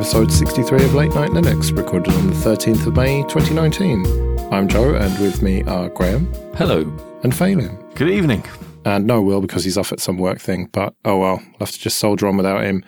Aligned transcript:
episode 0.00 0.32
63 0.32 0.82
of 0.82 0.94
Late 0.94 1.14
Night 1.14 1.28
Linux, 1.28 1.76
recorded 1.76 2.14
on 2.14 2.28
the 2.28 2.32
13th 2.32 2.86
of 2.86 2.96
May 2.96 3.22
2019. 3.24 4.38
I'm 4.50 4.66
Joe, 4.66 4.94
and 4.94 5.18
with 5.18 5.42
me 5.42 5.62
are 5.64 5.90
Graham. 5.90 6.24
Hello. 6.56 6.80
And 7.22 7.34
Phelim. 7.34 7.94
Good 7.96 8.08
evening. 8.08 8.42
And 8.86 9.06
no 9.06 9.20
Will, 9.20 9.42
because 9.42 9.62
he's 9.62 9.76
off 9.76 9.92
at 9.92 10.00
some 10.00 10.16
work 10.16 10.40
thing, 10.40 10.70
but 10.72 10.94
oh 11.04 11.18
well, 11.18 11.42
I'll 11.44 11.66
have 11.66 11.72
to 11.72 11.78
just 11.78 11.98
soldier 11.98 12.28
on 12.28 12.38
without 12.38 12.62
him. 12.62 12.82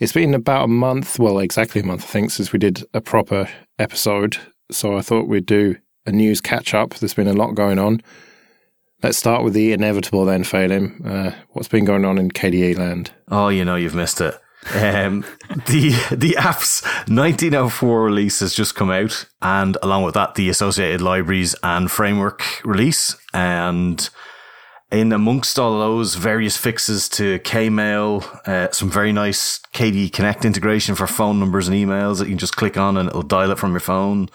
It's 0.00 0.12
been 0.12 0.34
about 0.34 0.64
a 0.64 0.66
month, 0.66 1.20
well, 1.20 1.38
exactly 1.38 1.82
a 1.82 1.84
month, 1.84 2.02
I 2.02 2.06
think, 2.08 2.32
since 2.32 2.52
we 2.52 2.58
did 2.58 2.82
a 2.92 3.00
proper 3.00 3.48
episode. 3.78 4.38
So 4.72 4.98
I 4.98 5.02
thought 5.02 5.28
we'd 5.28 5.46
do 5.46 5.76
a 6.04 6.10
news 6.10 6.40
catch 6.40 6.74
up. 6.74 6.94
There's 6.94 7.14
been 7.14 7.28
a 7.28 7.32
lot 7.32 7.54
going 7.54 7.78
on. 7.78 8.00
Let's 9.04 9.18
start 9.18 9.44
with 9.44 9.52
the 9.52 9.72
inevitable 9.72 10.24
then, 10.24 10.42
Phelim. 10.42 11.00
Uh, 11.06 11.30
what's 11.50 11.68
been 11.68 11.84
going 11.84 12.04
on 12.04 12.18
in 12.18 12.32
KDE 12.32 12.76
land? 12.76 13.12
Oh, 13.28 13.50
you 13.50 13.64
know, 13.64 13.76
you've 13.76 13.94
missed 13.94 14.20
it. 14.20 14.34
Um, 14.74 15.24
the 15.66 15.94
the 16.10 16.36
app's 16.36 16.82
1904 17.08 18.02
release 18.02 18.40
has 18.40 18.54
just 18.54 18.74
come 18.74 18.90
out, 18.90 19.26
and 19.42 19.76
along 19.82 20.04
with 20.04 20.14
that, 20.14 20.34
the 20.34 20.48
associated 20.48 21.00
libraries 21.00 21.54
and 21.62 21.90
framework 21.90 22.42
release. 22.64 23.16
And 23.32 24.08
in 24.90 25.12
amongst 25.12 25.58
all 25.58 25.78
those 25.78 26.14
various 26.14 26.56
fixes 26.56 27.08
to 27.10 27.38
Kmail, 27.40 28.46
uh, 28.46 28.70
some 28.72 28.90
very 28.90 29.12
nice 29.12 29.58
KDE 29.72 30.12
Connect 30.12 30.44
integration 30.44 30.94
for 30.94 31.06
phone 31.06 31.40
numbers 31.40 31.68
and 31.68 31.76
emails 31.76 32.18
that 32.18 32.24
you 32.24 32.32
can 32.32 32.38
just 32.38 32.56
click 32.56 32.76
on 32.76 32.96
and 32.96 33.08
it'll 33.08 33.22
dial 33.22 33.50
it 33.50 33.58
from 33.58 33.72
your 33.72 33.80
phone. 33.80 34.28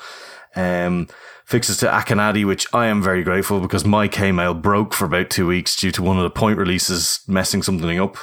Um, 0.56 1.08
fixes 1.46 1.78
to 1.78 1.88
Akonadi, 1.88 2.46
which 2.46 2.68
I 2.74 2.88
am 2.88 3.02
very 3.02 3.24
grateful 3.24 3.62
because 3.62 3.86
my 3.86 4.08
Kmail 4.08 4.62
broke 4.62 4.94
for 4.94 5.06
about 5.06 5.30
two 5.30 5.48
weeks 5.48 5.76
due 5.76 5.92
to 5.92 6.04
one 6.04 6.18
of 6.18 6.24
the 6.24 6.30
point 6.30 6.58
releases 6.58 7.22
messing 7.28 7.62
something 7.62 8.00
up. 8.00 8.18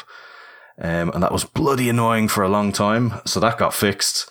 Um, 0.80 1.10
and 1.10 1.22
that 1.22 1.32
was 1.32 1.44
bloody 1.44 1.88
annoying 1.88 2.28
for 2.28 2.42
a 2.42 2.48
long 2.48 2.72
time. 2.72 3.14
So 3.24 3.40
that 3.40 3.58
got 3.58 3.74
fixed. 3.74 4.30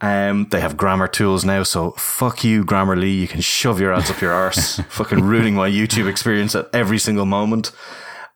Um, 0.00 0.48
they 0.50 0.60
have 0.60 0.76
grammar 0.76 1.08
tools 1.08 1.44
now, 1.44 1.62
so 1.62 1.92
fuck 1.92 2.44
you, 2.44 2.64
Grammarly. 2.64 3.16
You 3.16 3.28
can 3.28 3.40
shove 3.40 3.80
your 3.80 3.94
ads 3.94 4.10
up 4.10 4.20
your 4.20 4.32
arse, 4.32 4.76
fucking 4.88 5.22
ruining 5.22 5.54
my 5.54 5.68
YouTube 5.68 6.08
experience 6.08 6.54
at 6.54 6.68
every 6.72 6.98
single 6.98 7.26
moment. 7.26 7.70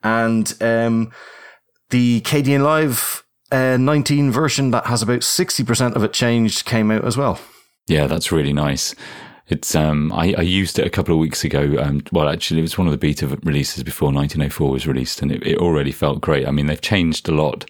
And 0.03 0.51
um, 0.61 1.11
the 1.89 2.21
Kdenlive 2.21 3.23
uh, 3.51 3.77
19 3.77 4.31
version 4.31 4.71
that 4.71 4.85
has 4.85 5.01
about 5.01 5.21
60% 5.21 5.95
of 5.95 6.03
it 6.03 6.13
changed 6.13 6.65
came 6.65 6.91
out 6.91 7.05
as 7.05 7.17
well. 7.17 7.39
Yeah, 7.87 8.07
that's 8.07 8.31
really 8.31 8.53
nice. 8.53 8.95
It's 9.49 9.73
um, 9.75 10.11
I, 10.13 10.35
I, 10.37 10.41
used 10.41 10.77
it 10.77 10.85
a 10.85 10.91
couple 10.91 11.13
of 11.13 11.19
weeks 11.19 11.43
ago. 11.43 11.75
Um, 11.79 12.03
well, 12.11 12.29
actually, 12.29 12.59
it 12.59 12.63
was 12.63 12.77
one 12.77 12.85
of 12.85 12.91
the 12.91 12.99
beta 12.99 13.27
releases 13.43 13.83
before 13.83 14.11
1904 14.11 14.69
was 14.69 14.87
released, 14.87 15.23
and 15.23 15.31
it, 15.31 15.45
it 15.45 15.57
already 15.57 15.91
felt 15.91 16.21
great. 16.21 16.47
I 16.47 16.51
mean, 16.51 16.67
they've 16.67 16.79
changed 16.79 17.27
a 17.27 17.31
lot. 17.31 17.65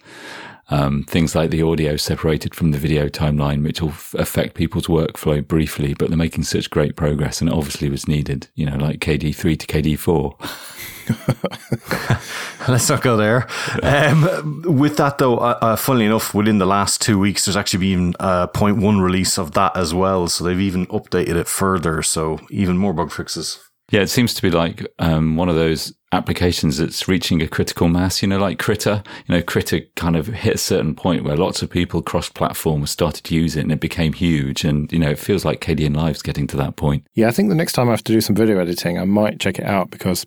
Um, 0.68 1.02
things 1.04 1.34
like 1.34 1.50
the 1.50 1.62
audio 1.62 1.96
separated 1.96 2.54
from 2.54 2.70
the 2.70 2.78
video 2.78 3.08
timeline, 3.08 3.64
which 3.64 3.80
will 3.80 3.88
f- 3.88 4.14
affect 4.16 4.54
people's 4.54 4.86
workflow 4.86 5.46
briefly, 5.46 5.94
but 5.94 6.08
they're 6.08 6.16
making 6.18 6.44
such 6.44 6.70
great 6.70 6.94
progress, 6.96 7.40
and 7.40 7.50
it 7.50 7.56
obviously 7.56 7.88
was 7.88 8.06
needed. 8.06 8.46
You 8.54 8.66
know, 8.66 8.76
like 8.76 9.00
KD3 9.00 9.58
to 9.58 9.66
KD4. 9.66 10.90
Let's 12.68 12.88
not 12.88 13.02
go 13.02 13.16
there. 13.16 13.46
Um, 13.82 14.62
with 14.78 14.96
that, 14.98 15.18
though, 15.18 15.38
uh, 15.38 15.58
uh, 15.60 15.76
funnily 15.76 16.06
enough, 16.06 16.34
within 16.34 16.58
the 16.58 16.66
last 16.66 17.00
two 17.00 17.18
weeks, 17.18 17.44
there's 17.44 17.56
actually 17.56 17.94
been 17.94 18.14
a 18.20 18.48
point 18.48 18.78
one 18.78 19.00
release 19.00 19.38
of 19.38 19.52
that 19.52 19.76
as 19.76 19.94
well. 19.94 20.28
So 20.28 20.44
they've 20.44 20.60
even 20.60 20.86
updated 20.86 21.36
it 21.36 21.48
further. 21.48 22.02
So 22.02 22.38
even 22.50 22.76
more 22.76 22.92
bug 22.92 23.10
fixes. 23.12 23.58
Yeah, 23.90 24.02
it 24.02 24.08
seems 24.08 24.34
to 24.34 24.42
be 24.42 24.50
like 24.50 24.86
um, 25.00 25.36
one 25.36 25.48
of 25.48 25.56
those 25.56 25.92
applications 26.12 26.78
that's 26.78 27.08
reaching 27.08 27.42
a 27.42 27.48
critical 27.48 27.88
mass, 27.88 28.22
you 28.22 28.28
know, 28.28 28.38
like 28.38 28.58
Krita. 28.58 29.02
You 29.26 29.34
know, 29.34 29.42
Krita 29.42 29.82
kind 29.96 30.16
of 30.16 30.28
hit 30.28 30.54
a 30.54 30.58
certain 30.58 30.94
point 30.94 31.24
where 31.24 31.36
lots 31.36 31.60
of 31.60 31.70
people 31.70 32.00
cross 32.00 32.28
platform 32.28 32.86
started 32.86 33.24
to 33.24 33.34
use 33.34 33.56
it 33.56 33.62
and 33.62 33.72
it 33.72 33.80
became 33.80 34.12
huge. 34.12 34.64
And, 34.64 34.90
you 34.92 34.98
know, 35.00 35.10
it 35.10 35.18
feels 35.18 35.44
like 35.44 35.60
Kdenlive's 35.60 36.22
getting 36.22 36.46
to 36.48 36.56
that 36.58 36.76
point. 36.76 37.04
Yeah, 37.14 37.28
I 37.28 37.32
think 37.32 37.48
the 37.48 37.56
next 37.56 37.72
time 37.72 37.88
I 37.88 37.92
have 37.92 38.04
to 38.04 38.12
do 38.12 38.20
some 38.20 38.36
video 38.36 38.60
editing, 38.60 38.96
I 38.96 39.04
might 39.04 39.40
check 39.40 39.58
it 39.58 39.64
out 39.64 39.90
because 39.90 40.24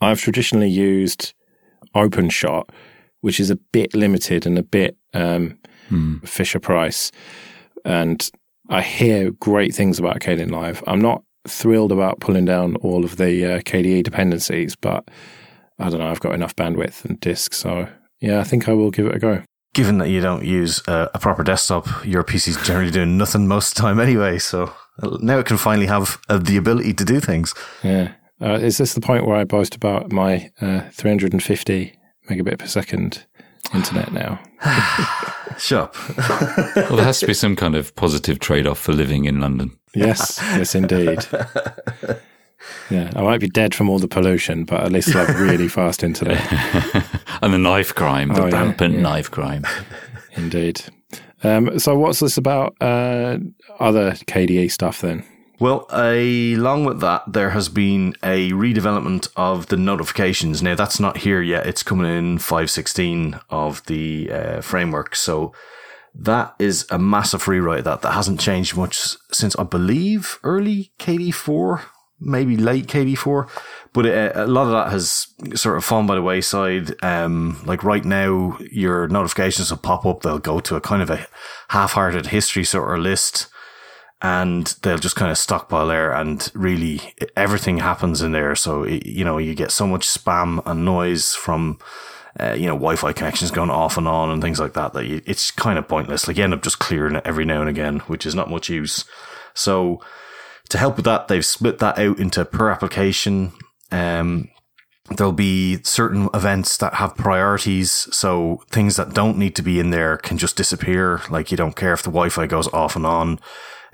I've 0.00 0.20
traditionally 0.20 0.70
used 0.70 1.34
OpenShot, 1.94 2.68
which 3.20 3.40
is 3.40 3.50
a 3.50 3.56
bit 3.56 3.94
limited 3.94 4.46
and 4.46 4.58
a 4.58 4.62
bit 4.62 4.96
um, 5.14 5.58
hmm. 5.88 6.18
Fisher 6.18 6.60
Price. 6.60 7.10
And 7.84 8.28
I 8.68 8.82
hear 8.82 9.30
great 9.32 9.74
things 9.74 9.98
about 9.98 10.20
Kdenlive. 10.20 10.82
I'm 10.86 11.00
not 11.00 11.22
thrilled 11.46 11.92
about 11.92 12.20
pulling 12.20 12.44
down 12.44 12.76
all 12.76 13.04
of 13.04 13.16
the 13.16 13.54
uh, 13.54 13.58
KDE 13.60 14.02
dependencies, 14.02 14.76
but 14.76 15.08
I 15.78 15.88
don't 15.88 16.00
know. 16.00 16.10
I've 16.10 16.20
got 16.20 16.34
enough 16.34 16.54
bandwidth 16.56 17.04
and 17.04 17.18
disk, 17.20 17.54
so 17.54 17.88
yeah, 18.20 18.40
I 18.40 18.44
think 18.44 18.68
I 18.68 18.72
will 18.72 18.90
give 18.90 19.06
it 19.06 19.14
a 19.14 19.18
go. 19.18 19.42
Given 19.74 19.98
that 19.98 20.08
you 20.08 20.20
don't 20.20 20.44
use 20.44 20.82
a, 20.88 21.10
a 21.14 21.18
proper 21.18 21.44
desktop, 21.44 21.86
your 22.04 22.24
PC 22.24 22.48
is 22.48 22.66
generally 22.66 22.90
doing 22.90 23.16
nothing 23.16 23.46
most 23.46 23.70
of 23.70 23.74
the 23.76 23.82
time 23.82 24.00
anyway. 24.00 24.38
So 24.38 24.72
now 25.20 25.38
it 25.38 25.46
can 25.46 25.56
finally 25.56 25.86
have 25.86 26.18
uh, 26.28 26.38
the 26.38 26.56
ability 26.56 26.94
to 26.94 27.04
do 27.04 27.20
things. 27.20 27.54
Yeah, 27.82 28.12
uh, 28.40 28.54
is 28.54 28.78
this 28.78 28.94
the 28.94 29.00
point 29.00 29.26
where 29.26 29.36
I 29.36 29.44
boast 29.44 29.74
about 29.74 30.12
my 30.12 30.50
uh, 30.60 30.82
350 30.90 31.92
megabit 32.28 32.58
per 32.58 32.66
second 32.66 33.24
internet 33.74 34.12
now? 34.12 34.40
Shut 35.58 35.94
well, 36.76 36.96
there 36.96 37.04
has 37.04 37.20
to 37.20 37.26
be 37.26 37.34
some 37.34 37.56
kind 37.56 37.74
of 37.74 37.94
positive 37.96 38.38
trade 38.38 38.66
off 38.66 38.78
for 38.78 38.92
living 38.92 39.24
in 39.24 39.40
London. 39.40 39.76
Yes, 39.94 40.38
yes, 40.40 40.74
indeed. 40.74 41.26
Yeah, 42.90 43.10
I 43.14 43.22
might 43.22 43.40
be 43.40 43.48
dead 43.48 43.74
from 43.74 43.88
all 43.88 43.98
the 43.98 44.08
pollution, 44.08 44.64
but 44.64 44.82
at 44.82 44.92
least 44.92 45.14
I 45.14 45.24
have 45.24 45.40
really 45.40 45.68
fast 45.68 46.02
internet. 46.02 46.40
and 47.42 47.52
the 47.52 47.58
knife 47.58 47.94
crime, 47.94 48.28
the 48.28 48.44
oh, 48.44 48.50
rampant 48.50 48.94
yeah, 48.94 49.00
yeah. 49.00 49.02
knife 49.02 49.30
crime. 49.30 49.64
Indeed. 50.32 50.82
Um, 51.42 51.78
so, 51.78 51.96
what's 51.98 52.20
this 52.20 52.36
about 52.36 52.74
uh, 52.80 53.38
other 53.78 54.12
KDE 54.12 54.70
stuff 54.70 55.00
then? 55.00 55.24
Well, 55.60 55.86
along 55.90 56.84
with 56.84 57.00
that, 57.00 57.24
there 57.26 57.50
has 57.50 57.68
been 57.68 58.14
a 58.22 58.52
redevelopment 58.52 59.28
of 59.36 59.66
the 59.66 59.76
notifications. 59.76 60.62
Now, 60.62 60.76
that's 60.76 61.00
not 61.00 61.18
here 61.18 61.42
yet. 61.42 61.66
It's 61.66 61.82
coming 61.82 62.06
in 62.06 62.38
516 62.38 63.40
of 63.50 63.84
the 63.86 64.30
uh, 64.30 64.60
framework. 64.60 65.16
So 65.16 65.52
that 66.14 66.54
is 66.60 66.86
a 66.90 66.98
massive 66.98 67.48
rewrite 67.48 67.84
that, 67.84 68.02
that 68.02 68.12
hasn't 68.12 68.38
changed 68.38 68.76
much 68.76 69.16
since, 69.32 69.56
I 69.58 69.64
believe, 69.64 70.38
early 70.44 70.92
KD4, 71.00 71.82
maybe 72.20 72.56
late 72.56 72.86
KD4. 72.86 73.50
But 73.92 74.06
it, 74.06 74.36
a 74.36 74.46
lot 74.46 74.66
of 74.66 74.70
that 74.70 74.92
has 74.92 75.26
sort 75.56 75.76
of 75.76 75.84
fallen 75.84 76.06
by 76.06 76.14
the 76.14 76.22
wayside. 76.22 76.94
Um, 77.02 77.60
like 77.66 77.82
right 77.82 78.04
now, 78.04 78.56
your 78.70 79.08
notifications 79.08 79.72
will 79.72 79.78
pop 79.78 80.06
up. 80.06 80.22
They'll 80.22 80.38
go 80.38 80.60
to 80.60 80.76
a 80.76 80.80
kind 80.80 81.02
of 81.02 81.10
a 81.10 81.26
half-hearted 81.70 82.26
history 82.26 82.62
sort 82.62 82.96
of 82.96 83.02
list 83.02 83.48
and 84.20 84.74
they'll 84.82 84.98
just 84.98 85.16
kind 85.16 85.30
of 85.30 85.38
stockpile 85.38 85.86
there 85.86 86.12
and 86.12 86.50
really 86.54 87.00
everything 87.36 87.78
happens 87.78 88.20
in 88.20 88.32
there. 88.32 88.56
So, 88.56 88.84
you 88.84 89.24
know, 89.24 89.38
you 89.38 89.54
get 89.54 89.70
so 89.70 89.86
much 89.86 90.08
spam 90.08 90.60
and 90.66 90.84
noise 90.84 91.34
from, 91.34 91.78
uh, 92.40 92.54
you 92.54 92.66
know, 92.66 92.74
Wi-Fi 92.74 93.12
connections 93.12 93.52
going 93.52 93.70
off 93.70 93.96
and 93.96 94.08
on 94.08 94.30
and 94.30 94.42
things 94.42 94.58
like 94.58 94.72
that, 94.72 94.92
that 94.94 95.06
you, 95.06 95.22
it's 95.24 95.52
kind 95.52 95.78
of 95.78 95.86
pointless. 95.86 96.26
Like 96.26 96.36
you 96.36 96.44
end 96.44 96.54
up 96.54 96.62
just 96.62 96.80
clearing 96.80 97.14
it 97.14 97.26
every 97.26 97.44
now 97.44 97.60
and 97.60 97.70
again, 97.70 98.00
which 98.00 98.26
is 98.26 98.34
not 98.34 98.50
much 98.50 98.68
use. 98.68 99.04
So 99.54 100.02
to 100.70 100.78
help 100.78 100.96
with 100.96 101.04
that, 101.04 101.28
they've 101.28 101.46
split 101.46 101.78
that 101.78 101.98
out 101.98 102.18
into 102.18 102.44
per 102.44 102.70
application. 102.70 103.52
Um, 103.92 104.48
there'll 105.16 105.32
be 105.32 105.80
certain 105.84 106.28
events 106.34 106.76
that 106.78 106.94
have 106.94 107.16
priorities. 107.16 107.92
So 107.92 108.64
things 108.70 108.96
that 108.96 109.14
don't 109.14 109.38
need 109.38 109.54
to 109.56 109.62
be 109.62 109.78
in 109.78 109.90
there 109.90 110.16
can 110.16 110.38
just 110.38 110.56
disappear. 110.56 111.22
Like 111.30 111.52
you 111.52 111.56
don't 111.56 111.76
care 111.76 111.92
if 111.92 112.02
the 112.02 112.10
Wi-Fi 112.10 112.46
goes 112.48 112.66
off 112.68 112.96
and 112.96 113.06
on 113.06 113.38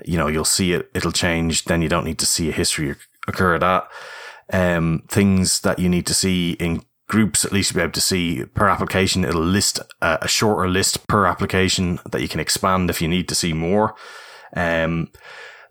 you 0.03 0.17
know, 0.17 0.27
you'll 0.27 0.45
see 0.45 0.73
it, 0.73 0.89
it'll 0.93 1.11
change. 1.11 1.65
Then 1.65 1.81
you 1.81 1.89
don't 1.89 2.05
need 2.05 2.19
to 2.19 2.25
see 2.25 2.49
a 2.49 2.53
history 2.53 2.95
occur 3.27 3.57
that. 3.59 3.87
Um, 4.51 5.03
things 5.07 5.61
that 5.61 5.79
you 5.79 5.89
need 5.89 6.05
to 6.07 6.13
see 6.13 6.51
in 6.53 6.83
groups, 7.07 7.45
at 7.45 7.51
least 7.51 7.71
you'll 7.71 7.79
be 7.79 7.83
able 7.83 7.93
to 7.93 8.01
see 8.01 8.45
per 8.53 8.67
application. 8.67 9.25
It'll 9.25 9.41
list 9.41 9.79
a, 10.01 10.19
a 10.21 10.27
shorter 10.27 10.69
list 10.69 11.07
per 11.07 11.25
application 11.25 11.99
that 12.09 12.21
you 12.21 12.27
can 12.27 12.39
expand 12.39 12.89
if 12.89 13.01
you 13.01 13.07
need 13.07 13.27
to 13.29 13.35
see 13.35 13.53
more. 13.53 13.95
Um, 14.55 15.11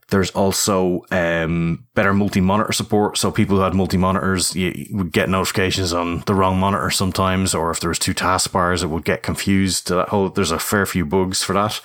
there's 0.09 0.31
also 0.31 1.03
um, 1.11 1.87
better 1.95 2.13
multi-monitor 2.13 2.73
support. 2.73 3.17
So 3.17 3.31
people 3.31 3.57
who 3.57 3.63
had 3.63 3.75
multi-monitors, 3.75 4.55
you, 4.55 4.87
would 4.91 5.13
get 5.13 5.31
notifications 5.31 5.93
on 5.93 6.21
the 6.27 6.35
wrong 6.35 6.59
monitor 6.59 6.91
sometimes, 6.91 7.55
or 7.55 7.71
if 7.71 7.81
there 7.81 7.89
was 7.89 7.99
two 7.99 8.15
taskbars, 8.15 8.83
it 8.83 8.89
would 8.89 9.05
get 9.05 9.23
confused. 9.23 9.89
That 9.89 10.11
whole 10.11 10.29
there's 10.29 10.51
a 10.51 10.59
fair 10.59 10.85
few 10.85 11.07
bugs 11.07 11.43
for 11.43 11.55
that 11.55 11.81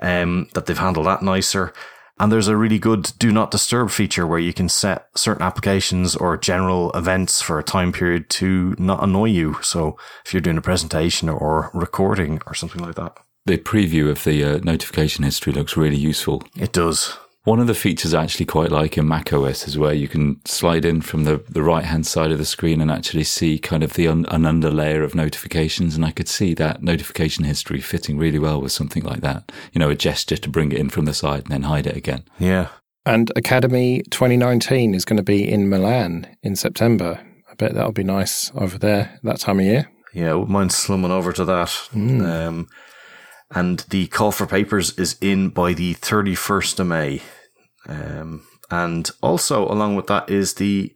um, 0.00 0.48
that 0.54 0.66
they've 0.66 0.78
handled 0.78 1.06
that 1.06 1.22
nicer. 1.22 1.72
And 2.18 2.30
there's 2.30 2.48
a 2.48 2.56
really 2.56 2.78
good 2.78 3.12
do 3.18 3.32
not 3.32 3.50
disturb 3.50 3.90
feature 3.90 4.26
where 4.26 4.38
you 4.38 4.52
can 4.52 4.68
set 4.68 5.08
certain 5.16 5.42
applications 5.42 6.14
or 6.14 6.36
general 6.36 6.90
events 6.92 7.40
for 7.40 7.58
a 7.58 7.64
time 7.64 7.92
period 7.92 8.28
to 8.30 8.74
not 8.78 9.02
annoy 9.02 9.30
you. 9.30 9.56
So 9.62 9.96
if 10.26 10.34
you're 10.34 10.42
doing 10.42 10.58
a 10.58 10.62
presentation 10.62 11.30
or 11.30 11.70
recording 11.72 12.42
or 12.46 12.54
something 12.54 12.82
like 12.82 12.96
that. 12.96 13.16
The 13.46 13.56
preview 13.56 14.10
of 14.10 14.22
the 14.24 14.44
uh, 14.44 14.58
notification 14.58 15.24
history 15.24 15.54
looks 15.54 15.78
really 15.78 15.96
useful. 15.96 16.42
It 16.58 16.72
does. 16.72 17.16
One 17.44 17.58
of 17.58 17.66
the 17.66 17.74
features 17.74 18.12
I 18.12 18.22
actually 18.22 18.44
quite 18.44 18.70
like 18.70 18.98
in 18.98 19.08
macOS 19.08 19.66
is 19.66 19.78
where 19.78 19.94
you 19.94 20.08
can 20.08 20.44
slide 20.44 20.84
in 20.84 21.00
from 21.00 21.24
the, 21.24 21.42
the 21.48 21.62
right 21.62 21.86
hand 21.86 22.06
side 22.06 22.32
of 22.32 22.38
the 22.38 22.44
screen 22.44 22.82
and 22.82 22.90
actually 22.90 23.24
see 23.24 23.58
kind 23.58 23.82
of 23.82 23.94
the 23.94 24.08
un, 24.08 24.26
an 24.28 24.42
underlayer 24.42 25.02
of 25.02 25.14
notifications. 25.14 25.96
And 25.96 26.04
I 26.04 26.10
could 26.10 26.28
see 26.28 26.52
that 26.54 26.82
notification 26.82 27.44
history 27.44 27.80
fitting 27.80 28.18
really 28.18 28.38
well 28.38 28.60
with 28.60 28.72
something 28.72 29.02
like 29.04 29.22
that. 29.22 29.52
You 29.72 29.78
know, 29.78 29.88
a 29.88 29.94
gesture 29.94 30.36
to 30.36 30.48
bring 30.50 30.70
it 30.70 30.78
in 30.78 30.90
from 30.90 31.06
the 31.06 31.14
side 31.14 31.44
and 31.44 31.52
then 31.52 31.62
hide 31.62 31.86
it 31.86 31.96
again. 31.96 32.24
Yeah. 32.38 32.68
And 33.06 33.32
Akademy 33.34 34.02
2019 34.10 34.94
is 34.94 35.06
going 35.06 35.16
to 35.16 35.22
be 35.22 35.50
in 35.50 35.70
Milan 35.70 36.26
in 36.42 36.56
September. 36.56 37.20
I 37.50 37.54
bet 37.54 37.72
that'll 37.72 37.92
be 37.92 38.04
nice 38.04 38.52
over 38.54 38.76
there 38.76 39.18
that 39.22 39.40
time 39.40 39.60
of 39.60 39.64
year. 39.64 39.90
Yeah, 40.12 40.32
I 40.32 40.34
wouldn't 40.34 40.50
mind 40.50 40.72
slumming 40.72 41.10
over 41.10 41.32
to 41.32 41.44
that. 41.46 41.68
Mm. 41.94 42.22
Um, 42.22 42.68
and 43.52 43.80
the 43.90 44.06
call 44.08 44.32
for 44.32 44.46
papers 44.46 44.96
is 44.98 45.16
in 45.20 45.48
by 45.50 45.72
the 45.72 45.94
31st 45.94 46.80
of 46.80 46.86
May. 46.86 47.22
Um, 47.88 48.46
and 48.70 49.10
also, 49.20 49.66
along 49.66 49.96
with 49.96 50.06
that, 50.06 50.30
is 50.30 50.54
the 50.54 50.94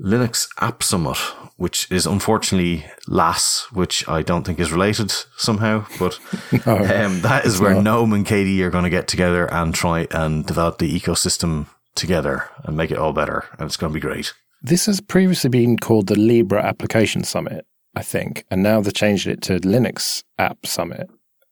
Linux 0.00 0.48
App 0.60 0.82
Summit, 0.82 1.16
which 1.56 1.90
is 1.90 2.06
unfortunately 2.06 2.86
LAS, 3.08 3.66
which 3.72 4.08
I 4.08 4.22
don't 4.22 4.44
think 4.44 4.60
is 4.60 4.70
related 4.70 5.10
somehow, 5.36 5.86
but 5.98 6.18
no, 6.66 6.76
um, 6.76 7.20
that 7.22 7.44
is 7.44 7.60
where 7.60 7.74
not. 7.74 7.82
GNOME 7.82 8.12
and 8.12 8.26
KDE 8.26 8.60
are 8.60 8.70
going 8.70 8.84
to 8.84 8.90
get 8.90 9.08
together 9.08 9.52
and 9.52 9.74
try 9.74 10.06
and 10.12 10.46
develop 10.46 10.78
the 10.78 11.00
ecosystem 11.00 11.66
together 11.96 12.48
and 12.62 12.76
make 12.76 12.92
it 12.92 12.98
all 12.98 13.12
better. 13.12 13.46
And 13.58 13.66
it's 13.66 13.76
going 13.76 13.92
to 13.92 13.94
be 13.94 14.00
great. 14.00 14.32
This 14.62 14.86
has 14.86 15.00
previously 15.00 15.50
been 15.50 15.76
called 15.76 16.06
the 16.06 16.18
Libre 16.18 16.64
Application 16.64 17.24
Summit, 17.24 17.66
I 17.96 18.02
think, 18.02 18.44
and 18.50 18.62
now 18.62 18.80
they've 18.80 18.94
changed 18.94 19.26
it 19.26 19.42
to 19.42 19.58
Linux 19.60 20.22
App 20.38 20.64
Summit. 20.64 21.10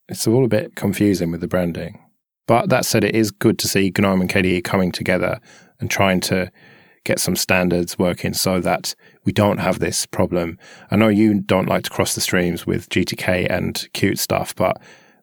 It's 0.08 0.26
all 0.26 0.44
a 0.44 0.48
bit 0.48 0.76
confusing 0.76 1.30
with 1.30 1.40
the 1.40 1.48
branding. 1.48 2.00
But 2.46 2.68
that 2.68 2.84
said, 2.84 3.02
it 3.02 3.16
is 3.16 3.30
good 3.30 3.58
to 3.58 3.68
see 3.68 3.92
GNOME 3.96 4.20
and 4.20 4.30
KDE 4.30 4.62
coming 4.64 4.92
together 4.92 5.40
and 5.80 5.90
trying 5.90 6.20
to 6.22 6.50
get 7.04 7.18
some 7.20 7.36
standards 7.36 7.98
working 7.98 8.34
so 8.34 8.60
that 8.60 8.94
we 9.24 9.32
don't 9.32 9.58
have 9.58 9.78
this 9.78 10.06
problem. 10.06 10.58
I 10.90 10.96
know 10.96 11.08
you 11.08 11.40
don't 11.40 11.68
like 11.68 11.84
to 11.84 11.90
cross 11.90 12.14
the 12.14 12.20
streams 12.20 12.66
with 12.66 12.88
GTK 12.88 13.46
and 13.50 13.74
Qt 13.94 14.18
stuff, 14.18 14.54
but 14.54 14.80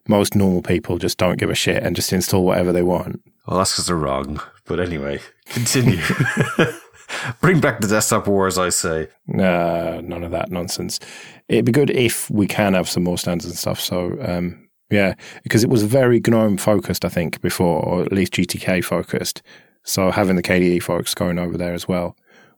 most 0.08 0.34
normal 0.34 0.62
people 0.62 0.98
just 0.98 1.18
don't 1.18 1.38
give 1.38 1.50
a 1.50 1.54
shit 1.54 1.82
and 1.82 1.96
just 1.96 2.12
install 2.12 2.44
whatever 2.44 2.72
they 2.72 2.82
want. 2.82 3.20
Well, 3.46 3.58
that's 3.58 3.72
because 3.72 3.86
they're 3.86 3.96
wrong. 3.96 4.40
But 4.66 4.80
anyway, 4.80 5.20
continue. 5.46 6.00
Bring 7.40 7.60
back 7.60 7.80
the 7.80 7.88
desktop 7.88 8.26
wars, 8.26 8.58
I 8.58 8.70
say. 8.70 9.08
Nah, 9.26 10.00
none 10.00 10.24
of 10.24 10.30
that 10.30 10.50
nonsense. 10.50 11.00
It'd 11.48 11.66
be 11.66 11.72
good 11.72 11.90
if 11.90 12.30
we 12.30 12.46
can 12.46 12.72
have 12.72 12.88
some 12.88 13.04
more 13.04 13.18
standards 13.18 13.46
and 13.50 13.58
stuff. 13.58 13.80
So 13.80 14.16
um, 14.22 14.63
yeah, 14.90 15.14
because 15.42 15.64
it 15.64 15.70
was 15.70 15.82
very 15.82 16.20
GNOME 16.20 16.58
focused, 16.58 17.04
I 17.04 17.08
think, 17.08 17.40
before, 17.40 17.84
or 17.84 18.02
at 18.02 18.12
least 18.12 18.34
GTK 18.34 18.84
focused. 18.84 19.42
So 19.82 20.10
having 20.10 20.36
the 20.36 20.42
KDE 20.42 20.82
folks 20.82 21.14
going 21.14 21.38
over 21.38 21.56
there 21.56 21.74
as 21.74 21.86
well 21.86 22.16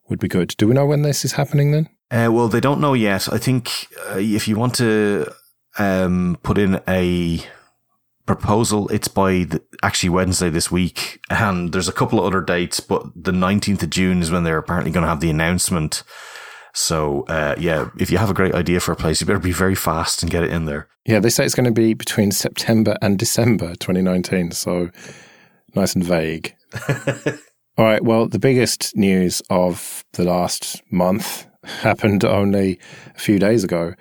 would 0.09 0.21
be 0.21 0.29
good. 0.29 0.55
Do 0.57 0.69
we 0.69 0.75
know 0.75 0.87
when 0.87 1.03
this 1.03 1.25
is 1.25 1.33
happening 1.33 1.73
then? 1.73 1.89
Uh, 2.11 2.31
well, 2.33 2.49
they 2.49 2.61
don't 2.61 2.81
know 2.81 2.95
yet. 2.95 3.33
I 3.33 3.39
think 3.39 3.89
uh, 4.11 4.19
if 4.19 4.47
you 4.47 4.57
want 4.57 4.77
to 4.77 5.33
um, 5.79 6.39
put 6.43 6.59
in 6.59 6.81
a 6.87 7.41
proposal, 8.27 8.89
it's 8.89 9.09
by 9.09 9.45
the, 9.45 9.63
actually 9.83 10.11
Wednesday 10.11 10.51
this 10.51 10.71
week, 10.71 11.21
and 11.31 11.73
there's 11.73 11.89
a 11.89 11.93
couple 11.93 12.19
of 12.19 12.27
other 12.27 12.41
dates, 12.41 12.79
but 12.79 13.07
the 13.17 13.33
19th 13.33 13.83
of 13.83 13.91
June 13.91 14.21
is 14.21 14.31
when 14.31 14.45
they're 14.45 14.59
apparently 14.59 14.93
going 14.93 15.03
to 15.03 15.09
have 15.09 15.21
the 15.21 15.31
announcement. 15.31 16.03
So, 16.77 17.23
uh, 17.23 17.55
yeah, 17.59 17.89
if 17.99 18.11
you 18.11 18.19
have 18.19 18.29
a 18.29 18.35
great 18.35 18.55
idea 18.55 18.81
for 18.81 18.93
a 18.93 18.97
place, 18.97 19.23
you 19.23 19.27
better 19.27 19.39
be 19.39 19.51
very 19.51 19.75
fast 19.75 20.23
and 20.23 20.31
get 20.31 20.45
it 20.45 20.51
in 20.51 20.67
there. 20.67 20.89
Yeah, 21.07 21.21
they 21.21 21.31
say 21.31 21.47
it's 21.47 21.55
going 21.55 21.65
to 21.65 21.73
be 21.73 21.95
between 21.95 22.33
September 22.33 22.99
and 23.01 23.19
December 23.19 23.71
2019. 23.77 24.51
So, 24.51 24.91
nice 25.75 25.95
and 25.95 26.05
vague. 26.05 26.55
All 27.79 27.85
right. 27.87 28.05
Well, 28.05 28.29
the 28.29 28.39
biggest 28.39 28.95
news 28.95 29.41
of 29.49 30.05
the 30.13 30.25
last 30.25 30.83
month 30.91 31.47
happened 31.65 32.27
only 32.27 32.79
a 33.15 33.19
few 33.19 33.39
days 33.39 33.65
ago, 33.65 33.95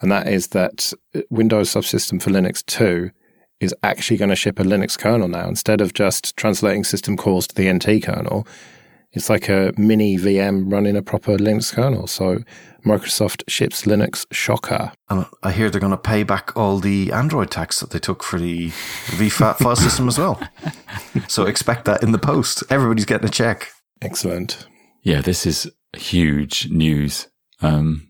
and 0.00 0.10
that 0.10 0.26
is 0.26 0.48
that 0.48 0.94
Windows 1.28 1.68
Subsystem 1.70 2.20
for 2.20 2.30
Linux 2.30 2.64
2 2.64 3.10
is 3.60 3.74
actually 3.82 4.16
going 4.16 4.30
to 4.30 4.36
ship 4.36 4.58
a 4.58 4.62
Linux 4.62 4.98
kernel 4.98 5.28
now. 5.28 5.46
Instead 5.48 5.82
of 5.82 5.92
just 5.92 6.34
translating 6.38 6.82
system 6.82 7.18
calls 7.18 7.46
to 7.46 7.54
the 7.54 7.70
NT 7.70 8.02
kernel, 8.02 8.46
it's 9.12 9.28
like 9.28 9.48
a 9.48 9.72
mini 9.76 10.16
VM 10.16 10.72
running 10.72 10.96
a 10.96 11.02
proper 11.02 11.36
Linux 11.36 11.74
kernel. 11.74 12.06
So 12.06 12.38
Microsoft 12.84 13.42
ships 13.48 13.82
Linux 13.82 14.26
Shocker. 14.32 14.92
And 15.08 15.26
I 15.42 15.52
hear 15.52 15.70
they're 15.70 15.80
going 15.80 15.90
to 15.90 15.96
pay 15.96 16.22
back 16.22 16.56
all 16.56 16.78
the 16.78 17.12
Android 17.12 17.50
tax 17.50 17.80
that 17.80 17.90
they 17.90 17.98
took 17.98 18.22
for 18.22 18.38
the 18.38 18.68
VFAT 18.68 19.58
file 19.58 19.76
system 19.86 20.08
as 20.08 20.18
well. 20.18 20.40
So 21.28 21.44
expect 21.44 21.84
that 21.84 22.02
in 22.02 22.12
the 22.12 22.18
post. 22.18 22.64
Everybody's 22.70 23.04
getting 23.04 23.28
a 23.28 23.32
check. 23.32 23.70
Excellent. 24.00 24.66
Yeah, 25.02 25.20
this 25.20 25.46
is 25.46 25.70
huge 25.96 26.70
news. 26.70 27.28
Um, 27.60 28.08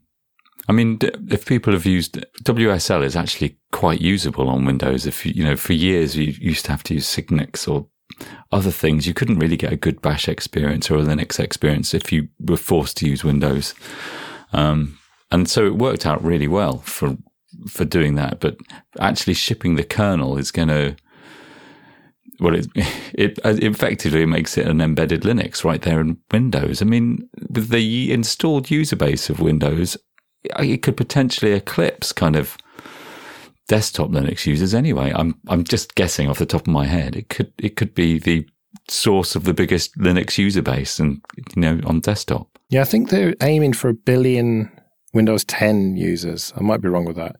I 0.68 0.72
mean, 0.72 0.98
if 1.02 1.44
people 1.46 1.72
have 1.72 1.86
used 1.86 2.24
WSL 2.44 3.02
is 3.02 3.16
actually 3.16 3.58
quite 3.72 4.00
usable 4.00 4.48
on 4.48 4.64
Windows. 4.64 5.06
If 5.06 5.26
you, 5.26 5.32
you 5.34 5.44
know, 5.44 5.56
for 5.56 5.72
years 5.72 6.16
you 6.16 6.34
used 6.38 6.64
to 6.66 6.70
have 6.70 6.84
to 6.84 6.94
use 6.94 7.06
Cygwin 7.06 7.68
or 7.68 7.88
other 8.50 8.70
things, 8.70 9.06
you 9.06 9.14
couldn't 9.14 9.38
really 9.38 9.56
get 9.56 9.72
a 9.72 9.76
good 9.76 10.00
Bash 10.02 10.28
experience 10.28 10.90
or 10.90 10.96
a 10.96 11.02
Linux 11.02 11.38
experience 11.38 11.94
if 11.94 12.12
you 12.12 12.28
were 12.40 12.56
forced 12.56 12.96
to 12.98 13.08
use 13.08 13.24
Windows. 13.24 13.74
Um, 14.52 14.98
and 15.30 15.48
so 15.48 15.66
it 15.66 15.76
worked 15.76 16.06
out 16.06 16.22
really 16.22 16.48
well 16.48 16.78
for 16.78 17.16
for 17.68 17.84
doing 17.84 18.14
that. 18.14 18.40
But 18.40 18.56
actually 18.98 19.34
shipping 19.34 19.76
the 19.76 19.84
kernel 19.84 20.38
is 20.38 20.50
going 20.50 20.68
to 20.68 20.96
well, 22.40 22.54
it, 22.54 22.66
it, 23.14 23.38
it 23.44 23.62
effectively 23.64 24.26
makes 24.26 24.58
it 24.58 24.66
an 24.66 24.80
embedded 24.80 25.22
Linux 25.22 25.64
right 25.64 25.80
there 25.80 26.00
in 26.00 26.18
Windows. 26.30 26.82
I 26.82 26.84
mean, 26.84 27.28
with 27.50 27.68
the 27.68 28.12
installed 28.12 28.70
user 28.70 28.96
base 28.96 29.30
of 29.30 29.40
Windows, 29.40 29.96
it 30.58 30.82
could 30.82 30.96
potentially 30.96 31.52
eclipse 31.52 32.12
kind 32.12 32.36
of 32.36 32.56
desktop 33.68 34.10
Linux 34.10 34.46
users 34.46 34.74
anyway. 34.74 35.12
I'm 35.14 35.34
I'm 35.48 35.64
just 35.64 35.94
guessing 35.94 36.28
off 36.28 36.38
the 36.38 36.46
top 36.46 36.62
of 36.62 36.66
my 36.68 36.86
head. 36.86 37.16
It 37.16 37.28
could 37.28 37.52
it 37.58 37.76
could 37.76 37.94
be 37.94 38.18
the 38.18 38.46
source 38.88 39.34
of 39.36 39.44
the 39.44 39.54
biggest 39.54 39.96
Linux 39.98 40.38
user 40.38 40.62
base 40.62 40.98
and 40.98 41.22
you 41.54 41.62
know 41.62 41.80
on 41.86 42.00
desktop. 42.00 42.58
Yeah, 42.68 42.80
I 42.80 42.84
think 42.84 43.10
they're 43.10 43.34
aiming 43.42 43.74
for 43.74 43.90
a 43.90 43.94
billion 43.94 44.70
Windows 45.12 45.44
10 45.44 45.96
users. 45.96 46.52
I 46.56 46.62
might 46.62 46.80
be 46.80 46.88
wrong 46.88 47.04
with 47.04 47.16
that. 47.16 47.36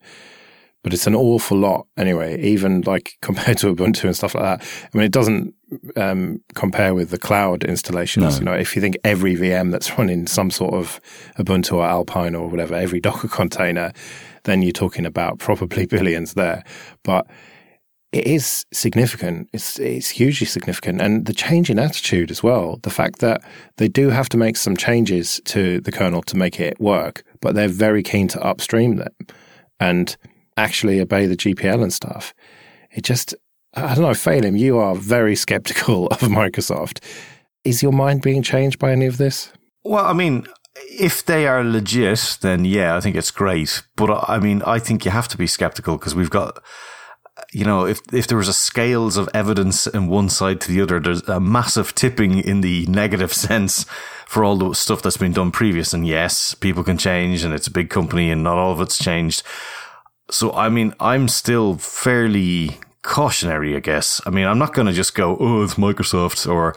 But 0.83 0.93
it's 0.93 1.07
an 1.07 1.15
awful 1.15 1.57
lot 1.57 1.87
anyway, 1.97 2.41
even 2.41 2.81
like 2.81 3.13
compared 3.21 3.57
to 3.59 3.73
Ubuntu 3.73 4.03
and 4.03 4.15
stuff 4.15 4.35
like 4.35 4.43
that. 4.43 4.67
I 4.93 4.97
mean, 4.97 5.05
it 5.05 5.11
doesn't 5.11 5.55
um, 5.95 6.41
compare 6.55 6.93
with 6.93 7.09
the 7.09 7.17
cloud 7.17 7.63
installations. 7.63 8.35
No. 8.35 8.39
You 8.39 8.45
know, 8.45 8.53
if 8.53 8.75
you 8.75 8.81
think 8.81 8.97
every 9.03 9.35
VM 9.35 9.71
that's 9.71 9.97
running 9.97 10.27
some 10.27 10.51
sort 10.51 10.73
of 10.73 10.99
Ubuntu 11.39 11.77
or 11.77 11.85
Alpine 11.85 12.35
or 12.35 12.49
whatever, 12.49 12.75
every 12.75 12.99
Docker 12.99 13.29
container, 13.29 13.93
then 14.43 14.61
you're 14.61 14.71
talking 14.71 15.05
about 15.05 15.39
probably 15.39 15.85
billions 15.95 16.33
there. 16.33 16.63
But 17.03 17.27
it 18.11 18.27
is 18.27 18.65
significant. 18.71 19.49
It's 19.53 19.79
it's 19.79 20.09
hugely 20.09 20.45
significant, 20.45 21.01
and 21.01 21.25
the 21.25 21.33
change 21.33 21.69
in 21.71 21.79
attitude 21.79 22.29
as 22.29 22.43
well. 22.43 22.77
The 22.83 22.91
fact 22.91 23.19
that 23.19 23.41
they 23.77 23.87
do 23.87 24.09
have 24.09 24.29
to 24.29 24.37
make 24.37 24.55
some 24.55 24.77
changes 24.77 25.41
to 25.45 25.81
the 25.81 25.91
kernel 25.91 26.21
to 26.23 26.37
make 26.37 26.59
it 26.59 26.79
work, 26.79 27.23
but 27.41 27.55
they're 27.55 27.67
very 27.67 28.03
keen 28.03 28.27
to 28.29 28.41
upstream 28.41 28.97
them 28.97 29.13
and 29.79 30.15
actually 30.57 31.01
obey 31.01 31.25
the 31.25 31.35
GPL 31.35 31.81
and 31.81 31.91
stuff. 31.91 32.33
It 32.91 33.03
just, 33.03 33.33
I 33.73 33.95
don't 33.95 34.03
know, 34.03 34.11
Phelim, 34.11 34.57
you 34.57 34.77
are 34.77 34.95
very 34.95 35.35
skeptical 35.35 36.07
of 36.11 36.19
Microsoft. 36.19 37.03
Is 37.63 37.81
your 37.81 37.93
mind 37.93 38.21
being 38.21 38.43
changed 38.43 38.77
by 38.77 38.91
any 38.91 39.07
of 39.07 39.17
this? 39.17 39.51
Well, 39.83 40.05
I 40.05 40.13
mean, 40.13 40.45
if 40.75 41.25
they 41.25 41.47
are 41.47 41.63
legit, 41.63 42.37
then 42.41 42.65
yeah, 42.65 42.95
I 42.95 43.01
think 43.01 43.15
it's 43.15 43.31
great. 43.31 43.83
But 43.95 44.09
uh, 44.09 44.25
I 44.27 44.39
mean, 44.39 44.61
I 44.63 44.79
think 44.79 45.05
you 45.05 45.11
have 45.11 45.27
to 45.29 45.37
be 45.37 45.47
skeptical 45.47 45.97
because 45.97 46.15
we've 46.15 46.29
got, 46.29 46.63
you 47.51 47.65
know, 47.65 47.85
if 47.85 48.01
if 48.11 48.27
there 48.27 48.37
was 48.37 48.47
a 48.47 48.53
scales 48.53 49.17
of 49.17 49.29
evidence 49.33 49.87
in 49.87 50.07
one 50.07 50.29
side 50.29 50.61
to 50.61 50.71
the 50.71 50.81
other, 50.81 50.99
there's 50.99 51.27
a 51.27 51.39
massive 51.39 51.93
tipping 51.95 52.39
in 52.39 52.61
the 52.61 52.85
negative 52.89 53.33
sense 53.33 53.85
for 54.25 54.43
all 54.43 54.57
the 54.57 54.73
stuff 54.73 55.01
that's 55.01 55.17
been 55.17 55.33
done 55.33 55.51
previous. 55.51 55.93
And 55.93 56.07
yes, 56.07 56.55
people 56.55 56.83
can 56.83 56.97
change, 56.97 57.43
and 57.43 57.53
it's 57.53 57.67
a 57.67 57.71
big 57.71 57.89
company, 57.89 58.31
and 58.31 58.43
not 58.43 58.57
all 58.57 58.71
of 58.71 58.81
it's 58.81 58.97
changed. 58.97 59.43
So 60.31 60.51
I 60.53 60.69
mean, 60.69 60.93
I'm 60.99 61.27
still 61.27 61.75
fairly 61.77 62.79
cautionary, 63.03 63.75
I 63.75 63.79
guess. 63.79 64.21
I 64.25 64.31
mean, 64.31 64.47
I'm 64.47 64.57
not 64.57 64.73
going 64.73 64.87
to 64.87 64.93
just 64.93 65.13
go, 65.13 65.37
oh, 65.39 65.63
it's 65.63 65.75
Microsoft 65.75 66.51
or 66.51 66.75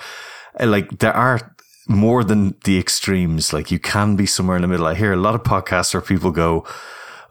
uh, 0.61 0.67
like 0.67 0.99
there 0.99 1.15
are 1.15 1.55
more 1.88 2.25
than 2.25 2.55
the 2.64 2.78
extremes. 2.78 3.52
Like 3.52 3.71
you 3.71 3.78
can 3.78 4.16
be 4.16 4.26
somewhere 4.26 4.57
in 4.57 4.62
the 4.62 4.69
middle. 4.69 4.87
I 4.87 4.95
hear 4.95 5.12
a 5.12 5.16
lot 5.16 5.35
of 5.35 5.43
podcasts 5.43 5.95
where 5.95 6.00
people 6.00 6.31
go, 6.31 6.64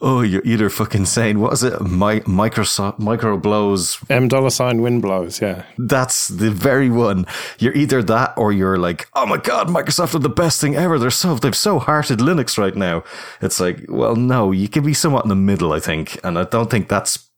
Oh, 0.02 0.22
you're 0.22 0.42
either 0.44 0.70
fucking 0.70 1.06
saying, 1.06 1.40
what 1.40 1.54
is 1.54 1.64
it? 1.64 1.80
My, 1.80 2.20
Microsoft, 2.22 3.00
micro 3.00 3.38
blows. 3.38 3.98
M 4.10 4.28
dollar 4.28 4.50
sign 4.50 4.82
wind 4.82 5.02
blows. 5.02 5.42
Yeah. 5.42 5.64
That's 5.78 6.28
the 6.28 6.52
very 6.52 6.90
one. 6.90 7.26
You're 7.60 7.74
either 7.74 8.04
that 8.04 8.34
or 8.36 8.52
you're 8.52 8.78
like, 8.78 9.08
oh 9.14 9.26
my 9.26 9.38
God, 9.38 9.68
Microsoft 9.70 10.14
are 10.14 10.20
the 10.20 10.30
best 10.30 10.60
thing 10.60 10.76
ever. 10.76 11.00
They're 11.00 11.10
so, 11.10 11.36
they've 11.36 11.56
so 11.56 11.80
hearted 11.80 12.20
Linux 12.20 12.58
right 12.58 12.76
now. 12.76 13.04
It's 13.42 13.60
like, 13.60 13.86
well, 13.88 14.18
no, 14.18 14.52
you 14.52 14.68
can 14.68 14.84
be 14.84 14.94
somewhat 14.94 15.24
in 15.24 15.30
the 15.30 15.36
middle, 15.36 15.72
I 15.72 15.80
think. 15.80 16.20
And 16.26 16.38
I 16.38 16.44
don't 16.44 16.70
think 16.70 16.90
that's 16.90 17.30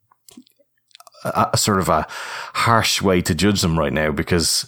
a, 1.24 1.52
a 1.54 1.58
sort 1.58 1.80
of 1.80 1.90
a 1.90 2.08
harsh 2.54 3.02
way 3.04 3.22
to 3.22 3.36
judge 3.36 3.62
them 3.62 3.78
right 3.78 3.94
now 3.94 4.12
because 4.12 4.68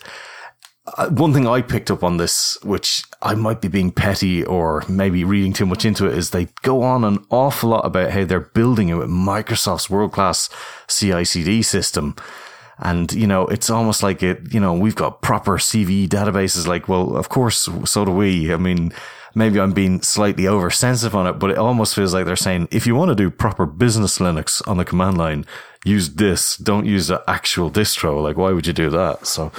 Uh, 0.97 1.09
one 1.09 1.33
thing 1.33 1.47
I 1.47 1.61
picked 1.61 1.91
up 1.91 2.03
on 2.03 2.17
this, 2.17 2.57
which 2.63 3.03
I 3.21 3.35
might 3.35 3.61
be 3.61 3.67
being 3.67 3.91
petty 3.91 4.43
or 4.45 4.83
maybe 4.87 5.23
reading 5.23 5.53
too 5.53 5.65
much 5.65 5.85
into 5.85 6.05
it, 6.05 6.17
is 6.17 6.29
they 6.29 6.47
go 6.61 6.81
on 6.83 7.03
an 7.03 7.25
awful 7.29 7.69
lot 7.69 7.85
about 7.85 8.11
how 8.11 8.25
they're 8.25 8.39
building 8.39 8.89
it 8.89 8.95
with 8.95 9.09
Microsoft's 9.09 9.89
world 9.89 10.11
class 10.11 10.49
CI/CD 10.87 11.61
system. 11.61 12.15
And, 12.77 13.11
you 13.11 13.27
know, 13.27 13.45
it's 13.47 13.69
almost 13.69 14.03
like 14.03 14.23
it, 14.23 14.53
you 14.53 14.59
know, 14.59 14.73
we've 14.73 14.95
got 14.95 15.21
proper 15.21 15.57
CVE 15.57 16.07
databases. 16.07 16.65
Like, 16.65 16.87
well, 16.87 17.17
of 17.17 17.27
course, 17.27 17.67
so 17.83 18.05
do 18.05 18.11
we. 18.11 18.53
I 18.53 18.57
mean, 18.57 18.93
maybe 19.35 19.59
I'm 19.59 19.73
being 19.73 20.01
slightly 20.01 20.47
oversensitive 20.47 21.13
on 21.13 21.27
it, 21.27 21.33
but 21.33 21.51
it 21.51 21.57
almost 21.57 21.93
feels 21.93 22.13
like 22.13 22.25
they're 22.25 22.37
saying, 22.37 22.69
if 22.71 22.87
you 22.87 22.95
want 22.95 23.09
to 23.09 23.15
do 23.15 23.29
proper 23.29 23.65
business 23.65 24.19
Linux 24.19 24.65
on 24.67 24.77
the 24.77 24.85
command 24.85 25.17
line, 25.17 25.45
use 25.83 26.15
this. 26.15 26.55
Don't 26.55 26.85
use 26.85 27.07
the 27.07 27.21
actual 27.27 27.69
distro. 27.69 28.23
Like, 28.23 28.37
why 28.37 28.51
would 28.51 28.65
you 28.65 28.73
do 28.73 28.89
that? 28.91 29.27
So 29.27 29.51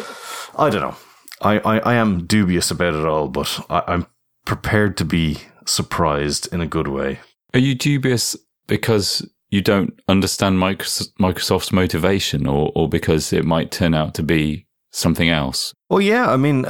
I 0.56 0.70
don't 0.70 0.80
know. 0.80 0.96
I, 1.40 1.59
I, 1.59 1.78
I 1.78 1.94
am 1.94 2.26
dubious 2.26 2.70
about 2.70 2.94
it 2.94 3.04
all, 3.04 3.28
but 3.28 3.64
I, 3.70 3.82
I'm 3.87 4.06
prepared 4.44 4.97
to 4.99 5.04
be 5.04 5.38
surprised 5.66 6.52
in 6.52 6.61
a 6.61 6.66
good 6.66 6.88
way. 6.88 7.20
Are 7.54 7.61
you 7.61 7.75
dubious 7.75 8.37
because 8.66 9.28
you 9.49 9.61
don't 9.61 10.00
understand 10.09 10.59
Microsoft's 10.59 11.73
motivation 11.73 12.47
or, 12.47 12.73
or 12.75 12.88
because 12.88 13.32
it 13.32 13.44
might 13.44 13.70
turn 13.70 13.94
out 13.94 14.14
to 14.14 14.23
be 14.23 14.66
something 14.90 15.28
else? 15.28 15.75
Well, 15.88 16.00
yeah. 16.00 16.30
I 16.30 16.37
mean, 16.37 16.64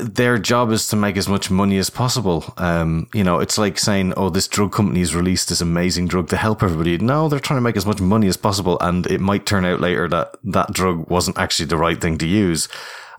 their 0.00 0.38
job 0.38 0.72
is 0.72 0.88
to 0.88 0.96
make 0.96 1.16
as 1.16 1.28
much 1.28 1.50
money 1.50 1.78
as 1.78 1.88
possible. 1.88 2.52
Um, 2.58 3.08
you 3.14 3.24
know, 3.24 3.40
it's 3.40 3.56
like 3.56 3.78
saying, 3.78 4.12
"Oh, 4.16 4.28
this 4.28 4.48
drug 4.48 4.72
company's 4.72 5.14
released 5.14 5.48
this 5.48 5.62
amazing 5.62 6.08
drug 6.08 6.28
to 6.28 6.36
help 6.36 6.62
everybody." 6.62 6.98
No, 6.98 7.28
they're 7.28 7.40
trying 7.40 7.58
to 7.58 7.62
make 7.62 7.78
as 7.78 7.86
much 7.86 8.00
money 8.00 8.28
as 8.28 8.36
possible, 8.36 8.78
and 8.80 9.06
it 9.06 9.20
might 9.20 9.46
turn 9.46 9.64
out 9.64 9.80
later 9.80 10.06
that 10.08 10.36
that 10.44 10.72
drug 10.72 11.08
wasn't 11.08 11.38
actually 11.38 11.66
the 11.66 11.78
right 11.78 11.98
thing 11.98 12.18
to 12.18 12.26
use. 12.26 12.68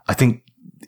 I 0.08 0.14
think 0.14 0.44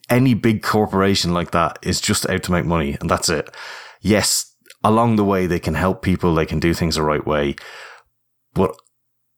any 0.09 0.33
big 0.33 0.61
corporation 0.61 1.33
like 1.33 1.51
that 1.51 1.79
is 1.81 2.01
just 2.01 2.29
out 2.29 2.43
to 2.43 2.51
make 2.51 2.65
money, 2.65 2.97
and 2.99 3.09
that's 3.09 3.29
it. 3.29 3.53
Yes, 4.01 4.53
along 4.83 5.15
the 5.15 5.25
way 5.25 5.47
they 5.47 5.59
can 5.59 5.73
help 5.73 6.01
people, 6.01 6.35
they 6.35 6.45
can 6.45 6.59
do 6.59 6.73
things 6.73 6.95
the 6.95 7.03
right 7.03 7.25
way, 7.25 7.55
but 8.53 8.75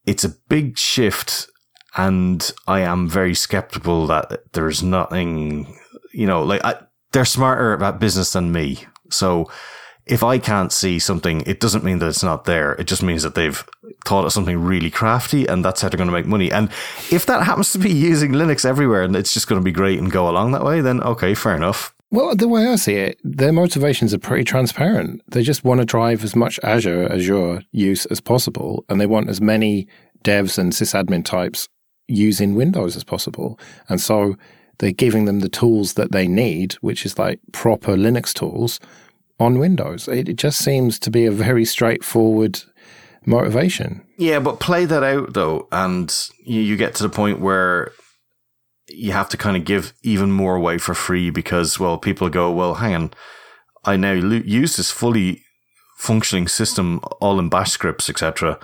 it's 0.06 0.24
a 0.24 0.36
big 0.50 0.78
shift 0.78 1.48
and 1.98 2.52
I 2.68 2.82
am 2.82 3.10
very 3.10 3.34
skeptical 3.34 4.08
that 4.08 4.54
there's 4.54 4.84
nothing, 4.84 5.78
you 6.14 6.28
know, 6.28 6.44
like 6.44 6.64
I, 6.64 6.76
they're 7.12 7.26
smarter 7.26 7.74
about 7.74 8.00
business 8.00 8.34
than 8.34 8.52
me. 8.52 8.86
So 9.10 9.50
if 10.10 10.24
I 10.24 10.40
can't 10.40 10.72
see 10.72 11.00
something, 11.00 11.42
it 11.42 11.60
doesn't 11.60 11.84
mean 11.84 12.00
that 12.00 12.08
it's 12.08 12.24
not 12.24 12.46
there. 12.46 12.74
It 12.74 12.86
just 12.86 13.04
means 13.04 13.24
that 13.24 13.36
they've 13.36 13.64
thought 14.06 14.26
of 14.26 14.34
something 14.34 14.60
really 14.60 14.90
crafty 14.90 15.46
and 15.46 15.64
that's 15.64 15.82
how 15.82 15.90
they're 15.90 15.98
going 15.98 16.10
to 16.10 16.14
make 16.14 16.26
money. 16.26 16.52
And 16.52 16.70
if 17.12 17.26
that 17.26 17.44
happens 17.44 17.72
to 17.74 17.80
be 17.80 17.92
using 18.12 18.32
Linux 18.32 18.66
everywhere 18.66 19.04
and 19.04 19.16
it's 19.16 19.34
just 19.34 19.48
going 19.48 19.62
to 19.62 19.66
be 19.66 19.72
great 19.72 20.00
and 20.00 20.12
go 20.12 20.30
along 20.30 20.52
that 20.52 20.64
way, 20.64 20.82
then 20.82 21.02
okay, 21.04 21.34
fair 21.34 21.56
enough. 21.56 21.94
Well, 22.10 22.36
the 22.36 22.48
way 22.48 22.68
I 22.68 22.78
see 22.78 22.96
it, 22.96 23.20
their 23.24 23.52
motivations 23.52 24.14
are 24.14 24.20
pretty 24.20 24.46
transparent. 24.46 25.22
They 25.28 25.44
just 25.44 25.66
want 25.66 25.82
to 25.82 25.86
drive 25.86 26.24
as 26.24 26.38
much 26.38 26.58
Azure, 26.64 27.12
Azure 27.12 27.64
use 27.72 28.06
as 28.06 28.22
possible, 28.22 28.86
and 28.88 29.02
they 29.02 29.06
want 29.06 29.30
as 29.30 29.42
many 29.42 29.90
devs 30.24 30.58
and 30.58 30.72
sysadmin 30.72 31.26
types 31.26 31.68
using 32.08 32.56
Windows 32.56 32.96
as 32.96 33.04
possible. 33.04 33.60
And 33.90 34.00
so 34.00 34.36
they're 34.80 34.94
giving 34.94 35.26
them 35.26 35.42
the 35.42 35.50
tools 35.50 35.96
that 35.96 36.14
they 36.14 36.30
need, 36.30 36.74
which 36.76 37.06
is 37.06 37.20
like 37.20 37.42
proper 37.52 37.98
Linux 37.98 38.34
tools 38.34 38.80
on 39.40 39.60
Windows. 39.60 40.08
It, 40.08 40.30
it 40.30 40.36
just 40.36 40.60
seems 40.60 41.00
to 41.00 41.12
be 41.12 41.26
a 41.26 41.32
very 41.32 41.66
straightforward 41.66 42.62
motivation. 43.26 44.04
Yeah, 44.18 44.40
but 44.40 44.60
play 44.60 44.86
that 44.86 45.04
out 45.04 45.34
though, 45.34 45.68
and 45.72 46.14
you, 46.46 46.62
you 46.62 46.78
get 46.78 46.96
to 46.96 47.04
the 47.04 47.10
point 47.10 47.40
where 47.40 47.92
you 48.88 49.12
have 49.12 49.30
to 49.30 49.38
kind 49.38 49.58
of 49.58 49.66
give 49.66 49.94
even 50.02 50.32
more 50.32 50.56
away 50.56 50.78
for 50.78 50.94
free 50.94 51.30
because, 51.30 51.80
well, 51.80 51.98
people 51.98 52.30
go, 52.30 52.52
well, 52.52 52.76
hang 52.76 52.96
on, 52.96 53.14
I 53.84 53.98
now 53.98 54.14
use 54.14 54.78
this 54.78 54.92
fully 54.92 55.44
functioning 55.98 56.48
system 56.48 57.00
all 57.20 57.40
in 57.40 57.50
bash 57.50 57.72
scripts, 57.72 58.10
etc. 58.10 58.60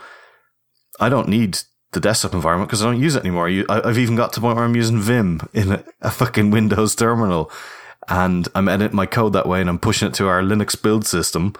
I 0.99 1.09
don't 1.09 1.27
need 1.27 1.59
the 1.91 1.99
desktop 1.99 2.33
environment 2.33 2.69
because 2.69 2.81
I 2.81 2.85
don't 2.85 3.01
use 3.01 3.15
it 3.15 3.21
anymore. 3.21 3.47
I've 3.69 3.97
even 3.97 4.15
got 4.15 4.33
to 4.33 4.39
the 4.39 4.45
point 4.45 4.55
where 4.55 4.65
I'm 4.65 4.75
using 4.75 4.99
Vim 4.99 5.41
in 5.53 5.71
a, 5.73 5.83
a 6.01 6.11
fucking 6.11 6.51
Windows 6.51 6.95
terminal 6.95 7.51
and 8.09 8.47
I'm 8.55 8.67
editing 8.67 8.95
my 8.95 9.05
code 9.05 9.33
that 9.33 9.47
way 9.47 9.61
and 9.61 9.69
I'm 9.69 9.79
pushing 9.79 10.07
it 10.07 10.13
to 10.15 10.27
our 10.27 10.41
Linux 10.41 10.81
build 10.81 11.05
system. 11.05 11.53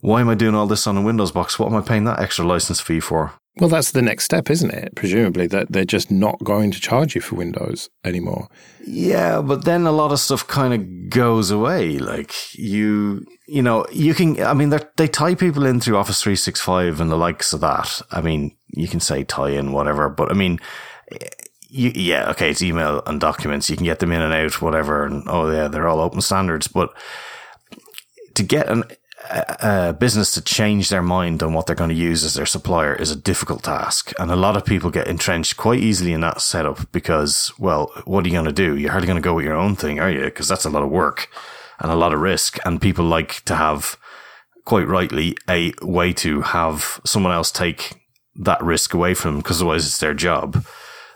Why 0.00 0.20
am 0.20 0.28
I 0.28 0.34
doing 0.34 0.54
all 0.54 0.66
this 0.66 0.86
on 0.86 0.96
a 0.96 1.02
Windows 1.02 1.32
box? 1.32 1.58
What 1.58 1.70
am 1.70 1.76
I 1.76 1.80
paying 1.80 2.04
that 2.04 2.20
extra 2.20 2.46
license 2.46 2.80
fee 2.80 3.00
for? 3.00 3.32
Well, 3.56 3.70
that's 3.70 3.92
the 3.92 4.02
next 4.02 4.24
step, 4.24 4.50
isn't 4.50 4.72
it? 4.72 4.96
Presumably 4.96 5.46
that 5.46 5.70
they're 5.70 5.84
just 5.84 6.10
not 6.10 6.42
going 6.42 6.72
to 6.72 6.80
charge 6.80 7.14
you 7.14 7.20
for 7.20 7.36
Windows 7.36 7.88
anymore. 8.04 8.48
Yeah, 8.84 9.40
but 9.42 9.64
then 9.64 9.86
a 9.86 9.92
lot 9.92 10.10
of 10.10 10.18
stuff 10.18 10.46
kind 10.46 10.74
of 10.74 11.10
goes 11.10 11.52
away. 11.52 11.98
Like 11.98 12.34
you, 12.54 13.24
you 13.46 13.62
know, 13.62 13.86
you 13.92 14.12
can, 14.12 14.42
I 14.42 14.54
mean, 14.54 14.76
they 14.96 15.06
tie 15.06 15.36
people 15.36 15.66
in 15.66 15.80
through 15.80 15.96
Office 15.96 16.20
365 16.20 17.00
and 17.00 17.12
the 17.12 17.16
likes 17.16 17.52
of 17.52 17.60
that. 17.60 18.02
I 18.10 18.20
mean, 18.20 18.56
you 18.68 18.88
can 18.88 18.98
say 18.98 19.22
tie 19.22 19.50
in, 19.50 19.70
whatever, 19.70 20.08
but 20.08 20.32
I 20.32 20.34
mean, 20.34 20.58
you, 21.74 21.90
yeah, 21.94 22.30
okay, 22.30 22.50
it's 22.50 22.62
email 22.62 23.02
and 23.04 23.20
documents. 23.20 23.68
You 23.68 23.76
can 23.76 23.84
get 23.84 23.98
them 23.98 24.12
in 24.12 24.22
and 24.22 24.32
out, 24.32 24.62
whatever. 24.62 25.04
And 25.04 25.24
oh, 25.26 25.50
yeah, 25.50 25.66
they're 25.66 25.88
all 25.88 26.00
open 26.00 26.20
standards. 26.20 26.68
But 26.68 26.94
to 28.34 28.44
get 28.44 28.68
an, 28.68 28.84
a, 29.28 29.88
a 29.88 29.92
business 29.92 30.32
to 30.34 30.40
change 30.40 30.88
their 30.88 31.02
mind 31.02 31.42
on 31.42 31.52
what 31.52 31.66
they're 31.66 31.74
going 31.74 31.90
to 31.90 31.96
use 31.96 32.22
as 32.22 32.34
their 32.34 32.46
supplier 32.46 32.94
is 32.94 33.10
a 33.10 33.16
difficult 33.16 33.64
task. 33.64 34.12
And 34.20 34.30
a 34.30 34.36
lot 34.36 34.56
of 34.56 34.64
people 34.64 34.90
get 34.90 35.08
entrenched 35.08 35.56
quite 35.56 35.80
easily 35.80 36.12
in 36.12 36.20
that 36.20 36.40
setup 36.40 36.92
because, 36.92 37.52
well, 37.58 37.90
what 38.04 38.24
are 38.24 38.28
you 38.28 38.34
going 38.34 38.44
to 38.44 38.52
do? 38.52 38.76
You're 38.76 38.92
hardly 38.92 39.08
going 39.08 39.20
to 39.20 39.28
go 39.28 39.34
with 39.34 39.44
your 39.44 39.56
own 39.56 39.74
thing, 39.74 39.98
are 39.98 40.10
you? 40.10 40.24
Because 40.26 40.46
that's 40.46 40.64
a 40.64 40.70
lot 40.70 40.84
of 40.84 40.90
work 40.90 41.28
and 41.80 41.90
a 41.90 41.96
lot 41.96 42.14
of 42.14 42.20
risk. 42.20 42.56
And 42.64 42.80
people 42.80 43.04
like 43.04 43.44
to 43.46 43.56
have, 43.56 43.98
quite 44.64 44.86
rightly, 44.86 45.36
a 45.50 45.72
way 45.82 46.12
to 46.12 46.42
have 46.42 47.00
someone 47.04 47.32
else 47.32 47.50
take 47.50 48.00
that 48.36 48.62
risk 48.62 48.94
away 48.94 49.14
from 49.14 49.32
them 49.32 49.40
because 49.40 49.60
otherwise 49.60 49.86
it's 49.86 49.98
their 49.98 50.14
job. 50.14 50.64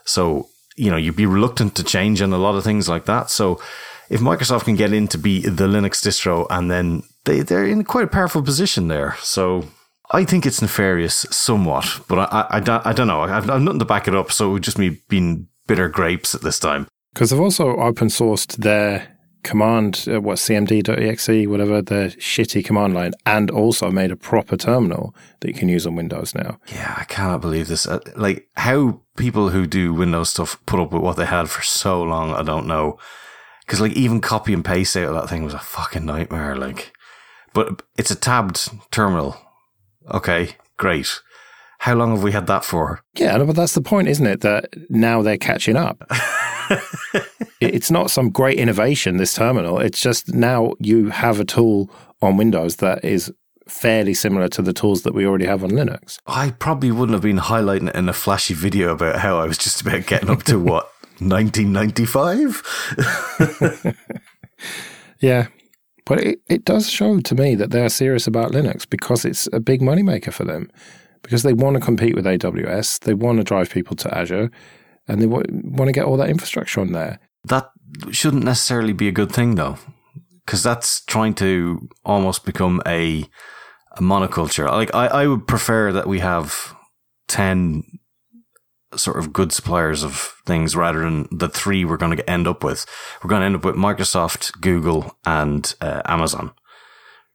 So, 0.09 0.49
you 0.77 0.91
know, 0.91 0.97
you'd 0.97 1.17
be 1.17 1.27
reluctant 1.27 1.75
to 1.77 1.85
change 1.85 2.23
on 2.23 2.33
a 2.33 2.38
lot 2.38 2.55
of 2.55 2.65
things 2.65 2.88
like 2.88 3.05
that. 3.05 3.31
So 3.31 3.61
if 4.09 4.21
Microsoft 4.21 4.65
can 4.65 4.75
get 4.75 4.93
in 4.93 5.07
to 5.09 5.19
be 5.19 5.43
the 5.43 5.67
Linux 5.67 6.03
distro 6.03 6.47
and 6.50 6.71
then 6.71 7.03
they, 7.25 7.41
they're 7.41 7.67
in 7.67 7.85
quite 7.85 8.05
a 8.05 8.09
powerful 8.09 8.43
position 8.43 8.88
there. 8.88 9.17
So 9.21 9.65
I 10.11 10.25
think 10.25 10.47
it's 10.47 10.62
nefarious 10.62 11.27
somewhat, 11.31 12.00
but 12.09 12.19
I, 12.19 12.25
I, 12.25 12.57
I, 12.57 12.61
don't, 12.61 12.87
I 12.87 12.93
don't 12.93 13.07
know. 13.07 13.21
I've, 13.21 13.50
I've 13.50 13.61
nothing 13.61 13.81
to 13.81 13.85
back 13.85 14.09
it 14.09 14.15
up. 14.15 14.33
So 14.33 14.50
it 14.50 14.53
would 14.55 14.62
just 14.62 14.79
me 14.79 15.00
being 15.09 15.49
bitter 15.67 15.88
grapes 15.88 16.35
at 16.35 16.41
this 16.41 16.59
time. 16.59 16.88
Because 17.12 17.31
they've 17.31 17.41
also 17.41 17.77
open 17.77 18.09
sourced 18.09 18.57
their 18.57 19.18
command, 19.42 20.07
uh, 20.12 20.21
what, 20.21 20.38
cmd.exe, 20.38 21.49
whatever, 21.49 21.83
the 21.83 22.14
shitty 22.18 22.64
command 22.64 22.95
line, 22.95 23.12
and 23.26 23.50
also 23.50 23.90
made 23.90 24.11
a 24.11 24.16
proper 24.16 24.57
terminal 24.57 25.14
that 25.40 25.49
you 25.49 25.54
can 25.54 25.68
use 25.68 25.87
on 25.87 25.97
Windows 25.97 26.35
now. 26.35 26.59
Yeah, 26.68 26.95
I 26.97 27.04
cannot 27.04 27.40
believe 27.40 27.68
this. 27.68 27.87
Uh, 27.87 28.00
like, 28.16 28.49
how 28.57 29.00
people 29.16 29.50
who 29.50 29.66
do 29.66 29.95
Windows 29.95 30.30
stuff 30.30 30.61
put 30.66 30.80
up 30.80 30.92
with 30.92 31.02
what 31.02 31.16
they 31.16 31.26
had 31.26 31.50
for 31.50 31.62
so 31.62 32.02
long, 32.02 32.33
I 32.33 32.42
don't 32.42 32.66
know. 32.66 32.99
Because, 33.61 33.80
like, 33.80 33.92
even 33.92 34.21
copy 34.21 34.52
and 34.52 34.64
paste 34.64 34.97
out 34.97 35.09
of 35.09 35.14
that 35.14 35.28
thing 35.28 35.45
was 35.45 35.54
a 35.54 35.59
fucking 35.59 36.04
nightmare. 36.07 36.57
Like, 36.57 36.92
but 37.52 37.83
it's 37.97 38.11
a 38.11 38.16
tabbed 38.16 38.71
terminal. 38.90 39.37
Okay, 40.11 40.57
great. 40.78 41.21
How 41.80 41.95
long 41.95 42.11
have 42.11 42.23
we 42.23 42.33
had 42.33 42.47
that 42.49 42.64
for? 42.64 43.00
Yeah, 43.14 43.38
but 43.38 43.54
that's 43.54 43.75
the 43.75 43.80
point, 43.80 44.09
isn't 44.09 44.26
it? 44.26 44.40
That 44.40 44.75
now 44.90 45.23
they're 45.23 45.38
catching 45.38 45.76
up. 45.76 46.02
it's 47.61 47.91
not 47.91 48.11
some 48.11 48.31
great 48.31 48.59
innovation, 48.59 49.17
this 49.17 49.35
terminal. 49.35 49.79
It's 49.79 50.01
just 50.01 50.35
now 50.35 50.75
you 50.81 51.11
have 51.11 51.41
a 51.41 51.45
tool 51.45 51.91
on 52.21 52.37
Windows 52.37 52.77
that 52.77 53.05
is 53.05 53.33
fairly 53.69 54.15
similar 54.15 54.49
to 54.49 54.63
the 54.63 54.73
tools 54.73 55.03
that 55.03 55.15
we 55.15 55.27
already 55.27 55.47
have 55.47 55.63
on 55.63 55.71
Linux. 55.71 56.19
I 56.27 56.51
probably 56.53 56.91
wouldn't 56.91 57.15
have 57.15 57.23
been 57.23 57.39
highlighting 57.39 57.89
it 57.89 57.95
in 57.95 58.09
a 58.09 58.13
flashy 58.13 58.55
video 58.55 58.93
about 58.93 59.17
how 59.17 59.39
I 59.39 59.47
was 59.47 59.59
just 59.59 59.81
about 59.81 60.07
getting 60.07 60.31
up 60.31 60.43
to 60.45 60.59
what, 60.59 60.91
1995? 61.21 63.95
yeah. 65.21 65.49
But 66.05 66.21
it, 66.21 66.41
it 66.49 66.65
does 66.65 66.89
show 66.89 67.21
to 67.21 67.35
me 67.35 67.55
that 67.55 67.71
they're 67.71 67.91
serious 67.91 68.27
about 68.27 68.53
Linux 68.53 68.89
because 68.89 69.27
it's 69.27 69.49
a 69.53 69.61
big 69.61 69.83
moneymaker 69.83 70.33
for 70.33 70.45
them. 70.45 70.71
Because 71.23 71.43
they 71.43 71.53
want 71.53 71.75
to 71.75 71.81
compete 71.81 72.15
with 72.15 72.25
AWS, 72.25 73.01
they 73.01 73.13
want 73.13 73.39
to 73.39 73.45
drive 73.45 73.71
people 73.71 73.97
to 73.97 74.17
Azure, 74.17 74.51
and 75.09 75.21
they 75.21 75.27
want 75.27 75.88
to 75.88 75.93
get 75.93 76.05
all 76.05 76.17
that 76.19 76.31
infrastructure 76.31 76.81
on 76.81 76.93
there. 76.93 77.19
That 77.45 77.71
shouldn't 78.11 78.45
necessarily 78.45 78.93
be 78.93 79.09
a 79.09 79.12
good 79.12 79.33
thing, 79.33 79.55
though, 79.55 79.79
because 80.45 80.62
that's 80.62 81.05
trying 81.05 81.35
to 81.37 81.88
almost 82.05 82.45
become 82.45 82.83
a 82.87 83.25
a 83.93 84.00
monoculture. 84.03 84.71
Like 84.71 84.95
I, 84.95 85.07
I 85.07 85.27
would 85.27 85.47
prefer 85.47 85.93
that 85.93 86.07
we 86.07 86.21
have 86.21 86.75
ten 87.27 87.85
sort 88.97 89.19
of 89.19 89.33
good 89.33 89.53
suppliers 89.53 90.03
of 90.03 90.35
things 90.47 90.75
rather 90.75 91.00
than 91.00 91.29
the 91.31 91.49
three 91.49 91.85
we're 91.85 91.97
going 91.97 92.17
to 92.17 92.31
end 92.31 92.47
up 92.47 92.65
with. 92.65 92.87
We're 93.23 93.29
going 93.29 93.41
to 93.41 93.47
end 93.47 93.57
up 93.57 93.65
with 93.65 93.75
Microsoft, 93.75 94.61
Google, 94.61 95.17
and 95.25 95.75
uh, 95.81 96.03
Amazon. 96.05 96.53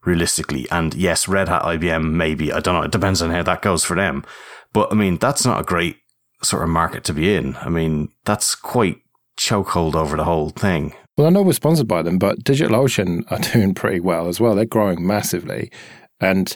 Realistically, 0.06 0.68
and 0.70 0.94
yes, 0.94 1.30
Red 1.30 1.48
Hat, 1.48 1.62
IBM, 1.62 2.12
maybe 2.12 2.52
I 2.52 2.60
don't 2.60 2.76
know. 2.76 2.82
It 2.82 2.92
depends 2.92 3.22
on 3.22 3.32
how 3.32 3.42
that 3.44 3.62
goes 3.62 3.86
for 3.86 3.96
them. 3.96 4.26
But 4.74 4.92
I 4.92 4.96
mean, 4.96 5.18
that's 5.18 5.46
not 5.46 5.62
a 5.62 5.64
great 5.64 6.03
sort 6.44 6.64
of 6.64 6.70
market 6.70 7.04
to 7.06 7.14
be 7.14 7.34
in. 7.34 7.56
I 7.58 7.70
mean, 7.70 8.10
that's 8.26 8.56
quite 8.56 9.02
chokehold 9.38 9.96
over 9.96 10.18
the 10.18 10.24
whole 10.24 10.50
thing. 10.50 10.94
Well, 11.18 11.28
I 11.28 11.30
know 11.30 11.42
we're 11.44 11.54
sponsored 11.54 11.88
by 11.88 12.02
them, 12.02 12.18
but 12.18 12.44
DigitalOcean 12.44 13.32
are 13.32 13.40
doing 13.54 13.74
pretty 13.74 14.00
well 14.00 14.28
as 14.28 14.40
well. 14.40 14.56
They're 14.56 14.66
growing 14.66 15.06
massively 15.06 15.72
and, 16.20 16.56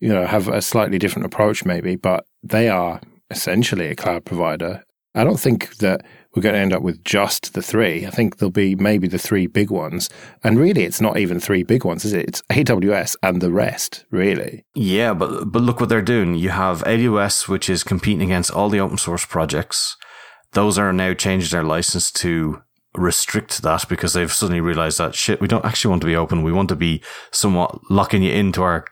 you 0.00 0.08
know, 0.08 0.26
have 0.26 0.48
a 0.48 0.62
slightly 0.62 0.98
different 0.98 1.26
approach 1.26 1.64
maybe, 1.64 1.96
but 1.96 2.26
they 2.42 2.68
are 2.68 3.00
essentially 3.30 3.86
a 3.86 3.96
cloud 3.96 4.24
provider. 4.24 4.84
I 5.14 5.24
don't 5.24 5.40
think 5.40 5.76
that 5.78 6.04
we're 6.34 6.42
going 6.42 6.54
to 6.54 6.60
end 6.60 6.72
up 6.72 6.82
with 6.82 7.02
just 7.04 7.54
the 7.54 7.62
three. 7.62 8.06
I 8.06 8.10
think 8.10 8.36
there'll 8.36 8.50
be 8.50 8.74
maybe 8.74 9.08
the 9.08 9.18
three 9.18 9.46
big 9.46 9.70
ones. 9.70 10.10
And 10.44 10.58
really, 10.58 10.84
it's 10.84 11.00
not 11.00 11.18
even 11.18 11.40
three 11.40 11.62
big 11.62 11.84
ones, 11.84 12.04
is 12.04 12.12
it? 12.12 12.28
It's 12.28 12.42
AWS 12.50 13.16
and 13.22 13.40
the 13.40 13.50
rest, 13.50 14.04
really. 14.10 14.64
Yeah, 14.74 15.14
but 15.14 15.46
but 15.46 15.62
look 15.62 15.80
what 15.80 15.88
they're 15.88 16.02
doing. 16.02 16.34
You 16.34 16.50
have 16.50 16.84
AWS, 16.84 17.48
which 17.48 17.70
is 17.70 17.82
competing 17.82 18.22
against 18.22 18.50
all 18.50 18.68
the 18.68 18.80
open 18.80 18.98
source 18.98 19.24
projects. 19.24 19.96
Those 20.52 20.78
are 20.78 20.92
now 20.92 21.14
changing 21.14 21.50
their 21.50 21.64
license 21.64 22.10
to 22.12 22.62
restrict 22.94 23.62
that 23.62 23.88
because 23.88 24.12
they've 24.12 24.32
suddenly 24.32 24.60
realized 24.60 24.98
that 24.98 25.14
shit, 25.14 25.40
we 25.40 25.48
don't 25.48 25.64
actually 25.64 25.90
want 25.90 26.02
to 26.02 26.06
be 26.06 26.16
open. 26.16 26.42
We 26.42 26.52
want 26.52 26.68
to 26.70 26.76
be 26.76 27.02
somewhat 27.30 27.90
locking 27.90 28.22
you 28.22 28.32
into 28.32 28.62
our 28.62 28.84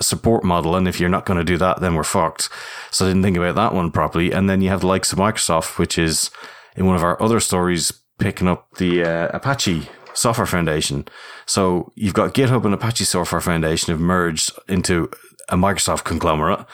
support 0.00 0.44
model. 0.44 0.76
And 0.76 0.86
if 0.86 1.00
you're 1.00 1.08
not 1.08 1.24
going 1.24 1.38
to 1.38 1.44
do 1.44 1.56
that, 1.58 1.80
then 1.80 1.94
we're 1.94 2.04
fucked. 2.04 2.48
So 2.90 3.04
I 3.04 3.08
didn't 3.08 3.22
think 3.22 3.36
about 3.36 3.54
that 3.56 3.74
one 3.74 3.90
properly. 3.90 4.32
And 4.32 4.48
then 4.48 4.60
you 4.60 4.68
have 4.70 4.80
the 4.80 4.86
likes 4.86 5.12
of 5.12 5.18
Microsoft, 5.18 5.78
which 5.78 5.98
is 5.98 6.30
in 6.78 6.86
one 6.86 6.96
of 6.96 7.02
our 7.02 7.20
other 7.20 7.40
stories, 7.40 7.92
picking 8.18 8.48
up 8.48 8.76
the 8.76 9.04
uh, 9.04 9.28
Apache 9.34 9.88
Software 10.14 10.46
Foundation. 10.46 11.06
So 11.46 11.92
you've 11.94 12.14
got 12.14 12.34
GitHub 12.34 12.64
and 12.64 12.74
Apache 12.74 13.04
Software 13.04 13.40
Foundation 13.40 13.92
have 13.92 14.00
merged 14.00 14.52
into 14.68 15.10
a 15.48 15.56
Microsoft 15.56 16.04
conglomerate. 16.04 16.64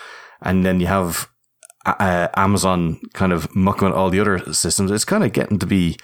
And 0.40 0.64
then 0.64 0.80
you 0.80 0.86
have 0.86 1.28
uh, 1.86 2.28
Amazon 2.36 3.00
kind 3.12 3.32
of 3.32 3.54
mucking 3.54 3.88
with 3.88 3.96
all 3.96 4.10
the 4.10 4.20
other 4.20 4.38
systems. 4.52 4.90
It's 4.90 5.04
kind 5.04 5.24
of 5.24 5.32
getting 5.32 5.58
to 5.58 5.66
be 5.66 5.96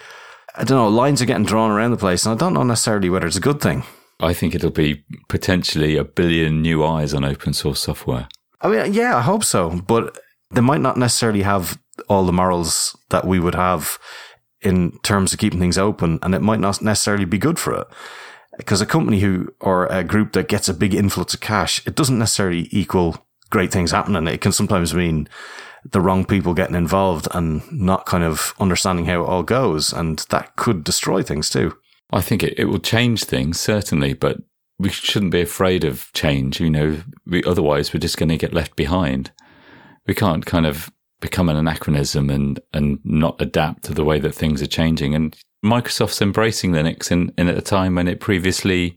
I 0.56 0.64
don't 0.64 0.76
know, 0.76 0.88
lines 0.88 1.22
are 1.22 1.26
getting 1.26 1.44
drawn 1.44 1.70
around 1.70 1.92
the 1.92 1.96
place, 1.96 2.26
and 2.26 2.34
I 2.34 2.36
don't 2.36 2.54
know 2.54 2.62
necessarily 2.62 3.08
whether 3.08 3.26
it's 3.26 3.36
a 3.36 3.40
good 3.40 3.60
thing. 3.60 3.84
I 4.18 4.34
think 4.34 4.54
it'll 4.54 4.70
be 4.70 5.04
potentially 5.28 5.96
a 5.96 6.04
billion 6.04 6.60
new 6.60 6.84
eyes 6.84 7.14
on 7.14 7.24
open 7.24 7.52
source 7.52 7.80
software. 7.80 8.28
I 8.60 8.68
mean, 8.68 8.92
yeah, 8.92 9.16
I 9.16 9.22
hope 9.22 9.44
so, 9.44 9.80
but 9.86 10.18
they 10.50 10.60
might 10.60 10.80
not 10.80 10.96
necessarily 10.96 11.42
have 11.42 11.78
all 12.08 12.24
the 12.24 12.32
morals 12.32 12.96
that 13.10 13.26
we 13.26 13.40
would 13.40 13.54
have 13.54 13.98
in 14.62 14.98
terms 15.02 15.32
of 15.32 15.38
keeping 15.38 15.60
things 15.60 15.78
open, 15.78 16.18
and 16.22 16.34
it 16.34 16.42
might 16.42 16.60
not 16.60 16.82
necessarily 16.82 17.24
be 17.24 17.38
good 17.38 17.58
for 17.58 17.74
it. 17.74 17.86
Because 18.56 18.80
a 18.80 18.86
company 18.86 19.20
who, 19.20 19.54
or 19.60 19.86
a 19.86 20.04
group 20.04 20.32
that 20.32 20.48
gets 20.48 20.68
a 20.68 20.74
big 20.74 20.94
influx 20.94 21.32
of 21.32 21.40
cash, 21.40 21.86
it 21.86 21.94
doesn't 21.94 22.18
necessarily 22.18 22.68
equal 22.70 23.26
great 23.48 23.72
things 23.72 23.90
happening. 23.90 24.26
It 24.26 24.40
can 24.40 24.52
sometimes 24.52 24.94
mean 24.94 25.28
the 25.90 26.00
wrong 26.00 26.24
people 26.24 26.52
getting 26.52 26.76
involved 26.76 27.26
and 27.32 27.62
not 27.72 28.06
kind 28.06 28.22
of 28.22 28.54
understanding 28.60 29.06
how 29.06 29.22
it 29.22 29.28
all 29.28 29.42
goes. 29.42 29.92
And 29.92 30.18
that 30.30 30.56
could 30.56 30.84
destroy 30.84 31.22
things 31.22 31.48
too. 31.48 31.76
I 32.12 32.20
think 32.20 32.42
it, 32.42 32.58
it 32.58 32.66
will 32.66 32.80
change 32.80 33.24
things, 33.24 33.58
certainly, 33.58 34.12
but 34.12 34.38
we 34.78 34.90
shouldn't 34.90 35.32
be 35.32 35.40
afraid 35.40 35.84
of 35.84 36.10
change. 36.12 36.60
You 36.60 36.70
know, 36.70 37.02
we, 37.26 37.42
otherwise 37.44 37.92
we're 37.92 38.00
just 38.00 38.18
going 38.18 38.30
to 38.30 38.36
get 38.36 38.54
left 38.54 38.76
behind. 38.76 39.30
We 40.06 40.14
can't 40.14 40.44
kind 40.44 40.66
of 40.66 40.90
become 41.20 41.48
an 41.48 41.56
anachronism 41.56 42.30
and, 42.30 42.60
and 42.72 42.98
not 43.04 43.40
adapt 43.40 43.84
to 43.84 43.94
the 43.94 44.04
way 44.04 44.18
that 44.18 44.34
things 44.34 44.62
are 44.62 44.66
changing. 44.66 45.14
And 45.14 45.36
Microsoft's 45.64 46.22
embracing 46.22 46.72
Linux 46.72 47.10
in, 47.10 47.32
in 47.36 47.48
at 47.48 47.58
a 47.58 47.62
time 47.62 47.94
when 47.94 48.08
it 48.08 48.20
previously 48.20 48.96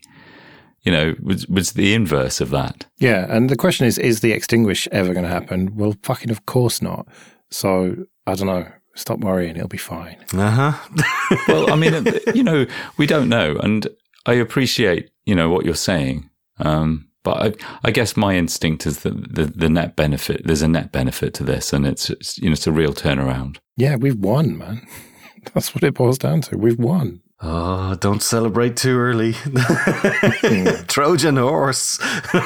you 0.84 0.92
know, 0.92 1.16
was, 1.22 1.48
was 1.48 1.72
the 1.72 1.94
inverse 1.94 2.42
of 2.42 2.50
that. 2.50 2.86
Yeah. 2.98 3.26
And 3.30 3.50
the 3.50 3.56
question 3.56 3.88
is, 3.88 3.98
is 3.98 4.20
the 4.20 4.34
extinguish 4.34 4.88
ever 4.92 5.14
going 5.14 5.24
to 5.24 5.32
happen? 5.32 5.76
Well, 5.76 5.96
fucking 6.04 6.30
of 6.30 6.46
course 6.46 6.82
not. 6.82 7.08
So 7.50 8.06
I 8.28 8.36
don't 8.36 8.48
know. 8.48 8.68
Stop 8.96 9.20
worrying. 9.20 9.56
It'll 9.56 9.68
be 9.68 9.78
fine. 9.78 10.18
Uh 10.34 10.74
huh. 10.76 11.38
well, 11.48 11.72
I 11.72 11.76
mean, 11.76 12.06
you 12.36 12.44
know, 12.44 12.68
we 12.98 13.08
don't 13.08 13.28
know. 13.28 13.58
And 13.58 13.88
I 14.26 14.34
appreciate, 14.34 15.10
you 15.26 15.34
know, 15.34 15.50
what 15.50 15.66
you're 15.66 15.74
saying. 15.74 16.30
Um, 16.60 17.10
but 17.24 17.42
I, 17.42 17.54
I, 17.86 17.92
guess 17.92 18.18
my 18.18 18.36
instinct 18.36 18.86
is 18.86 19.00
that 19.00 19.36
the, 19.36 19.46
the 19.46 19.70
net 19.70 19.96
benefit, 19.96 20.46
there's 20.46 20.62
a 20.62 20.68
net 20.68 20.92
benefit 20.92 21.34
to 21.36 21.44
this 21.44 21.74
and 21.74 21.88
it's, 21.88 22.10
it's, 22.10 22.38
you 22.38 22.50
know, 22.50 22.54
it's 22.54 22.68
a 22.68 22.72
real 22.72 22.94
turnaround. 22.94 23.58
Yeah, 23.78 23.96
we've 23.96 24.20
won, 24.20 24.58
man. 24.58 24.86
That's 25.54 25.74
what 25.74 25.84
it 25.84 25.94
boils 25.94 26.18
down 26.18 26.42
to. 26.42 26.58
We've 26.58 26.80
won. 26.80 27.22
Oh, 27.42 27.96
don't 27.96 28.24
celebrate 28.24 28.78
too 28.78 28.98
early. 28.98 29.34
Trojan 30.88 31.36
horse. 31.36 32.00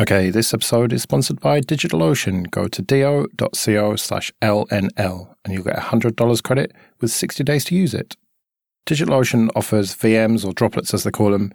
okay, 0.00 0.30
this 0.30 0.52
episode 0.52 0.92
is 0.92 1.02
sponsored 1.02 1.40
by 1.40 1.60
DigitalOcean. 1.60 2.50
Go 2.50 2.66
to 2.66 2.82
do.co 2.82 3.96
slash 3.96 4.32
LNL 4.42 5.34
and 5.44 5.54
you'll 5.54 5.62
get 5.62 5.76
$100 5.76 6.42
credit 6.42 6.72
with 7.00 7.12
60 7.12 7.44
days 7.44 7.64
to 7.66 7.76
use 7.76 7.94
it. 7.94 8.16
DigitalOcean 8.86 9.50
offers 9.54 9.94
VMs 9.94 10.44
or 10.44 10.52
droplets 10.52 10.92
as 10.92 11.04
they 11.04 11.10
call 11.10 11.30
them 11.30 11.52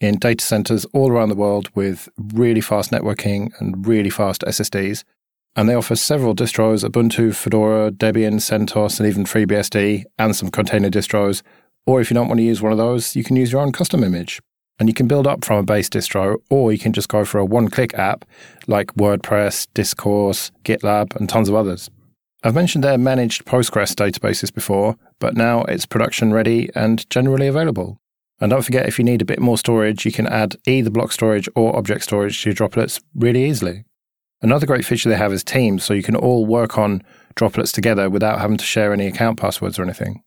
in 0.00 0.18
data 0.18 0.44
centers 0.44 0.84
all 0.86 1.10
around 1.10 1.28
the 1.28 1.34
world 1.34 1.70
with 1.74 2.08
really 2.34 2.60
fast 2.60 2.90
networking 2.90 3.50
and 3.60 3.86
really 3.86 4.10
fast 4.10 4.42
SSDs 4.42 5.04
and 5.56 5.68
they 5.68 5.74
offer 5.74 5.96
several 5.96 6.34
distros 6.34 6.84
Ubuntu, 6.84 7.34
Fedora, 7.34 7.90
Debian, 7.90 8.34
CentOS, 8.34 9.00
and 9.00 9.08
even 9.08 9.24
FreeBSD, 9.24 10.04
and 10.18 10.36
some 10.36 10.50
container 10.50 10.90
distros. 10.90 11.42
Or 11.86 12.00
if 12.00 12.10
you 12.10 12.14
don't 12.14 12.28
want 12.28 12.38
to 12.38 12.44
use 12.44 12.60
one 12.60 12.72
of 12.72 12.78
those, 12.78 13.16
you 13.16 13.24
can 13.24 13.36
use 13.36 13.52
your 13.52 13.62
own 13.62 13.72
custom 13.72 14.04
image. 14.04 14.38
And 14.78 14.86
you 14.88 14.94
can 14.94 15.08
build 15.08 15.26
up 15.26 15.44
from 15.44 15.56
a 15.56 15.62
base 15.62 15.88
distro, 15.88 16.36
or 16.50 16.72
you 16.72 16.78
can 16.78 16.92
just 16.92 17.08
go 17.08 17.24
for 17.24 17.38
a 17.38 17.44
one 17.44 17.68
click 17.68 17.94
app 17.94 18.26
like 18.66 18.88
WordPress, 18.94 19.68
Discourse, 19.72 20.52
GitLab, 20.64 21.16
and 21.16 21.26
tons 21.26 21.48
of 21.48 21.54
others. 21.54 21.88
I've 22.44 22.54
mentioned 22.54 22.84
their 22.84 22.98
managed 22.98 23.46
Postgres 23.46 23.94
databases 23.94 24.52
before, 24.52 24.96
but 25.18 25.36
now 25.36 25.62
it's 25.62 25.86
production 25.86 26.34
ready 26.34 26.68
and 26.74 27.08
generally 27.08 27.46
available. 27.46 27.98
And 28.40 28.50
don't 28.50 28.62
forget, 28.62 28.86
if 28.86 28.98
you 28.98 29.04
need 29.04 29.22
a 29.22 29.26
bit 29.26 29.40
more 29.40 29.56
storage, 29.56 30.04
you 30.04 30.12
can 30.12 30.26
add 30.26 30.56
either 30.66 30.90
block 30.90 31.12
storage 31.12 31.48
or 31.54 31.76
object 31.76 32.04
storage 32.04 32.42
to 32.42 32.50
your 32.50 32.54
droplets 32.54 33.00
really 33.14 33.44
easily. 33.48 33.84
Another 34.42 34.66
great 34.66 34.84
feature 34.84 35.08
they 35.08 35.16
have 35.16 35.32
is 35.32 35.42
Teams, 35.42 35.82
so 35.84 35.94
you 35.94 36.02
can 36.02 36.16
all 36.16 36.44
work 36.44 36.76
on 36.76 37.02
droplets 37.34 37.72
together 37.72 38.10
without 38.10 38.38
having 38.38 38.58
to 38.58 38.64
share 38.64 38.92
any 38.92 39.06
account 39.06 39.38
passwords 39.38 39.78
or 39.78 39.82
anything. 39.82 40.22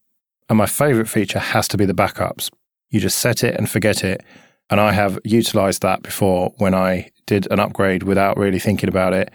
And 0.49 0.57
my 0.57 0.65
favorite 0.65 1.07
feature 1.07 1.39
has 1.39 1.67
to 1.67 1.77
be 1.77 1.85
the 1.85 1.93
backups. 1.93 2.49
You 2.89 2.99
just 2.99 3.19
set 3.19 3.43
it 3.43 3.55
and 3.55 3.69
forget 3.69 4.03
it. 4.03 4.23
And 4.71 4.79
I 4.79 4.91
have 4.93 5.19
utilized 5.23 5.83
that 5.83 6.01
before 6.01 6.53
when 6.57 6.73
I 6.73 7.11
did 7.27 7.47
an 7.51 7.59
upgrade 7.59 8.03
without 8.03 8.37
really 8.37 8.59
thinking 8.59 8.89
about 8.89 9.13
it 9.13 9.31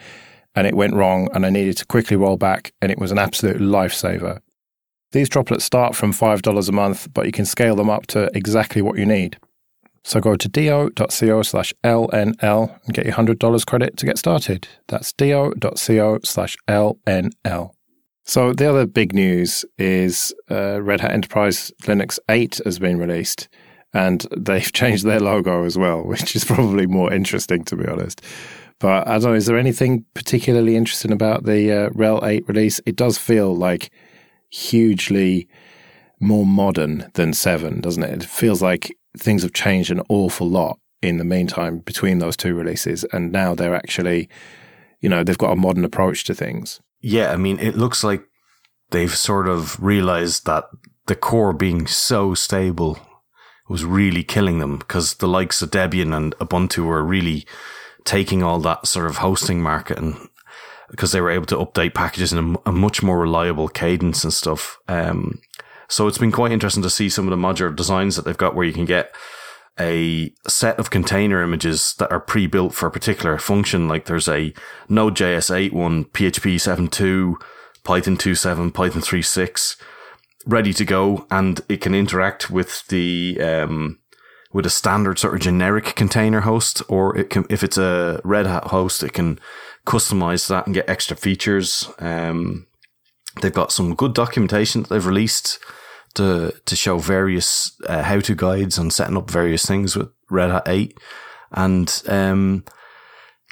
and 0.56 0.66
it 0.66 0.74
went 0.74 0.94
wrong 0.94 1.28
and 1.32 1.46
I 1.46 1.50
needed 1.50 1.76
to 1.78 1.86
quickly 1.86 2.16
roll 2.16 2.36
back 2.36 2.72
and 2.80 2.90
it 2.90 2.98
was 2.98 3.12
an 3.12 3.18
absolute 3.18 3.58
lifesaver. 3.58 4.40
These 5.14 5.28
droplets 5.28 5.64
start 5.64 5.94
from 5.94 6.12
$5 6.12 6.68
a 6.68 6.72
month, 6.72 7.06
but 7.14 7.24
you 7.24 7.30
can 7.30 7.46
scale 7.46 7.76
them 7.76 7.88
up 7.88 8.08
to 8.08 8.28
exactly 8.34 8.82
what 8.82 8.98
you 8.98 9.06
need. 9.06 9.38
So 10.02 10.20
go 10.20 10.34
to 10.34 10.48
do.co 10.48 11.42
slash 11.42 11.72
LNL 11.84 12.80
and 12.84 12.94
get 12.94 13.06
your 13.06 13.14
$100 13.14 13.64
credit 13.64 13.96
to 13.96 14.06
get 14.06 14.18
started. 14.18 14.66
That's 14.88 15.12
do.co 15.12 16.18
slash 16.24 16.56
LNL. 16.66 17.70
So 18.24 18.52
the 18.52 18.68
other 18.68 18.86
big 18.86 19.14
news 19.14 19.64
is 19.78 20.34
uh, 20.50 20.82
Red 20.82 21.00
Hat 21.00 21.12
Enterprise 21.12 21.70
Linux 21.82 22.18
8 22.28 22.62
has 22.64 22.80
been 22.80 22.98
released 22.98 23.48
and 23.92 24.26
they've 24.36 24.72
changed 24.72 25.04
their 25.04 25.20
logo 25.20 25.62
as 25.64 25.78
well, 25.78 26.02
which 26.02 26.34
is 26.34 26.44
probably 26.44 26.88
more 26.88 27.12
interesting 27.12 27.62
to 27.66 27.76
be 27.76 27.86
honest. 27.86 28.20
But 28.80 29.06
I 29.06 29.12
don't 29.12 29.22
know, 29.22 29.34
is 29.34 29.46
there 29.46 29.58
anything 29.58 30.06
particularly 30.14 30.74
interesting 30.74 31.12
about 31.12 31.44
the 31.44 31.70
uh, 31.70 31.90
RHEL 31.90 32.26
8 32.26 32.48
release? 32.48 32.80
It 32.84 32.96
does 32.96 33.16
feel 33.16 33.54
like 33.54 33.92
hugely 34.54 35.48
more 36.20 36.46
modern 36.46 37.10
than 37.14 37.32
7, 37.32 37.80
doesn't 37.80 38.02
it? 38.02 38.22
It 38.22 38.24
feels 38.24 38.62
like 38.62 38.96
things 39.18 39.42
have 39.42 39.52
changed 39.52 39.90
an 39.90 40.02
awful 40.08 40.48
lot 40.48 40.78
in 41.02 41.18
the 41.18 41.24
meantime 41.24 41.78
between 41.80 42.18
those 42.18 42.36
two 42.36 42.54
releases. 42.54 43.04
And 43.12 43.32
now 43.32 43.54
they're 43.54 43.74
actually, 43.74 44.28
you 45.00 45.08
know, 45.08 45.24
they've 45.24 45.36
got 45.36 45.52
a 45.52 45.56
modern 45.56 45.84
approach 45.84 46.24
to 46.24 46.34
things. 46.34 46.80
Yeah. 47.00 47.32
I 47.32 47.36
mean, 47.36 47.58
it 47.58 47.76
looks 47.76 48.04
like 48.04 48.24
they've 48.90 49.14
sort 49.14 49.48
of 49.48 49.82
realized 49.82 50.46
that 50.46 50.64
the 51.06 51.16
core 51.16 51.52
being 51.52 51.86
so 51.86 52.34
stable 52.34 52.98
was 53.68 53.84
really 53.84 54.22
killing 54.22 54.60
them 54.60 54.78
because 54.78 55.14
the 55.14 55.28
likes 55.28 55.62
of 55.62 55.70
Debian 55.70 56.16
and 56.16 56.34
Ubuntu 56.36 56.86
were 56.86 57.02
really 57.02 57.44
taking 58.04 58.42
all 58.42 58.60
that 58.60 58.86
sort 58.86 59.06
of 59.06 59.16
hosting 59.16 59.60
market 59.60 59.98
and 59.98 60.28
because 60.90 61.12
they 61.12 61.20
were 61.20 61.30
able 61.30 61.46
to 61.46 61.56
update 61.56 61.94
packages 61.94 62.32
in 62.32 62.56
a, 62.66 62.70
a 62.70 62.72
much 62.72 63.02
more 63.02 63.18
reliable 63.18 63.68
cadence 63.68 64.24
and 64.24 64.32
stuff. 64.32 64.78
Um, 64.88 65.40
so 65.88 66.06
it's 66.06 66.18
been 66.18 66.32
quite 66.32 66.52
interesting 66.52 66.82
to 66.82 66.90
see 66.90 67.08
some 67.08 67.26
of 67.26 67.30
the 67.30 67.46
modular 67.46 67.74
designs 67.74 68.16
that 68.16 68.24
they've 68.24 68.36
got 68.36 68.54
where 68.54 68.66
you 68.66 68.72
can 68.72 68.84
get 68.84 69.14
a 69.78 70.32
set 70.46 70.78
of 70.78 70.90
container 70.90 71.42
images 71.42 71.94
that 71.98 72.10
are 72.12 72.20
pre-built 72.20 72.74
for 72.74 72.86
a 72.86 72.92
particular 72.92 73.38
function. 73.38 73.88
Like 73.88 74.06
there's 74.06 74.28
a 74.28 74.54
Node.js 74.88 75.70
8.1, 75.72 76.10
PHP 76.10 76.54
7.2, 76.56 77.34
Python 77.82 78.16
2.7, 78.16 78.72
Python 78.72 79.02
3.6 79.02 79.76
ready 80.46 80.74
to 80.74 80.84
go 80.84 81.26
and 81.30 81.62
it 81.68 81.80
can 81.80 81.94
interact 81.94 82.50
with 82.50 82.86
the, 82.88 83.40
um, 83.40 83.98
with 84.52 84.66
a 84.66 84.70
standard 84.70 85.18
sort 85.18 85.34
of 85.34 85.40
generic 85.40 85.96
container 85.96 86.42
host, 86.42 86.82
or 86.88 87.16
it 87.16 87.30
can, 87.30 87.44
if 87.50 87.64
it's 87.64 87.78
a 87.78 88.20
Red 88.24 88.46
Hat 88.46 88.64
host, 88.64 89.02
it 89.02 89.12
can 89.12 89.40
customize 89.86 90.48
that 90.48 90.66
and 90.66 90.74
get 90.74 90.88
extra 90.88 91.16
features. 91.16 91.88
Um, 91.98 92.66
They've 93.40 93.52
got 93.52 93.72
some 93.72 93.94
good 93.94 94.14
documentation 94.14 94.82
that 94.82 94.88
they've 94.90 95.06
released 95.06 95.58
to 96.14 96.54
to 96.64 96.76
show 96.76 96.98
various 96.98 97.72
uh, 97.86 98.02
how 98.02 98.20
to 98.20 98.34
guides 98.34 98.78
on 98.78 98.90
setting 98.90 99.16
up 99.16 99.30
various 99.30 99.66
things 99.66 99.96
with 99.96 100.10
Red 100.30 100.50
Hat 100.50 100.62
8. 100.66 100.96
And 101.52 102.02
um, 102.06 102.64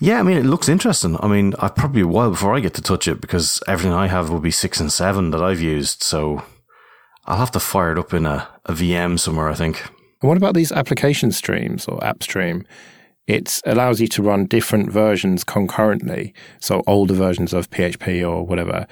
yeah, 0.01 0.21
I 0.21 0.23
mean, 0.23 0.37
it 0.37 0.45
looks 0.45 0.69
interesting. 0.69 1.17
I 1.21 1.27
mean, 1.27 1.55
I 1.59 1.69
probably 1.69 2.03
a 2.03 2.07
while 2.07 2.31
before 2.31 2.55
I 2.55 2.61
get 2.61 2.75
to 2.75 2.83
touch 2.83 3.09
it 3.09 3.21
because 3.21 3.63
everything 3.67 3.93
I 3.93 4.07
have 4.07 4.31
will 4.31 4.41
be 4.41 4.51
six 4.51 4.81
and 4.81 4.93
seven 4.93 5.31
that 5.31 5.43
I've 5.43 5.61
used. 5.61 6.03
So 6.03 6.45
I'll 7.27 7.39
have 7.39 7.53
to 7.53 7.61
fire 7.61 7.93
it 7.93 7.99
up 7.99 8.15
in 8.15 8.27
a, 8.27 8.49
a 8.67 8.73
VM 8.73 9.19
somewhere, 9.19 9.49
I 9.49 9.55
think. 9.55 9.85
What 10.21 10.37
about 10.37 10.55
these 10.55 10.71
application 10.71 11.33
streams 11.33 11.87
or 11.87 12.03
app 12.05 12.23
stream? 12.23 12.65
It 13.33 13.63
allows 13.65 13.99
you 13.99 14.09
to 14.09 14.23
run 14.23 14.45
different 14.45 14.93
versions 14.93 15.43
concurrently. 15.43 16.35
So 16.61 16.83
older 16.87 17.15
versions 17.15 17.55
of 17.55 17.71
PHP 17.71 18.29
or 18.29 18.45
whatever 18.45 18.75
at 18.75 18.91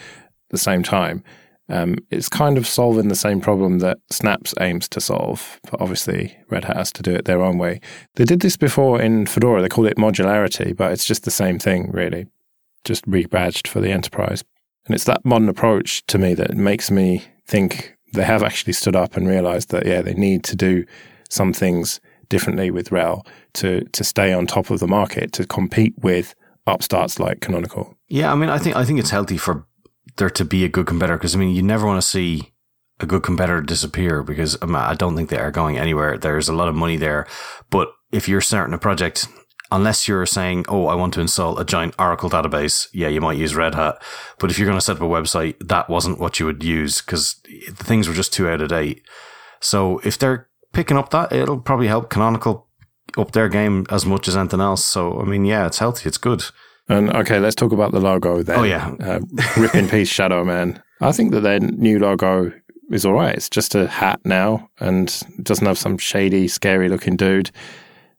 the 0.48 0.57
same 0.57 0.83
time. 0.83 1.22
Um, 1.68 1.96
it's 2.11 2.31
kind 2.31 2.57
of 2.57 2.66
solving 2.66 3.09
the 3.09 3.14
same 3.14 3.42
problem 3.42 3.81
that 3.81 3.98
Snaps 4.11 4.55
aims 4.59 4.88
to 4.88 5.00
solve, 5.00 5.61
but 5.70 5.81
obviously 5.81 6.37
Red 6.48 6.64
Hat 6.64 6.76
has 6.76 6.90
to 6.92 7.03
do 7.03 7.14
it 7.14 7.26
their 7.26 7.42
own 7.42 7.59
way. 7.59 7.83
They 8.14 8.24
did 8.24 8.40
this 8.40 8.57
before 8.57 9.00
in 9.00 9.26
Fedora. 9.26 9.61
They 9.61 9.68
called 9.68 9.87
it 9.87 9.98
modularity, 9.98 10.74
but 10.74 10.90
it's 10.90 11.05
just 11.05 11.24
the 11.24 11.31
same 11.31 11.59
thing, 11.59 11.90
really, 11.92 12.26
just 12.85 13.05
rebadged 13.09 13.68
for 13.68 13.81
the 13.81 13.92
enterprise. 13.92 14.42
And 14.87 14.94
it's 14.94 15.05
that 15.05 15.24
modern 15.24 15.50
approach 15.50 16.05
to 16.07 16.18
me 16.18 16.33
that 16.35 16.57
makes 16.57 16.90
me 16.90 17.24
think 17.46 17.94
they 18.14 18.24
have 18.24 18.42
actually 18.42 18.72
stood 18.72 18.96
up 18.96 19.18
and 19.18 19.29
realized 19.29 19.70
that, 19.70 19.87
yeah, 19.87 20.00
they 20.00 20.14
need 20.14 20.42
to 20.44 20.57
do 20.57 20.87
some 21.29 21.53
things 21.53 22.00
differently 22.30 22.70
with 22.70 22.88
RHEL 22.88 23.26
to, 23.54 23.84
to 23.84 24.02
stay 24.02 24.32
on 24.32 24.46
top 24.46 24.70
of 24.70 24.80
the 24.80 24.88
market, 24.88 25.32
to 25.34 25.46
compete 25.46 25.92
with 25.98 26.34
upstarts 26.66 27.20
like 27.20 27.40
Canonical. 27.40 27.94
Yeah, 28.08 28.32
I 28.32 28.34
mean, 28.34 28.48
I 28.48 28.58
think 28.58 28.76
I 28.76 28.84
think 28.86 28.98
it's 28.98 29.10
healthy 29.10 29.36
for 29.36 29.66
there 30.16 30.30
to 30.30 30.44
be 30.44 30.64
a 30.64 30.68
good 30.68 30.86
competitor 30.86 31.18
because 31.18 31.34
I 31.34 31.38
mean 31.38 31.54
you 31.54 31.62
never 31.62 31.86
want 31.86 32.00
to 32.00 32.06
see 32.06 32.52
a 32.98 33.06
good 33.06 33.22
competitor 33.22 33.62
disappear 33.62 34.22
because 34.22 34.56
um, 34.62 34.76
I 34.76 34.94
don't 34.94 35.16
think 35.16 35.28
they 35.28 35.38
are 35.38 35.50
going 35.50 35.78
anywhere. 35.78 36.18
There's 36.18 36.48
a 36.48 36.54
lot 36.54 36.68
of 36.68 36.74
money 36.74 36.96
there, 36.96 37.26
but 37.70 37.88
if 38.12 38.28
you're 38.28 38.40
starting 38.40 38.74
a 38.74 38.78
project, 38.78 39.26
unless 39.72 40.08
you're 40.08 40.26
saying, 40.26 40.66
"Oh, 40.68 40.86
I 40.86 40.94
want 40.94 41.14
to 41.14 41.20
install 41.20 41.58
a 41.58 41.64
giant 41.64 41.94
Oracle 41.98 42.30
database," 42.30 42.88
yeah, 42.92 43.08
you 43.08 43.20
might 43.20 43.38
use 43.38 43.54
Red 43.54 43.74
Hat. 43.74 44.02
But 44.38 44.50
if 44.50 44.58
you're 44.58 44.66
going 44.66 44.78
to 44.78 44.84
set 44.84 44.96
up 44.96 45.02
a 45.02 45.06
website, 45.06 45.56
that 45.66 45.88
wasn't 45.88 46.20
what 46.20 46.38
you 46.38 46.46
would 46.46 46.62
use 46.62 47.00
because 47.00 47.36
the 47.44 47.84
things 47.84 48.08
were 48.08 48.14
just 48.14 48.32
too 48.32 48.48
out 48.48 48.60
of 48.60 48.68
date. 48.68 49.02
So 49.60 50.00
if 50.04 50.18
they're 50.18 50.49
picking 50.72 50.96
up 50.96 51.11
that, 51.11 51.33
it'll 51.33 51.61
probably 51.61 51.88
help 51.88 52.11
Canonical 52.11 52.66
up 53.18 53.33
their 53.33 53.48
game 53.48 53.87
as 53.90 54.06
much 54.06 54.28
as 54.28 54.37
anything 54.37 54.61
else. 54.61 54.85
So 54.85 55.20
I 55.20 55.24
mean, 55.24 55.44
yeah, 55.44 55.66
it's 55.66 55.78
healthy, 55.78 56.09
it's 56.09 56.18
good. 56.18 56.44
And 56.88 57.14
okay, 57.14 57.38
let's 57.38 57.54
talk 57.54 57.72
about 57.72 57.92
the 57.92 58.00
logo 58.00 58.42
then. 58.42 58.59
Oh 58.59 58.64
yeah, 58.64 58.94
uh, 59.00 59.20
rip 59.56 59.74
in 59.74 59.88
peace, 59.88 60.09
Shadow 60.12 60.44
Man. 60.44 60.83
I 61.00 61.12
think 61.12 61.33
that 61.33 61.40
their 61.40 61.61
new 61.61 61.98
logo 61.98 62.52
is 62.90 63.06
all 63.06 63.14
right. 63.14 63.35
It's 63.35 63.48
just 63.48 63.74
a 63.74 63.87
hat 63.87 64.20
now, 64.24 64.68
and 64.80 65.20
doesn't 65.42 65.66
have 65.66 65.78
some 65.78 65.98
shady, 65.98 66.48
scary 66.48 66.88
looking 66.88 67.16
dude. 67.16 67.50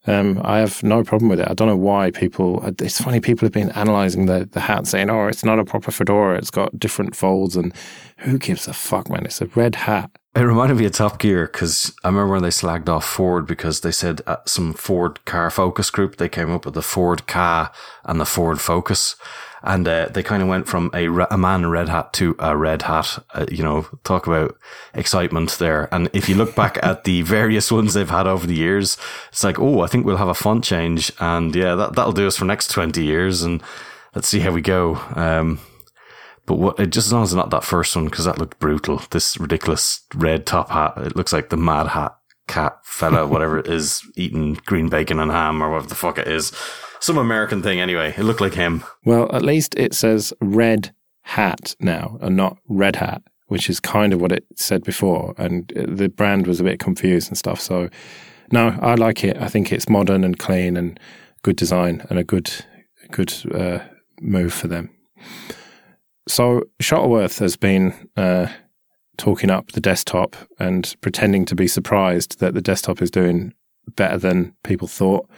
Um, 0.08 0.42
I 0.44 0.60
have 0.60 0.82
no 0.82 1.04
problem 1.04 1.30
with 1.30 1.40
it. 1.40 1.48
I 1.48 1.54
don't 1.54 1.68
know 1.68 1.76
why 1.76 2.10
people. 2.12 2.64
It's 2.80 3.00
funny 3.00 3.20
people 3.20 3.46
have 3.46 3.54
been 3.54 3.72
analyzing 3.72 4.26
the 4.26 4.48
the 4.52 4.62
hat, 4.62 4.88
saying, 4.88 5.10
"Oh, 5.10 5.28
it's 5.28 5.44
not 5.44 5.60
a 5.60 5.66
proper 5.66 5.92
fedora. 5.92 6.38
It's 6.38 6.50
got 6.50 6.80
different 6.80 7.16
folds." 7.16 7.56
And 7.56 7.74
who 8.20 8.38
gives 8.38 8.68
a 8.68 8.74
fuck, 8.74 9.10
man? 9.10 9.26
It's 9.26 9.42
a 9.42 9.48
red 9.48 9.76
hat. 9.76 10.10
It 10.34 10.44
reminded 10.44 10.78
me 10.78 10.86
of 10.86 10.94
Top 10.94 11.20
Gear 11.20 11.46
because 11.46 11.94
I 12.06 12.08
remember 12.08 12.32
when 12.32 12.42
they 12.42 12.50
slagged 12.50 12.88
off 12.88 13.06
Ford 13.06 13.46
because 13.46 13.82
they 13.82 13.92
said 13.92 14.22
at 14.26 14.48
some 14.48 14.74
Ford 14.74 15.24
car 15.26 15.52
focus 15.52 15.90
group 15.90 16.16
they 16.16 16.30
came 16.30 16.52
up 16.52 16.64
with 16.64 16.74
the 16.74 16.82
Ford 16.82 17.28
car 17.28 17.70
and 18.06 18.18
the 18.18 18.26
Ford 18.26 18.62
Focus, 18.62 19.18
and 19.62 19.86
uh, 19.86 20.08
they 20.08 20.24
kind 20.24 20.42
of 20.42 20.48
went 20.48 20.70
from 20.70 20.90
a, 20.94 21.08
a 21.30 21.38
man 21.38 21.66
in 21.66 21.70
red 21.70 21.90
hat 21.90 22.14
to 22.14 22.38
a 22.40 22.56
red 22.56 22.84
hat. 22.84 23.22
Uh, 23.34 23.46
you 23.52 23.62
know, 23.62 23.86
talk 24.06 24.26
about 24.26 24.58
excitement 24.94 25.52
there. 25.60 25.94
And 25.94 26.10
if 26.14 26.30
you 26.30 26.36
look 26.36 26.56
back 26.56 26.80
at 26.82 27.04
the 27.04 27.24
various 27.24 27.70
ones 27.70 27.94
they've 27.94 28.10
had 28.10 28.26
over 28.26 28.48
the 28.48 28.56
years, 28.56 28.96
it's 29.34 29.44
like, 29.44 29.60
oh, 29.60 29.82
I 29.82 29.88
think 29.88 30.06
we'll 30.06 30.16
have 30.16 30.30
a 30.30 30.34
font 30.34 30.64
change, 30.64 31.12
and 31.20 31.54
yeah, 31.54 31.76
that 31.76 31.96
that'll 31.96 32.14
do 32.14 32.28
us 32.28 32.38
for 32.38 32.46
next 32.46 32.72
twenty 32.72 33.04
years, 33.04 33.42
and 33.42 33.62
let's 34.16 34.30
see 34.30 34.40
how 34.40 34.52
we 34.52 34.62
go. 34.62 34.96
Um, 35.14 35.60
but 36.52 36.60
what, 36.60 36.90
just 36.90 37.08
as 37.08 37.14
long 37.14 37.24
as 37.24 37.30
it's 37.30 37.38
not 37.38 37.50
that 37.52 37.64
first 37.64 37.96
one, 37.96 38.06
because 38.06 38.26
that 38.26 38.38
looked 38.38 38.60
brutal. 38.60 39.02
This 39.12 39.40
ridiculous 39.40 40.02
red 40.14 40.46
top 40.46 40.70
hat. 40.70 40.96
It 40.98 41.16
looks 41.16 41.32
like 41.32 41.48
the 41.48 41.56
Mad 41.56 41.88
Hat 41.88 42.14
cat 42.50 42.78
fella, 42.84 43.26
whatever 43.28 43.58
it 43.58 43.68
is, 43.68 44.06
eating 44.18 44.56
green 44.66 44.90
bacon 44.90 45.18
and 45.20 45.32
ham 45.32 45.64
or 45.64 45.70
whatever 45.70 45.88
the 45.88 45.96
fuck 45.96 46.18
it 46.18 46.28
is. 46.28 46.52
Some 47.00 47.18
American 47.18 47.64
thing 47.64 47.80
anyway. 47.80 48.14
It 48.18 48.24
looked 48.24 48.42
like 48.42 48.56
him. 48.56 48.84
Well, 49.06 49.34
at 49.34 49.44
least 49.44 49.76
it 49.78 49.94
says 49.94 50.34
red 50.42 50.94
hat 51.22 51.74
now 51.80 52.18
and 52.20 52.36
not 52.36 52.58
red 52.68 52.98
hat, 52.98 53.24
which 53.48 53.70
is 53.70 53.80
kind 53.80 54.12
of 54.12 54.20
what 54.20 54.34
it 54.34 54.44
said 54.58 54.84
before. 54.84 55.34
And 55.38 55.72
the 55.74 56.10
brand 56.10 56.48
was 56.48 56.60
a 56.60 56.66
bit 56.66 56.80
confused 56.80 57.30
and 57.30 57.38
stuff. 57.38 57.62
So, 57.62 57.90
no, 58.52 58.78
I 58.82 58.96
like 58.96 59.24
it. 59.24 59.38
I 59.38 59.48
think 59.48 59.72
it's 59.72 59.88
modern 59.88 60.26
and 60.26 60.38
clean 60.38 60.76
and 60.76 61.00
good 61.44 61.56
design 61.56 62.06
and 62.10 62.20
a 62.20 62.26
good, 62.26 62.52
good 63.10 63.34
uh, 63.56 63.80
move 64.20 64.52
for 64.52 64.68
them. 64.68 64.90
So 66.28 66.64
Shuttleworth 66.80 67.40
has 67.40 67.56
been 67.56 68.10
uh, 68.16 68.48
talking 69.18 69.50
up 69.50 69.72
the 69.72 69.82
desktop 69.82 70.36
and 70.60 70.96
pretending 71.02 71.46
to 71.46 71.56
be 71.56 71.68
surprised 71.68 72.40
that 72.40 72.54
the 72.54 72.62
desktop 72.62 73.02
is 73.02 73.12
doing 73.12 73.54
better 73.96 74.18
than 74.18 74.56
people 74.64 74.88
thought. 74.88 75.30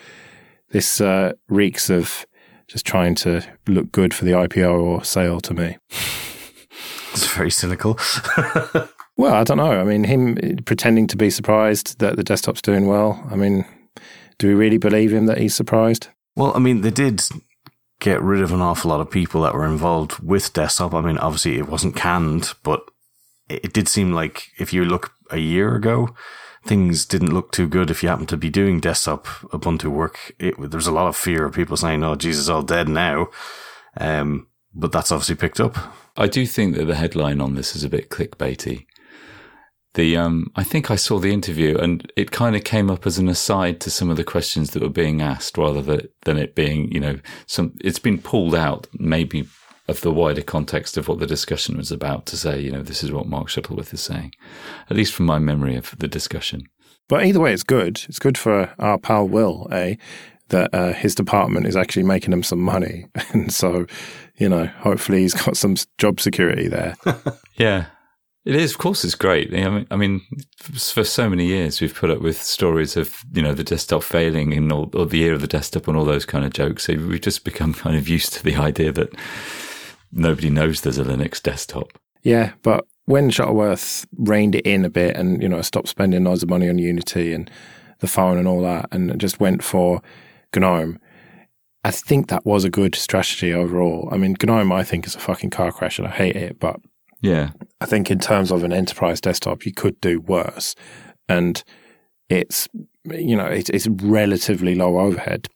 This 0.70 1.00
uh, 1.02 1.34
reeks 1.48 1.90
of 1.90 2.26
just 2.68 2.86
trying 2.86 3.16
to 3.16 3.42
look 3.68 3.92
good 3.92 4.14
for 4.14 4.26
the 4.26 4.32
IPO 4.32 4.82
or 4.82 5.04
sale 5.04 5.40
to 5.42 5.54
me. 5.54 5.78
It's 7.14 7.28
very 7.28 7.52
cynical. 7.52 8.00
well, 9.18 9.36
I 9.36 9.44
don't 9.44 9.58
know. 9.58 9.80
I 9.80 9.84
mean, 9.84 10.04
him 10.04 10.58
pretending 10.66 11.06
to 11.08 11.16
be 11.16 11.30
surprised 11.30 12.00
that 12.00 12.16
the 12.16 12.24
desktop's 12.24 12.62
doing 12.62 12.88
well. 12.88 13.24
I 13.30 13.36
mean, 13.36 13.66
do 14.40 14.48
we 14.48 14.56
really 14.56 14.80
believe 14.80 15.14
him 15.14 15.28
that 15.28 15.38
he's 15.38 15.54
surprised? 15.54 16.08
Well, 16.36 16.52
I 16.56 16.60
mean, 16.60 16.82
they 16.82 16.90
did 16.90 17.22
get 18.00 18.22
rid 18.22 18.42
of 18.42 18.52
an 18.52 18.62
awful 18.62 18.90
lot 18.90 19.02
of 19.02 19.10
people 19.10 19.42
that 19.42 19.54
were 19.54 19.66
involved 19.66 20.20
with 20.20 20.54
desktop. 20.54 20.94
I 20.94 21.02
mean, 21.02 21.18
obviously 21.18 21.58
it 21.58 21.68
wasn't 21.68 21.96
canned, 21.96 22.54
but 22.64 22.84
it 23.50 23.74
did 23.74 23.88
seem 23.88 24.14
like 24.14 24.50
if 24.58 24.74
you 24.74 24.86
look 24.86 25.14
a 25.32 25.38
year 25.38 25.76
ago, 25.76 26.10
things 26.66 27.06
didn't 27.06 27.34
look 27.34 27.52
too 27.52 27.68
good 27.68 27.90
if 27.90 28.04
you 28.04 28.10
happen 28.10 28.26
to 28.28 28.38
be 28.38 28.50
doing 28.50 28.80
desktop 28.80 29.26
Ubuntu 29.52 29.86
work. 29.86 30.34
It, 30.40 30.56
there's 30.72 30.88
a 30.88 30.92
lot 30.92 31.08
of 31.08 31.16
fear 31.16 31.46
of 31.46 31.56
people 31.56 31.78
saying, 31.78 32.04
"Oh, 32.04 32.16
Jesus, 32.16 32.50
all 32.50 32.64
dead 32.64 32.88
now." 32.88 33.30
Um, 33.98 34.48
but 34.74 34.92
that's 34.92 35.12
obviously 35.12 35.36
picked 35.36 35.60
up. 35.60 35.78
I 36.18 36.28
do 36.28 36.46
think 36.46 36.76
that 36.76 36.86
the 36.86 36.96
headline 36.96 37.42
on 37.42 37.56
this 37.56 37.76
is 37.76 37.84
a 37.84 37.90
bit 37.90 38.10
clickbaity 38.10 38.86
the 39.94 40.18
um, 40.18 40.52
I 40.56 40.64
think 40.64 40.90
I 40.90 40.96
saw 40.96 41.20
the 41.20 41.34
interview 41.34 41.78
and 41.78 42.12
it 42.16 42.32
kind 42.32 42.56
of 42.56 42.64
came 42.64 42.90
up 42.90 43.06
as 43.06 43.18
an 43.18 43.30
aside 43.30 43.80
to 43.82 43.92
some 43.92 44.10
of 44.10 44.18
the 44.18 44.24
questions 44.24 44.72
that 44.72 44.82
were 44.82 44.90
being 44.90 45.22
asked, 45.22 45.58
rather 45.58 45.82
than 45.82 46.38
it 46.38 46.56
being 46.56 46.92
you 46.92 47.00
know 47.00 47.20
some. 47.46 47.74
It's 47.82 48.00
been 48.00 48.20
pulled 48.20 48.56
out 48.56 48.88
maybe 48.94 49.48
of 49.88 50.02
the 50.02 50.12
wider 50.12 50.42
context 50.42 50.98
of 50.98 51.08
what 51.08 51.20
the 51.20 51.28
discussion 51.28 51.78
was 51.78 51.92
about 51.92 52.26
to 52.28 52.38
say. 52.38 52.60
You 52.60 52.72
know, 52.72 52.82
this 52.82 53.04
is 53.04 53.12
what 53.12 53.28
Mark 53.28 53.50
Shuttleworth 53.50 53.94
is 53.94 54.02
saying, 54.02 54.34
at 54.90 54.98
least 54.98 55.14
from 55.14 55.26
my 55.26 55.40
memory 55.40 55.76
of 55.76 55.94
the 55.98 56.08
discussion. 56.08 56.68
But 57.10 57.26
either 57.26 57.40
way, 57.40 57.54
it's 57.54 57.64
good. 57.64 58.02
It's 58.08 58.20
good 58.20 58.38
for 58.38 58.74
our 58.80 58.98
pal 58.98 59.28
Will, 59.28 59.68
eh? 59.72 59.96
That 60.50 60.74
uh, 60.74 60.94
his 60.94 61.16
department 61.16 61.68
is 61.68 61.76
actually 61.76 62.04
making 62.04 62.34
him 62.34 62.44
some 62.44 62.60
money, 62.60 63.08
and 63.34 63.54
so 63.54 63.86
you 64.38 64.50
know, 64.50 64.66
hopefully 64.66 65.20
he's 65.20 65.34
got 65.34 65.56
some 65.56 65.76
job 65.98 66.20
security 66.20 66.68
there. 66.68 66.96
yeah, 67.56 67.86
it 68.46 68.56
is, 68.56 68.72
of 68.72 68.78
course, 68.78 69.06
it's 69.06 69.16
great. 69.16 69.54
I 69.54 69.70
mean, 69.70 69.88
I 69.90 69.96
mean, 69.96 70.22
for 70.58 71.04
so 71.04 71.30
many 71.30 71.46
years 71.46 71.80
we've 71.80 71.96
put 71.96 72.10
up 72.10 72.20
with 72.20 72.42
stories 72.42 72.98
of 72.98 73.24
you 73.32 73.42
know 73.42 73.54
the 73.54 73.64
desktop 73.64 74.04
failing 74.04 74.54
and 74.54 74.72
all, 74.72 74.90
or 74.94 75.06
the 75.06 75.20
year 75.20 75.34
of 75.34 75.42
the 75.42 75.48
desktop 75.48 75.88
and 75.88 75.96
all 75.96 76.04
those 76.04 76.26
kind 76.26 76.44
of 76.44 76.52
jokes. 76.52 76.86
So 76.86 76.94
we've 76.96 77.22
just 77.22 77.46
become 77.46 77.74
kind 77.74 77.96
of 77.96 78.10
used 78.10 78.34
to 78.34 78.44
the 78.44 78.56
idea 78.56 78.92
that 78.92 79.14
nobody 80.12 80.50
knows 80.50 80.82
there's 80.82 80.98
a 80.98 81.06
Linux 81.06 81.42
desktop. 81.42 81.98
Yeah, 82.22 82.54
but 82.64 82.86
when 83.06 83.30
Shuttleworth 83.30 84.06
reined 84.18 84.56
it 84.56 84.66
in 84.66 84.84
a 84.84 84.90
bit 84.90 85.16
and 85.16 85.42
you 85.42 85.48
know 85.48 85.62
stopped 85.62 85.88
spending 85.88 86.26
loads 86.26 86.44
of 86.44 86.50
money 86.50 86.68
on 86.68 86.78
Unity 86.78 87.34
and 87.34 87.50
the 88.00 88.08
phone 88.08 88.38
and 88.38 88.48
all 88.48 88.62
that, 88.62 88.90
and 88.92 89.18
just 89.20 89.40
went 89.40 89.64
for 89.64 90.02
GNOME. 90.54 91.00
I 91.86 91.92
think 91.92 92.28
that 92.28 92.46
was 92.46 92.64
a 92.64 92.70
good 92.70 92.96
strategy 92.96 93.54
overall. 93.54 94.10
I 94.12 94.18
mean, 94.18 94.36
GNOME, 94.42 94.72
I 94.72 94.84
think, 94.84 95.06
is 95.06 95.16
a 95.16 95.20
fucking 95.20 95.50
car 95.50 95.72
crash 95.72 96.00
and 96.00 96.08
I 96.08 96.12
hate 96.12 96.36
it, 96.36 96.60
but 96.60 96.80
yeah. 97.24 97.52
I 97.80 97.86
think 97.86 98.12
in 98.12 98.20
terms 98.20 98.52
of 98.52 98.64
an 98.66 98.74
enterprise 98.74 99.22
desktop, 99.22 99.66
you 99.66 99.74
could 99.74 100.00
do 100.02 100.20
worse. 100.20 100.76
And 101.30 101.64
it's, 102.30 102.68
you 103.06 103.36
know, 103.36 103.46
it, 103.46 103.70
it's 103.70 103.88
relatively 103.88 104.76
low 104.76 105.00
overhead 105.00 105.48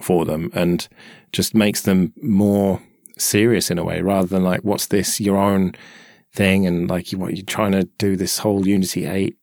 for 0.00 0.24
them 0.24 0.50
and 0.54 0.88
just 1.32 1.52
makes 1.52 1.82
them 1.82 2.12
more 2.22 2.80
serious 3.18 3.72
in 3.72 3.78
a 3.78 3.84
way 3.84 4.02
rather 4.02 4.28
than 4.28 4.44
like, 4.44 4.60
what's 4.60 4.86
this, 4.86 5.20
your 5.20 5.36
own 5.36 5.72
thing? 6.32 6.64
And 6.64 6.88
like, 6.88 7.10
you, 7.10 7.18
what, 7.18 7.36
you're 7.36 7.44
trying 7.44 7.72
to 7.72 7.88
do 7.98 8.14
this 8.14 8.38
whole 8.38 8.66
Unity 8.66 9.04
8 9.04 9.36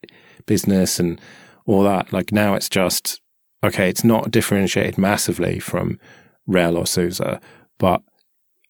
business 0.46 1.02
and 1.02 1.20
all 1.66 1.84
that. 1.84 2.14
Like 2.14 2.32
now 2.32 2.54
it's 2.54 2.70
just, 2.70 3.20
okay, 3.62 3.90
it's 3.90 4.06
not 4.06 4.32
differentiated 4.32 4.98
massively 4.98 5.60
from 5.60 6.00
RHEL 6.48 6.78
or 6.78 6.86
SUSE, 6.86 7.40
but 7.78 8.02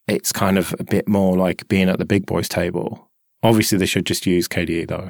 it's 0.08 0.32
kind 0.32 0.58
of 0.58 0.76
a 0.80 0.84
bit 0.84 1.08
more 1.08 1.38
like 1.38 1.68
being 1.68 1.90
at 1.90 2.00
the 2.00 2.06
big 2.06 2.26
boys 2.26 2.50
table. 2.50 3.10
Obviously, 3.44 3.78
they 3.78 3.86
should 3.86 4.06
just 4.06 4.26
use 4.26 4.48
KDE 4.48 4.88
though, 4.88 5.10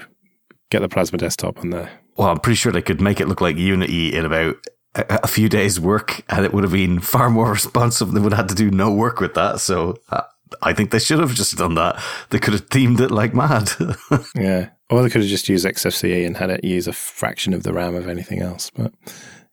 get 0.69 0.81
the 0.81 0.89
Plasma 0.89 1.17
desktop 1.17 1.59
on 1.59 1.69
there. 1.69 1.89
Well, 2.17 2.29
I'm 2.29 2.39
pretty 2.39 2.55
sure 2.55 2.71
they 2.71 2.81
could 2.81 3.01
make 3.01 3.19
it 3.19 3.27
look 3.27 3.41
like 3.41 3.57
Unity 3.57 4.13
in 4.15 4.25
about 4.25 4.55
a, 4.95 5.19
a 5.23 5.27
few 5.27 5.49
days' 5.49 5.79
work, 5.79 6.23
and 6.29 6.45
it 6.45 6.53
would 6.53 6.63
have 6.63 6.73
been 6.73 6.99
far 6.99 7.29
more 7.29 7.51
responsive. 7.51 8.11
They 8.11 8.19
would 8.19 8.33
have 8.33 8.49
had 8.49 8.49
to 8.49 8.55
do 8.55 8.71
no 8.71 8.91
work 8.91 9.19
with 9.19 9.33
that. 9.33 9.59
So 9.59 9.95
uh, 10.09 10.21
I 10.61 10.73
think 10.73 10.91
they 10.91 10.99
should 10.99 11.19
have 11.19 11.33
just 11.33 11.57
done 11.57 11.75
that. 11.75 12.01
They 12.29 12.39
could 12.39 12.53
have 12.53 12.69
themed 12.69 12.99
it 12.99 13.11
like 13.11 13.33
mad. 13.33 13.69
yeah. 14.35 14.69
Or 14.89 15.01
they 15.01 15.09
could 15.09 15.21
have 15.21 15.29
just 15.29 15.47
used 15.47 15.65
XFCE 15.65 16.25
and 16.25 16.37
had 16.37 16.49
it 16.49 16.63
use 16.63 16.87
a 16.87 16.93
fraction 16.93 17.53
of 17.53 17.63
the 17.63 17.73
RAM 17.73 17.95
of 17.95 18.07
anything 18.07 18.41
else. 18.41 18.69
But, 18.69 18.93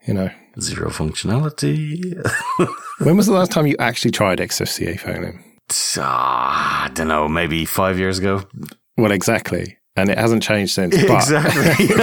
you 0.06 0.14
know. 0.14 0.30
Zero 0.60 0.90
functionality. 0.90 2.28
when 2.98 3.16
was 3.16 3.26
the 3.26 3.32
last 3.32 3.50
time 3.50 3.66
you 3.66 3.76
actually 3.78 4.10
tried 4.10 4.38
XFCE 4.38 5.00
phoning? 5.00 5.44
Uh, 5.96 6.02
I 6.02 6.90
don't 6.94 7.08
know, 7.08 7.28
maybe 7.28 7.64
five 7.64 7.98
years 7.98 8.18
ago. 8.18 8.42
Well, 8.96 9.12
exactly 9.12 9.78
and 9.98 10.10
it 10.10 10.18
hasn't 10.18 10.42
changed 10.42 10.74
since. 10.74 10.94
Exactly. 11.08 11.96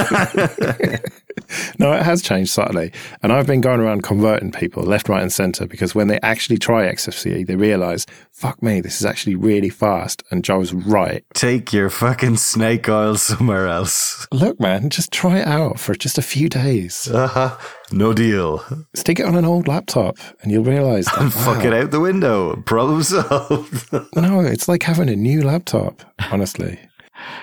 no, 1.80 1.94
it 1.94 2.04
has 2.04 2.22
changed 2.22 2.52
slightly. 2.52 2.92
And 3.22 3.32
I've 3.32 3.48
been 3.48 3.62
going 3.62 3.80
around 3.80 4.04
converting 4.04 4.52
people 4.52 4.84
left, 4.84 5.10
right, 5.10 5.22
and 5.22 5.32
center 5.32 5.66
because 5.66 5.96
when 5.96 6.08
they 6.08 6.20
actually 6.22 6.58
try 6.58 6.86
XFCE, 6.92 7.46
they 7.46 7.56
realize, 7.56 8.06
fuck 8.32 8.62
me, 8.62 8.82
this 8.82 9.00
is 9.00 9.06
actually 9.06 9.36
really 9.36 9.70
fast. 9.70 10.24
And 10.32 10.44
Joe's 10.44 10.74
right. 10.74 11.24
Take 11.34 11.74
your 11.74 11.90
fucking 11.90 12.38
snake 12.38 12.88
oil 12.90 13.16
somewhere 13.16 13.68
else. 13.68 14.28
Look, 14.32 14.60
man, 14.60 14.90
just 14.90 15.12
try 15.12 15.40
it 15.40 15.48
out 15.48 15.80
for 15.80 15.96
just 15.96 16.18
a 16.18 16.22
few 16.22 16.50
days. 16.50 17.10
Uh-huh. 17.10 17.58
No 17.92 18.14
deal. 18.14 18.64
Stick 18.94 19.20
it 19.20 19.26
on 19.26 19.36
an 19.36 19.46
old 19.46 19.68
laptop 19.68 20.18
and 20.42 20.52
you'll 20.52 20.64
realize 20.64 21.06
that. 21.06 21.22
And 21.22 21.34
fuck 21.46 21.64
it 21.64 21.74
out 21.74 21.92
the 21.92 22.00
window. 22.00 22.56
Problem 22.66 23.04
solved. 23.04 23.92
no, 24.16 24.40
it's 24.40 24.68
like 24.68 24.84
having 24.84 25.10
a 25.10 25.16
new 25.16 25.44
laptop, 25.44 26.02
honestly. 26.32 26.80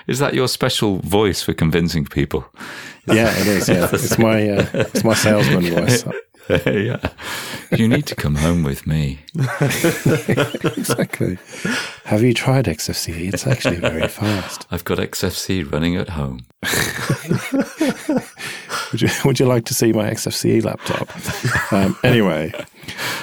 Is 0.07 0.19
that 0.19 0.33
your 0.33 0.47
special 0.47 0.99
voice 0.99 1.41
for 1.41 1.53
convincing 1.53 2.05
people? 2.05 2.45
Yeah, 3.07 3.35
it 3.37 3.47
is. 3.47 3.69
Yeah, 3.69 3.89
it's 3.93 4.17
my 4.17 4.49
uh, 4.49 4.67
it's 4.73 5.03
my 5.03 5.13
salesman 5.13 5.73
voice. 5.73 6.05
yeah, 6.65 6.97
you 7.71 7.87
need 7.87 8.05
to 8.07 8.15
come 8.15 8.35
home 8.35 8.63
with 8.63 8.85
me. 8.85 9.19
exactly. 10.77 11.37
Have 12.05 12.21
you 12.21 12.33
tried 12.33 12.65
XFCE? 12.65 13.33
It's 13.33 13.47
actually 13.47 13.77
very 13.77 14.07
fast. 14.07 14.67
I've 14.71 14.83
got 14.83 14.97
XFCE 14.97 15.71
running 15.71 15.95
at 15.95 16.09
home. 16.09 16.45
would 18.91 19.01
you 19.01 19.09
Would 19.25 19.39
you 19.39 19.45
like 19.45 19.65
to 19.65 19.73
see 19.73 19.93
my 19.93 20.09
XFCE 20.09 20.63
laptop? 20.63 21.71
Um, 21.71 21.97
anyway, 22.03 22.53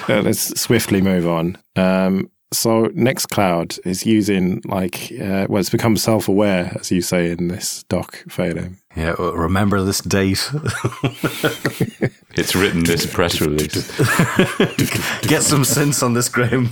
uh, 0.09 0.21
let's 0.21 0.59
swiftly 0.59 1.01
move 1.01 1.27
on. 1.27 1.57
Um, 1.75 2.31
so 2.53 2.87
Nextcloud 2.87 3.79
is 3.85 4.05
using 4.05 4.61
like 4.65 5.11
uh, 5.13 5.47
well, 5.49 5.59
it's 5.59 5.69
become 5.69 5.95
self-aware, 5.95 6.77
as 6.79 6.91
you 6.91 7.01
say 7.01 7.31
in 7.31 7.47
this 7.47 7.83
doc, 7.83 8.23
Phelim. 8.27 8.77
Yeah, 8.95 9.15
remember 9.17 9.81
this 9.83 10.01
date. 10.01 10.49
it's 12.35 12.55
written 12.55 12.83
this 12.83 13.05
press 13.05 13.39
release. 13.39 13.97
Get 15.21 15.43
some 15.43 15.63
sense 15.63 16.03
on 16.03 16.13
this, 16.13 16.27
Graham. 16.27 16.71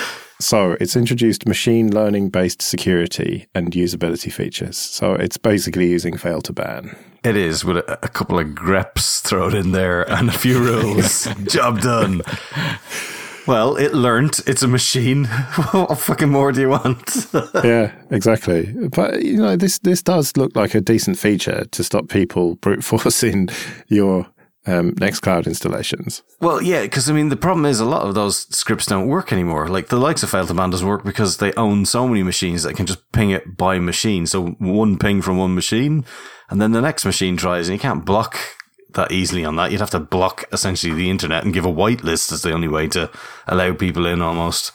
So 0.42 0.76
it's 0.80 0.96
introduced 0.96 1.48
machine 1.48 1.94
learning 1.94 2.32
based 2.32 2.64
security 2.64 3.46
and 3.54 3.72
usability 3.72 4.34
features. 4.34 4.76
So 4.76 5.14
it's 5.14 5.38
basically 5.38 5.88
using 5.88 6.16
Fail2Ban. 6.16 6.98
It 7.24 7.38
is 7.38 7.64
with 7.64 7.78
a, 7.78 8.00
a 8.04 8.08
couple 8.08 8.40
of 8.40 8.48
greps 8.48 9.22
thrown 9.22 9.56
in 9.56 9.74
there 9.74 10.10
and 10.10 10.30
a 10.30 10.32
few 10.32 10.60
rules. 10.60 11.28
Job 11.44 11.82
done. 11.82 12.24
Well, 13.46 13.76
it 13.76 13.94
learnt. 13.94 14.40
It's 14.48 14.64
a 14.64 14.68
machine. 14.68 15.26
what 15.72 15.98
fucking 16.00 16.30
more 16.30 16.52
do 16.52 16.62
you 16.62 16.70
want? 16.70 17.28
yeah, 17.64 17.92
exactly. 18.10 18.74
But 18.90 19.24
you 19.24 19.38
know, 19.38 19.56
this 19.56 19.80
this 19.80 20.02
does 20.02 20.36
look 20.36 20.56
like 20.56 20.74
a 20.74 20.82
decent 20.82 21.20
feature 21.20 21.66
to 21.66 21.84
stop 21.84 22.10
people 22.10 22.56
brute 22.56 22.84
forcing 22.84 23.50
your 23.88 24.28
um, 24.68 24.94
Nextcloud 24.94 25.48
installations. 25.48 26.22
Well, 26.40 26.62
yeah, 26.62 26.84
because 26.84 27.10
I 27.10 27.14
mean, 27.14 27.30
the 27.30 27.36
problem 27.36 27.66
is 27.66 27.80
a 27.80 27.86
lot 27.86 28.08
of 28.08 28.14
those 28.14 28.48
scripts 28.56 28.86
don't 28.86 29.08
work 29.08 29.34
anymore. 29.34 29.68
Like 29.68 29.88
the 29.88 29.98
likes 29.98 30.24
of 30.24 30.32
Fail2Ban 30.32 30.72
doesn't 30.72 30.88
work 30.88 31.04
because 31.04 31.38
they 31.38 31.54
own 31.54 31.86
so 31.86 32.08
many 32.08 32.24
machines 32.24 32.64
that 32.64 32.76
can 32.76 32.86
just 32.86 33.12
ping 33.12 33.32
it 33.32 33.58
by 33.58 33.80
machine. 33.80 34.28
So 34.28 34.50
one 34.60 34.98
ping 34.98 35.22
from 35.22 35.38
one 35.38 35.56
machine, 35.56 36.06
and 36.52 36.62
then 36.62 36.74
the 36.74 36.82
next 36.82 37.06
machine 37.06 37.38
tries, 37.38 37.68
and 37.68 37.76
you 37.76 37.82
can't 37.82 38.06
block 38.06 38.38
that 38.94 39.12
easily 39.12 39.46
on 39.46 39.56
that. 39.56 39.72
You'd 39.72 39.80
have 39.80 39.90
to 39.92 40.00
block 40.00 40.44
essentially 40.52 40.94
the 40.94 41.10
internet 41.10 41.44
and 41.44 41.54
give 41.54 41.66
a 41.66 41.70
whitelist 41.70 42.32
as 42.32 42.42
the 42.42 42.52
only 42.52 42.68
way 42.68 42.88
to 42.90 43.10
allow 43.48 43.74
people 43.74 44.06
in 44.06 44.22
almost. 44.22 44.74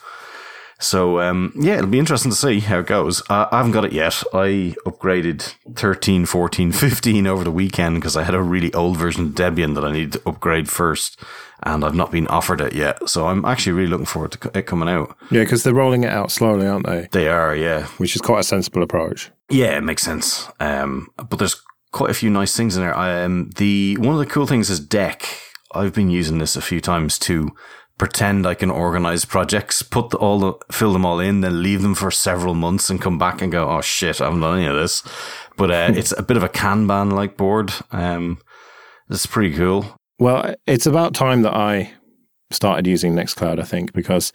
So 0.78 1.20
um, 1.20 1.52
yeah, 1.54 1.74
it'll 1.74 1.86
be 1.86 1.98
interesting 1.98 2.30
to 2.30 2.36
see 2.36 2.60
how 2.60 2.80
it 2.80 2.86
goes. 2.86 3.22
Uh, 3.30 3.46
I 3.50 3.58
haven't 3.58 3.72
got 3.72 3.84
it 3.84 3.92
yet. 3.92 4.22
I 4.32 4.74
upgraded 4.86 5.54
13, 5.74 6.26
14, 6.26 6.72
15 6.72 7.26
over 7.26 7.44
the 7.44 7.50
weekend 7.50 7.96
because 7.96 8.16
I 8.16 8.24
had 8.24 8.34
a 8.34 8.42
really 8.42 8.72
old 8.74 8.96
version 8.96 9.26
of 9.26 9.32
Debian 9.32 9.74
that 9.74 9.84
I 9.84 9.92
needed 9.92 10.12
to 10.14 10.28
upgrade 10.28 10.68
first, 10.68 11.20
and 11.62 11.84
I've 11.84 11.94
not 11.94 12.12
been 12.12 12.26
offered 12.28 12.60
it 12.60 12.74
yet. 12.74 13.08
So 13.08 13.28
I'm 13.28 13.44
actually 13.44 13.72
really 13.72 13.88
looking 13.88 14.06
forward 14.06 14.32
to 14.32 14.58
it 14.58 14.66
coming 14.66 14.88
out. 14.88 15.16
Yeah, 15.30 15.42
because 15.42 15.62
they're 15.62 15.74
rolling 15.74 16.04
it 16.04 16.10
out 16.10 16.30
slowly, 16.30 16.66
aren't 16.66 16.86
they? 16.86 17.08
They 17.10 17.28
are, 17.28 17.54
yeah. 17.54 17.86
Which 17.98 18.14
is 18.14 18.22
quite 18.22 18.40
a 18.40 18.44
sensible 18.44 18.82
approach. 18.82 19.30
Yeah, 19.48 19.76
it 19.76 19.82
makes 19.82 20.02
sense. 20.02 20.48
Um, 20.60 21.08
but 21.16 21.38
there's 21.38 21.60
quite 21.92 22.10
a 22.10 22.14
few 22.14 22.30
nice 22.30 22.56
things 22.56 22.76
in 22.76 22.82
there. 22.82 22.98
Um, 22.98 23.50
the 23.56 23.96
one 23.98 24.14
of 24.14 24.18
the 24.18 24.26
cool 24.26 24.46
things 24.46 24.70
is 24.70 24.80
Deck. 24.80 25.26
I've 25.72 25.94
been 25.94 26.10
using 26.10 26.38
this 26.38 26.56
a 26.56 26.62
few 26.62 26.80
times 26.80 27.18
to 27.20 27.50
pretend 27.98 28.46
I 28.46 28.54
can 28.54 28.70
organize 28.70 29.24
projects, 29.24 29.82
put 29.82 30.10
the, 30.10 30.18
all 30.18 30.38
the, 30.38 30.54
fill 30.70 30.92
them 30.92 31.06
all 31.06 31.18
in, 31.18 31.40
then 31.40 31.62
leave 31.62 31.82
them 31.82 31.94
for 31.94 32.10
several 32.10 32.54
months 32.54 32.90
and 32.90 33.00
come 33.00 33.18
back 33.18 33.40
and 33.40 33.50
go, 33.50 33.68
oh 33.68 33.80
shit, 33.80 34.20
I 34.20 34.24
haven't 34.24 34.40
done 34.40 34.58
any 34.58 34.66
of 34.66 34.76
this. 34.76 35.02
But 35.56 35.70
uh, 35.70 35.92
it's 35.94 36.12
a 36.16 36.22
bit 36.22 36.36
of 36.36 36.42
a 36.42 36.48
Kanban 36.48 37.12
like 37.12 37.36
board. 37.36 37.72
Um, 37.92 38.38
it's 39.08 39.26
pretty 39.26 39.56
cool. 39.56 39.96
Well, 40.18 40.54
it's 40.66 40.86
about 40.86 41.14
time 41.14 41.42
that 41.42 41.54
I 41.54 41.92
started 42.50 42.86
using 42.86 43.14
Nextcloud, 43.14 43.60
I 43.60 43.64
think, 43.64 43.92
because 43.92 44.32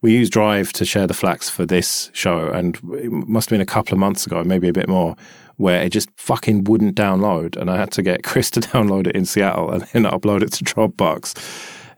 we 0.00 0.12
use 0.12 0.30
Drive 0.30 0.72
to 0.74 0.84
share 0.84 1.06
the 1.06 1.14
FLACs 1.14 1.50
for 1.50 1.66
this 1.66 2.10
show, 2.12 2.48
and 2.48 2.76
it 2.94 3.10
must 3.10 3.48
have 3.48 3.54
been 3.54 3.60
a 3.60 3.66
couple 3.66 3.94
of 3.94 3.98
months 3.98 4.26
ago, 4.26 4.44
maybe 4.44 4.68
a 4.68 4.72
bit 4.72 4.88
more, 4.88 5.16
where 5.56 5.82
it 5.82 5.90
just 5.90 6.08
fucking 6.16 6.64
wouldn't 6.64 6.96
download, 6.96 7.56
and 7.56 7.70
I 7.70 7.76
had 7.76 7.90
to 7.92 8.02
get 8.02 8.22
Chris 8.24 8.50
to 8.50 8.60
download 8.60 9.06
it 9.06 9.16
in 9.16 9.24
Seattle 9.24 9.70
and 9.70 9.82
then 9.82 10.04
upload 10.04 10.42
it 10.42 10.52
to 10.52 10.64
Dropbox 10.64 11.34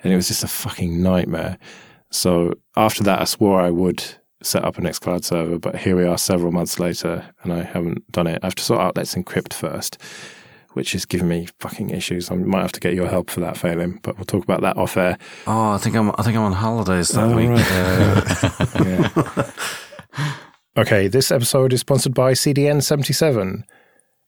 and 0.03 0.13
it 0.13 0.17
was 0.17 0.29
just 0.29 0.45
a 0.45 0.49
fucking 0.49 1.03
nightmare. 1.03 1.59
So 2.11 2.55
after 2.77 3.03
that, 3.03 3.21
I 3.21 3.25
swore 3.25 3.61
I 3.61 3.71
would 3.71 4.05
set 4.41 4.65
up 4.65 4.79
a 4.79 4.81
Nextcloud 4.81 5.25
server, 5.25 5.59
but 5.59 5.77
here 5.77 5.97
we 5.97 6.05
are 6.05 6.17
several 6.17 6.53
months 6.53 6.79
later, 6.79 7.25
and 7.43 7.53
I 7.53 7.65
haven't 7.65 8.11
done 8.13 8.29
it. 8.29 8.39
I 8.43 8.47
have 8.47 8.55
to 8.55 8.63
sort 8.63 8.81
out 8.81 8.97
Let's 8.97 9.17
Encrypt 9.17 9.53
first, 9.53 9.99
which 10.77 10.95
is 10.95 11.07
giving 11.07 11.29
me 11.29 11.49
fucking 11.59 11.89
issues. 11.89 12.31
I 12.31 12.35
might 12.35 12.61
have 12.61 12.73
to 12.73 12.81
get 12.81 12.93
your 12.93 13.09
help 13.09 13.31
for 13.31 13.41
that, 13.41 13.55
Phelim, 13.57 13.99
but 14.03 14.19
we'll 14.19 14.27
talk 14.27 14.45
about 14.45 14.61
that 14.61 14.77
off 14.77 14.99
air. 14.99 15.17
Oh, 15.47 15.71
I 15.71 15.79
think 15.79 15.97
I'm 15.97 16.11
I 16.19 16.23
think 16.23 16.37
I'm 16.37 16.43
on 16.43 16.53
holidays 16.53 17.09
that 17.09 17.25
oh, 17.25 17.35
week. 17.35 17.49
Right. 17.49 17.67
Uh, 20.15 20.33
okay, 20.83 21.09
this 21.09 21.33
episode 21.33 21.73
is 21.73 21.81
sponsored 21.81 22.13
by 22.13 22.33
CDN77. 22.33 23.63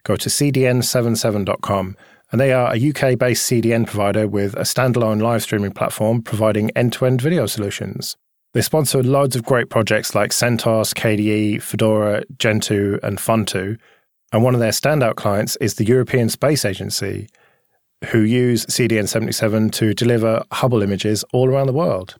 Go 0.05 0.17
to 0.17 0.29
cdn77.com 0.31 1.97
and 2.33 2.41
they 2.41 2.55
are 2.55 2.75
a 2.75 2.89
UK 2.89 3.19
based 3.19 3.51
CDN 3.51 3.87
provider 3.87 4.27
with 4.27 4.55
a 4.55 4.63
standalone 4.63 5.21
live 5.21 5.43
streaming 5.43 5.73
platform 5.73 6.23
providing 6.23 6.71
end 6.71 6.95
to 6.95 7.05
end 7.05 7.21
video 7.21 7.45
solutions. 7.45 8.17
They 8.55 8.63
sponsor 8.63 9.03
loads 9.03 9.37
of 9.37 9.45
great 9.45 9.69
projects 9.69 10.15
like 10.15 10.31
CentOS, 10.31 10.95
KDE, 10.95 11.61
Fedora, 11.61 12.23
Gentoo, 12.39 12.99
and 13.03 13.19
Funtoo. 13.19 13.77
And 14.33 14.43
one 14.43 14.55
of 14.55 14.61
their 14.61 14.73
standout 14.73 15.17
clients 15.17 15.57
is 15.57 15.75
the 15.75 15.87
European 15.87 16.29
Space 16.29 16.65
Agency, 16.65 17.29
who 18.07 18.21
use 18.21 18.67
CDN 18.67 19.09
77 19.09 19.71
to 19.71 19.95
deliver 19.95 20.45
Hubble 20.53 20.83
images 20.83 21.25
all 21.33 21.49
around 21.49 21.67
the 21.67 21.73
world. 21.73 22.17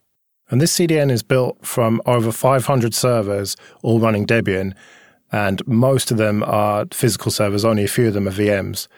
And 0.51 0.61
this 0.61 0.77
CDN 0.77 1.11
is 1.11 1.23
built 1.23 1.65
from 1.65 2.01
over 2.07 2.33
500 2.33 2.95
servers, 2.95 3.57
all 3.83 4.01
running 4.01 4.27
Debian, 4.27 4.75
and 5.31 5.67
most 5.67 6.11
of 6.11 6.17
them 6.17 6.43
are 6.45 6.87
physical 6.93 7.31
servers, 7.31 7.65
only 7.65 7.85
a 7.85 7.89
few 7.89 8.09
of 8.09 8.15
them 8.15 8.27
are 8.27 8.33
VMs. 8.33 8.89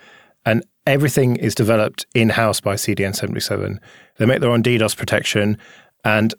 And 0.46 0.64
everything 0.86 1.36
is 1.36 1.54
developed 1.54 2.06
in 2.14 2.30
house 2.30 2.60
by 2.60 2.74
CDN77. 2.74 3.78
They 4.16 4.26
make 4.26 4.40
their 4.40 4.50
own 4.50 4.62
DDoS 4.62 4.96
protection, 4.96 5.58
and 6.04 6.32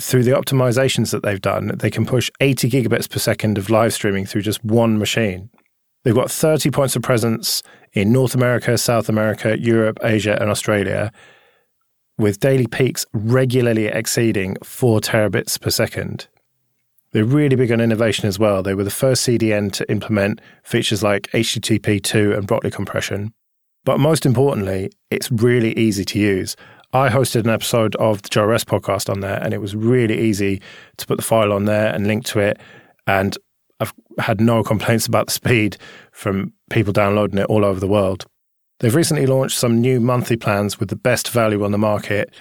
through 0.00 0.22
the 0.22 0.30
optimizations 0.30 1.10
that 1.10 1.22
they've 1.22 1.40
done, 1.40 1.72
they 1.78 1.90
can 1.90 2.06
push 2.06 2.30
80 2.40 2.70
gigabits 2.70 3.10
per 3.10 3.18
second 3.18 3.58
of 3.58 3.68
live 3.68 3.92
streaming 3.92 4.24
through 4.24 4.42
just 4.42 4.64
one 4.64 4.98
machine. 4.98 5.50
They've 6.04 6.14
got 6.14 6.30
30 6.30 6.70
points 6.70 6.96
of 6.96 7.02
presence 7.02 7.62
in 7.92 8.12
North 8.12 8.34
America, 8.34 8.76
South 8.76 9.08
America, 9.08 9.58
Europe, 9.58 9.98
Asia, 10.02 10.36
and 10.40 10.50
Australia, 10.50 11.12
with 12.18 12.40
daily 12.40 12.66
peaks 12.66 13.06
regularly 13.12 13.86
exceeding 13.86 14.56
4 14.62 15.00
terabits 15.00 15.60
per 15.60 15.70
second. 15.70 16.28
They're 17.12 17.24
really 17.24 17.56
big 17.56 17.70
on 17.70 17.80
innovation 17.80 18.26
as 18.26 18.38
well. 18.38 18.62
They 18.62 18.74
were 18.74 18.84
the 18.84 18.90
first 18.90 19.26
CDN 19.26 19.70
to 19.72 19.90
implement 19.90 20.40
features 20.62 21.02
like 21.02 21.30
HTTP2 21.32 22.36
and 22.36 22.48
Brotli 22.48 22.72
compression. 22.72 23.32
But 23.84 24.00
most 24.00 24.24
importantly, 24.24 24.90
it's 25.10 25.30
really 25.30 25.76
easy 25.78 26.04
to 26.06 26.18
use. 26.18 26.56
I 26.92 27.08
hosted 27.10 27.44
an 27.44 27.50
episode 27.50 27.96
of 27.96 28.22
the 28.22 28.46
Rest 28.46 28.66
podcast 28.66 29.10
on 29.10 29.20
there, 29.20 29.42
and 29.42 29.52
it 29.52 29.60
was 29.60 29.76
really 29.76 30.18
easy 30.20 30.62
to 30.96 31.06
put 31.06 31.16
the 31.16 31.22
file 31.22 31.52
on 31.52 31.64
there 31.66 31.92
and 31.92 32.06
link 32.06 32.24
to 32.26 32.40
it. 32.40 32.58
and 33.06 33.36
I've 33.82 33.92
had 34.18 34.40
no 34.40 34.62
complaints 34.62 35.06
about 35.06 35.26
the 35.26 35.32
speed 35.32 35.76
from 36.12 36.52
people 36.70 36.92
downloading 36.92 37.38
it 37.38 37.46
all 37.46 37.64
over 37.64 37.80
the 37.80 37.88
world. 37.88 38.26
They've 38.78 38.94
recently 38.94 39.26
launched 39.26 39.58
some 39.58 39.80
new 39.80 40.00
monthly 40.00 40.36
plans 40.36 40.78
with 40.78 40.88
the 40.88 40.96
best 40.96 41.30
value 41.30 41.64
on 41.64 41.72
the 41.72 41.78
market 41.78 42.32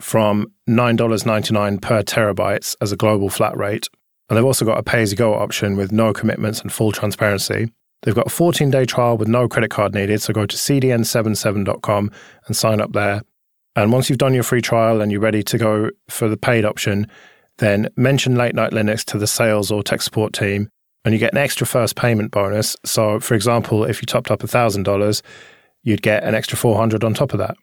from 0.00 0.46
$9.99 0.68 1.80
per 1.82 2.02
terabytes 2.02 2.76
as 2.80 2.92
a 2.92 2.96
global 2.96 3.28
flat 3.28 3.56
rate. 3.56 3.88
And 4.28 4.36
they've 4.36 4.44
also 4.44 4.64
got 4.64 4.78
a 4.78 4.82
pay 4.82 5.02
as 5.02 5.10
you 5.10 5.16
go 5.16 5.34
option 5.34 5.76
with 5.76 5.90
no 5.90 6.12
commitments 6.12 6.60
and 6.60 6.72
full 6.72 6.92
transparency. 6.92 7.72
They've 8.02 8.14
got 8.14 8.26
a 8.26 8.30
14 8.30 8.70
day 8.70 8.84
trial 8.84 9.16
with 9.16 9.28
no 9.28 9.48
credit 9.48 9.70
card 9.70 9.94
needed. 9.94 10.22
So 10.22 10.32
go 10.32 10.46
to 10.46 10.56
cdn77.com 10.56 12.10
and 12.46 12.56
sign 12.56 12.80
up 12.80 12.92
there. 12.92 13.22
And 13.74 13.92
once 13.92 14.08
you've 14.08 14.18
done 14.18 14.34
your 14.34 14.42
free 14.42 14.62
trial 14.62 15.00
and 15.00 15.10
you're 15.10 15.20
ready 15.20 15.42
to 15.44 15.58
go 15.58 15.90
for 16.08 16.28
the 16.28 16.36
paid 16.36 16.64
option, 16.64 17.08
then 17.58 17.88
mention 17.96 18.36
Late 18.36 18.54
Night 18.54 18.72
Linux 18.72 19.04
to 19.06 19.18
the 19.18 19.26
sales 19.26 19.70
or 19.70 19.82
tech 19.82 20.02
support 20.02 20.32
team 20.32 20.68
and 21.04 21.14
you 21.14 21.18
get 21.18 21.32
an 21.32 21.38
extra 21.38 21.66
first 21.66 21.96
payment 21.96 22.30
bonus. 22.30 22.76
So, 22.84 23.20
for 23.20 23.34
example, 23.34 23.84
if 23.84 24.02
you 24.02 24.06
topped 24.06 24.30
up 24.30 24.40
$1,000, 24.40 25.22
you'd 25.82 26.02
get 26.02 26.24
an 26.24 26.34
extra 26.34 26.58
400 26.58 27.04
on 27.04 27.14
top 27.14 27.32
of 27.32 27.38
that. 27.38 27.56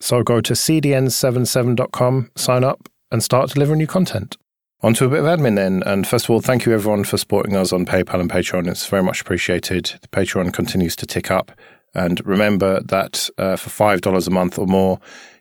So 0.00 0.22
go 0.22 0.40
to 0.40 0.54
cdn77.com, 0.54 2.30
sign 2.36 2.64
up, 2.64 2.88
and 3.10 3.22
start 3.22 3.50
delivering 3.50 3.78
new 3.78 3.86
content. 3.86 4.36
On 4.82 4.94
to 4.94 5.04
a 5.04 5.08
bit 5.10 5.18
of 5.18 5.26
admin 5.26 5.56
then. 5.56 5.82
And 5.84 6.06
first 6.06 6.24
of 6.24 6.30
all, 6.30 6.40
thank 6.40 6.64
you 6.64 6.72
everyone 6.72 7.04
for 7.04 7.18
supporting 7.18 7.54
us 7.54 7.72
on 7.72 7.84
PayPal 7.84 8.20
and 8.20 8.30
Patreon. 8.30 8.66
It's 8.66 8.86
very 8.86 9.02
much 9.02 9.20
appreciated. 9.20 9.92
The 10.00 10.08
Patreon 10.08 10.54
continues 10.54 10.96
to 10.96 11.06
tick 11.06 11.30
up. 11.30 11.52
And 11.92 12.24
remember 12.24 12.80
that 12.84 13.28
uh, 13.36 13.56
for 13.56 13.68
$5 13.68 14.26
a 14.26 14.30
month 14.30 14.58
or 14.58 14.66
more, 14.66 15.00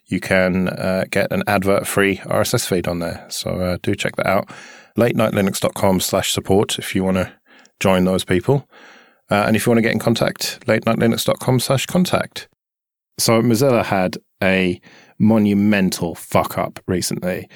you 0.09 0.19
can 0.19 0.69
uh, 0.69 1.05
get 1.09 1.31
an 1.31 1.43
advert 1.47 1.87
free 1.87 2.17
RSS 2.17 2.67
feed 2.67 2.87
on 2.87 2.99
there. 2.99 3.25
So 3.29 3.51
uh, 3.51 3.77
do 3.81 3.95
check 3.95 4.15
that 4.17 4.27
out. 4.27 4.49
LateNightLinux.com 4.97 5.99
slash 5.99 6.31
support 6.31 6.79
if 6.79 6.95
you 6.95 7.03
want 7.03 7.17
to 7.17 7.31
join 7.79 8.03
those 8.03 8.25
people. 8.25 8.67
Uh, 9.29 9.43
and 9.45 9.55
if 9.55 9.65
you 9.65 9.69
want 9.69 9.77
to 9.77 9.83
get 9.83 9.93
in 9.93 9.99
contact, 9.99 10.65
LateNightLinux.com 10.65 11.59
slash 11.59 11.85
contact. 11.85 12.49
So 13.19 13.41
Mozilla 13.41 13.85
had 13.85 14.17
a 14.41 14.81
monumental 15.19 16.15
fuck 16.15 16.57
up 16.57 16.79
recently. 16.87 17.47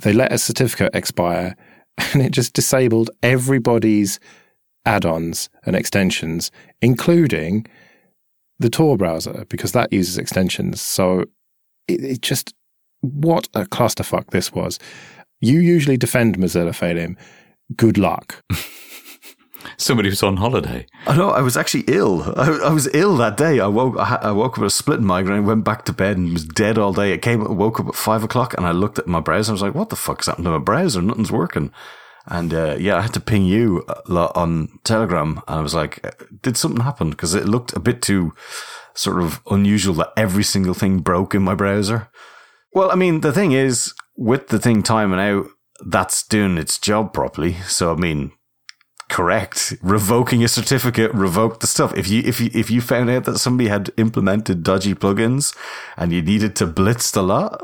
They 0.00 0.12
let 0.12 0.32
a 0.32 0.38
certificate 0.38 0.94
expire 0.94 1.56
and 2.12 2.22
it 2.22 2.32
just 2.32 2.52
disabled 2.52 3.10
everybody's 3.22 4.20
add 4.84 5.04
ons 5.04 5.48
and 5.64 5.74
extensions, 5.74 6.50
including 6.80 7.66
the 8.58 8.70
Tor 8.70 8.96
browser, 8.96 9.44
because 9.48 9.72
that 9.72 9.92
uses 9.92 10.18
extensions. 10.18 10.80
So 10.80 11.24
it, 11.88 12.04
it 12.04 12.22
just, 12.22 12.54
what 13.00 13.48
a 13.54 13.64
clusterfuck 13.64 14.30
this 14.30 14.52
was. 14.52 14.78
You 15.40 15.60
usually 15.60 15.96
defend 15.96 16.38
Mozilla 16.38 16.74
Phelim. 16.74 17.16
Good 17.76 17.98
luck. 17.98 18.42
Somebody 19.76 20.08
was 20.08 20.22
on 20.22 20.36
holiday. 20.36 20.86
I 21.06 21.16
know. 21.16 21.30
I 21.30 21.40
was 21.40 21.56
actually 21.56 21.84
ill. 21.88 22.22
I, 22.36 22.48
I 22.64 22.72
was 22.72 22.88
ill 22.94 23.16
that 23.18 23.36
day. 23.36 23.60
I 23.60 23.66
woke. 23.66 23.96
I, 23.98 24.30
woke 24.30 24.54
up 24.54 24.58
with 24.58 24.68
a 24.68 24.74
split 24.74 25.00
migraine. 25.00 25.46
Went 25.46 25.64
back 25.64 25.84
to 25.86 25.92
bed 25.92 26.16
and 26.16 26.32
was 26.32 26.44
dead 26.44 26.78
all 26.78 26.92
day. 26.92 27.12
I 27.12 27.18
came. 27.18 27.56
Woke 27.56 27.80
up 27.80 27.88
at 27.88 27.94
five 27.94 28.24
o'clock 28.24 28.54
and 28.56 28.66
I 28.66 28.72
looked 28.72 28.98
at 28.98 29.06
my 29.06 29.20
browser. 29.20 29.52
I 29.52 29.54
was 29.54 29.62
like, 29.62 29.74
"What 29.74 29.90
the 29.90 29.96
fuck's 29.96 30.26
happened 30.26 30.46
to 30.46 30.50
my 30.50 30.58
browser? 30.58 31.02
Nothing's 31.02 31.32
working." 31.32 31.72
And 32.26 32.52
uh, 32.52 32.76
yeah, 32.78 32.96
I 32.96 33.02
had 33.02 33.14
to 33.14 33.20
ping 33.20 33.44
you 33.44 33.84
uh, 33.88 34.30
on 34.34 34.78
Telegram, 34.84 35.42
and 35.48 35.58
I 35.58 35.62
was 35.62 35.74
like, 35.74 36.04
uh, 36.04 36.10
"Did 36.42 36.56
something 36.56 36.84
happen?" 36.84 37.10
Because 37.10 37.34
it 37.34 37.46
looked 37.46 37.72
a 37.74 37.80
bit 37.80 38.02
too 38.02 38.34
sort 38.98 39.22
of 39.22 39.40
unusual 39.50 39.94
that 39.94 40.12
every 40.16 40.42
single 40.42 40.74
thing 40.74 40.98
broke 40.98 41.34
in 41.34 41.42
my 41.42 41.54
browser. 41.54 42.08
Well, 42.72 42.90
I 42.90 42.96
mean, 42.96 43.20
the 43.20 43.32
thing 43.32 43.52
is, 43.52 43.94
with 44.16 44.48
the 44.48 44.58
thing 44.58 44.82
timing 44.82 45.20
out, 45.20 45.46
that's 45.86 46.26
doing 46.26 46.58
its 46.58 46.78
job 46.78 47.12
properly. 47.12 47.54
So, 47.66 47.92
I 47.92 47.96
mean, 47.96 48.32
correct. 49.08 49.74
Revoking 49.80 50.42
a 50.42 50.48
certificate, 50.48 51.14
revoke 51.14 51.60
the 51.60 51.68
stuff. 51.68 51.96
If 51.96 52.08
you 52.08 52.22
if 52.24 52.40
you 52.40 52.50
if 52.52 52.70
you 52.70 52.80
found 52.80 53.08
out 53.08 53.24
that 53.24 53.38
somebody 53.38 53.68
had 53.68 53.90
implemented 53.96 54.64
dodgy 54.64 54.94
plugins 54.94 55.56
and 55.96 56.12
you 56.12 56.20
needed 56.20 56.56
to 56.56 56.66
blitz 56.66 57.12
the 57.12 57.22
lot, 57.22 57.62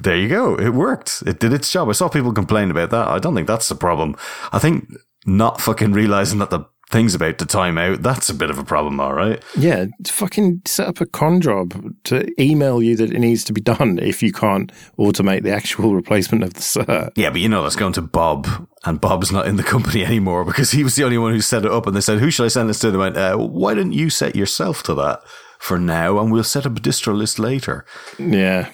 there 0.00 0.16
you 0.16 0.28
go. 0.28 0.54
It 0.54 0.70
worked. 0.70 1.24
It 1.26 1.40
did 1.40 1.52
its 1.52 1.70
job. 1.70 1.88
I 1.88 1.92
saw 1.92 2.08
people 2.08 2.32
complain 2.32 2.70
about 2.70 2.90
that. 2.90 3.08
I 3.08 3.18
don't 3.18 3.34
think 3.34 3.48
that's 3.48 3.68
the 3.68 3.74
problem. 3.74 4.16
I 4.52 4.60
think 4.60 4.88
not 5.26 5.60
fucking 5.60 5.92
realizing 5.92 6.38
that 6.38 6.50
the 6.50 6.64
thing's 6.92 7.14
about 7.14 7.38
to 7.38 7.46
time 7.46 7.78
out, 7.78 8.02
that's 8.02 8.28
a 8.28 8.34
bit 8.34 8.50
of 8.50 8.58
a 8.58 8.64
problem, 8.64 9.00
all 9.00 9.14
right? 9.14 9.42
Yeah, 9.56 9.86
fucking 10.06 10.62
set 10.66 10.86
up 10.86 11.00
a 11.00 11.06
cron 11.06 11.40
job 11.40 11.94
to 12.04 12.30
email 12.40 12.82
you 12.82 12.94
that 12.96 13.12
it 13.12 13.18
needs 13.18 13.42
to 13.44 13.52
be 13.52 13.60
done 13.60 13.98
if 13.98 14.22
you 14.22 14.32
can't 14.32 14.70
automate 14.98 15.42
the 15.42 15.52
actual 15.52 15.94
replacement 15.96 16.44
of 16.44 16.54
the 16.54 16.60
cert. 16.60 17.10
Yeah, 17.16 17.30
but 17.30 17.40
you 17.40 17.48
know 17.48 17.62
that's 17.62 17.76
going 17.76 17.94
to 17.94 18.02
Bob, 18.02 18.68
and 18.84 19.00
Bob's 19.00 19.32
not 19.32 19.46
in 19.46 19.56
the 19.56 19.62
company 19.74 20.04
anymore 20.04 20.44
because 20.44 20.70
he 20.70 20.84
was 20.84 20.94
the 20.94 21.04
only 21.04 21.18
one 21.18 21.32
who 21.32 21.40
set 21.40 21.64
it 21.64 21.72
up. 21.72 21.86
And 21.86 21.96
they 21.96 22.00
said, 22.00 22.20
"Who 22.20 22.30
should 22.30 22.44
I 22.44 22.48
send 22.48 22.68
this 22.68 22.78
to?" 22.80 22.90
They 22.90 22.98
went, 22.98 23.16
uh, 23.16 23.36
"Why 23.36 23.74
didn't 23.74 23.92
you 23.92 24.10
set 24.10 24.36
yourself 24.36 24.82
to 24.84 24.94
that 24.94 25.20
for 25.58 25.78
now, 25.78 26.18
and 26.18 26.30
we'll 26.30 26.44
set 26.44 26.66
up 26.66 26.76
a 26.76 26.80
distro 26.80 27.16
list 27.16 27.38
later." 27.38 27.84
Yeah, 28.18 28.70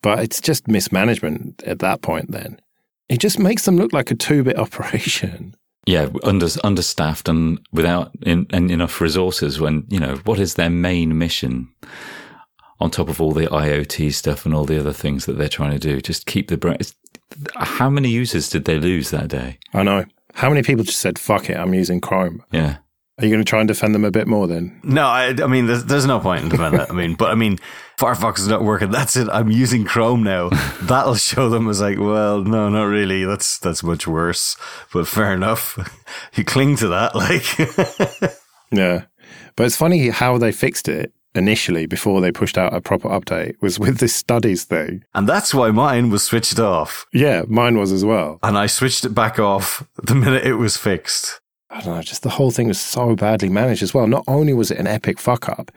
but 0.00 0.20
it's 0.20 0.40
just 0.40 0.66
mismanagement 0.66 1.62
at 1.64 1.80
that 1.80 2.00
point. 2.00 2.30
Then 2.30 2.60
it 3.08 3.18
just 3.18 3.38
makes 3.38 3.66
them 3.66 3.76
look 3.76 3.92
like 3.92 4.10
a 4.10 4.14
two-bit 4.14 4.58
operation 4.66 5.54
yeah, 5.86 6.08
under 6.22 6.46
understaffed 6.62 7.28
and 7.28 7.60
without 7.72 8.12
in, 8.22 8.46
and 8.50 8.70
enough 8.70 9.00
resources. 9.00 9.60
When 9.60 9.84
you 9.88 9.98
know 9.98 10.16
what 10.24 10.38
is 10.38 10.54
their 10.54 10.70
main 10.70 11.18
mission, 11.18 11.68
on 12.80 12.90
top 12.90 13.08
of 13.08 13.20
all 13.20 13.32
the 13.32 13.46
IoT 13.46 14.12
stuff 14.12 14.46
and 14.46 14.54
all 14.54 14.64
the 14.64 14.78
other 14.78 14.92
things 14.92 15.26
that 15.26 15.38
they're 15.38 15.48
trying 15.48 15.72
to 15.72 15.78
do, 15.78 16.00
just 16.00 16.26
keep 16.26 16.48
the 16.48 16.56
brain. 16.56 16.78
How 17.56 17.90
many 17.90 18.10
users 18.10 18.48
did 18.48 18.64
they 18.64 18.78
lose 18.78 19.10
that 19.10 19.28
day? 19.28 19.58
I 19.72 19.82
know. 19.82 20.04
How 20.34 20.48
many 20.48 20.62
people 20.62 20.84
just 20.84 21.00
said, 21.00 21.18
"Fuck 21.18 21.50
it, 21.50 21.56
I'm 21.56 21.74
using 21.74 22.00
Chrome." 22.00 22.44
Yeah. 22.52 22.78
Are 23.18 23.26
you 23.26 23.30
going 23.30 23.44
to 23.44 23.48
try 23.48 23.60
and 23.60 23.68
defend 23.68 23.94
them 23.94 24.04
a 24.04 24.10
bit 24.10 24.26
more 24.26 24.48
then? 24.48 24.80
No, 24.82 25.04
I, 25.04 25.34
I 25.42 25.46
mean, 25.46 25.66
there's, 25.66 25.84
there's 25.84 26.06
no 26.06 26.18
point 26.18 26.44
in 26.44 26.48
defending 26.48 26.80
it. 26.80 26.90
I 26.90 26.94
mean, 26.94 27.14
but 27.14 27.30
I 27.30 27.34
mean, 27.34 27.58
Firefox 27.98 28.38
is 28.38 28.48
not 28.48 28.64
working. 28.64 28.90
That's 28.90 29.16
it. 29.16 29.28
I'm 29.30 29.50
using 29.50 29.84
Chrome 29.84 30.22
now. 30.22 30.48
That'll 30.82 31.14
show 31.14 31.50
them 31.50 31.68
as 31.68 31.80
like, 31.80 31.98
well, 31.98 32.42
no, 32.42 32.70
not 32.70 32.84
really. 32.84 33.24
That's 33.24 33.58
that's 33.58 33.82
much 33.82 34.08
worse. 34.08 34.56
But 34.94 35.06
fair 35.06 35.34
enough. 35.34 35.78
you 36.34 36.44
cling 36.44 36.76
to 36.76 36.88
that, 36.88 37.14
like. 37.14 37.58
yeah, 38.72 39.04
but 39.56 39.66
it's 39.66 39.76
funny 39.76 40.08
how 40.08 40.38
they 40.38 40.50
fixed 40.50 40.88
it 40.88 41.12
initially 41.34 41.86
before 41.86 42.20
they 42.20 42.32
pushed 42.32 42.58
out 42.58 42.74
a 42.74 42.80
proper 42.80 43.08
update 43.08 43.60
was 43.60 43.78
with 43.78 43.98
this 43.98 44.14
studies 44.14 44.64
thing. 44.64 45.04
And 45.14 45.28
that's 45.28 45.54
why 45.54 45.70
mine 45.70 46.10
was 46.10 46.22
switched 46.22 46.58
off. 46.58 47.06
Yeah, 47.12 47.42
mine 47.46 47.78
was 47.78 47.92
as 47.92 48.04
well. 48.04 48.38
And 48.42 48.56
I 48.56 48.66
switched 48.66 49.04
it 49.04 49.10
back 49.10 49.38
off 49.38 49.86
the 50.02 50.14
minute 50.14 50.46
it 50.46 50.54
was 50.54 50.76
fixed. 50.76 51.41
I 51.72 51.80
don't 51.80 51.96
know, 51.96 52.02
just 52.02 52.22
the 52.22 52.28
whole 52.28 52.50
thing 52.50 52.68
was 52.68 52.78
so 52.78 53.16
badly 53.16 53.48
managed 53.48 53.82
as 53.82 53.94
well. 53.94 54.06
Not 54.06 54.24
only 54.28 54.52
was 54.52 54.70
it 54.70 54.78
an 54.78 54.86
epic 54.86 55.18
fuck 55.18 55.48
up, 55.48 55.72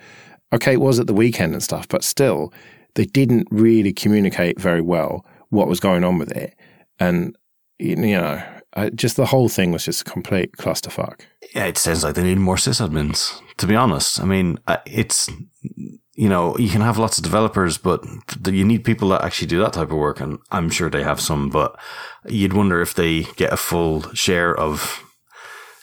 okay, 0.54 0.74
it 0.74 0.82
was 0.82 1.00
at 1.00 1.08
the 1.08 1.14
weekend 1.14 1.54
and 1.54 1.64
stuff, 1.64 1.88
but 1.88 2.04
still, 2.04 2.54
they 2.96 3.06
didn't 3.06 3.48
really 3.50 3.94
communicate 3.94 4.60
very 4.60 4.82
well 4.82 5.26
what 5.50 5.68
was 5.68 5.80
going 5.80 6.04
on 6.04 6.18
with 6.18 6.32
it. 6.32 6.54
And, 7.00 7.38
you 7.80 7.96
know, 7.96 8.44
I, 8.74 8.90
just 8.90 9.16
the 9.16 9.28
whole 9.28 9.48
thing 9.48 9.72
was 9.72 9.86
just 9.86 10.02
a 10.02 10.12
complete 10.12 10.58
clusterfuck. 10.58 11.22
Yeah, 11.54 11.66
it 11.66 11.78
sounds 11.78 12.04
like 12.04 12.16
they 12.16 12.24
need 12.24 12.40
more 12.40 12.58
sysadmins, 12.58 13.40
to 13.58 13.68
be 13.68 13.76
honest. 13.76 14.20
I 14.20 14.26
mean, 14.26 14.60
it's, 14.86 15.30
you 16.14 16.30
know, 16.30 16.58
you 16.58 16.70
can 16.70 16.82
have 16.82 16.98
lots 16.98 17.18
of 17.18 17.24
developers, 17.24 17.78
but 17.78 18.04
you 18.46 18.66
need 18.66 18.84
people 18.84 19.10
that 19.10 19.24
actually 19.24 19.48
do 19.48 19.60
that 19.60 19.74
type 19.74 19.92
of 19.92 19.98
work. 19.98 20.20
And 20.20 20.40
I'm 20.52 20.70
sure 20.70 20.90
they 20.90 21.04
have 21.04 21.22
some, 21.22 21.50
but 21.50 21.80
you'd 22.28 22.54
wonder 22.54 22.82
if 22.82 22.94
they 22.94 23.24
get 23.38 23.54
a 23.54 23.58
full 23.58 24.14
share 24.14 24.54
of 24.54 25.05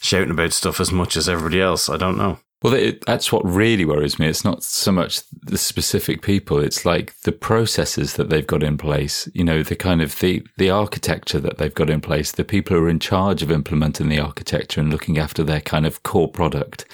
shouting 0.03 0.31
about 0.31 0.53
stuff 0.53 0.81
as 0.81 0.93
much 0.93 1.17
as 1.17 1.29
everybody 1.29 1.61
else. 1.61 1.89
I 1.89 1.97
don't 1.97 2.19
know. 2.19 2.39
Well, 2.63 2.75
it, 2.75 3.05
that's 3.07 3.33
what 3.33 3.45
really 3.45 3.85
worries 3.85 4.21
me. 4.21 4.29
It's 4.29 4.45
not 4.45 4.63
so 4.63 4.93
much 4.93 5.23
the 5.31 5.59
specific 5.59 6.23
people; 6.23 6.61
it's 6.61 6.85
like 6.85 7.13
the 7.23 7.33
processes 7.33 8.15
that 8.15 8.31
they've 8.31 8.47
got 8.47 8.63
in 8.63 8.79
place. 8.79 9.29
You 9.35 9.43
know, 9.43 9.65
the 9.65 9.75
kind 9.75 10.01
of 10.01 10.17
the 10.21 10.47
the 10.59 10.71
architecture 10.71 11.41
that 11.41 11.59
they've 11.59 11.75
got 11.75 11.91
in 11.91 12.01
place. 12.01 12.31
The 12.31 12.45
people 12.45 12.77
who 12.77 12.85
are 12.85 12.89
in 12.89 13.01
charge 13.01 13.43
of 13.43 13.51
implementing 13.51 14.09
the 14.09 14.21
architecture 14.21 14.81
and 14.81 14.91
looking 14.91 15.19
after 15.19 15.43
their 15.43 15.61
kind 15.61 15.87
of 15.87 16.05
core 16.05 16.31
product. 16.31 16.85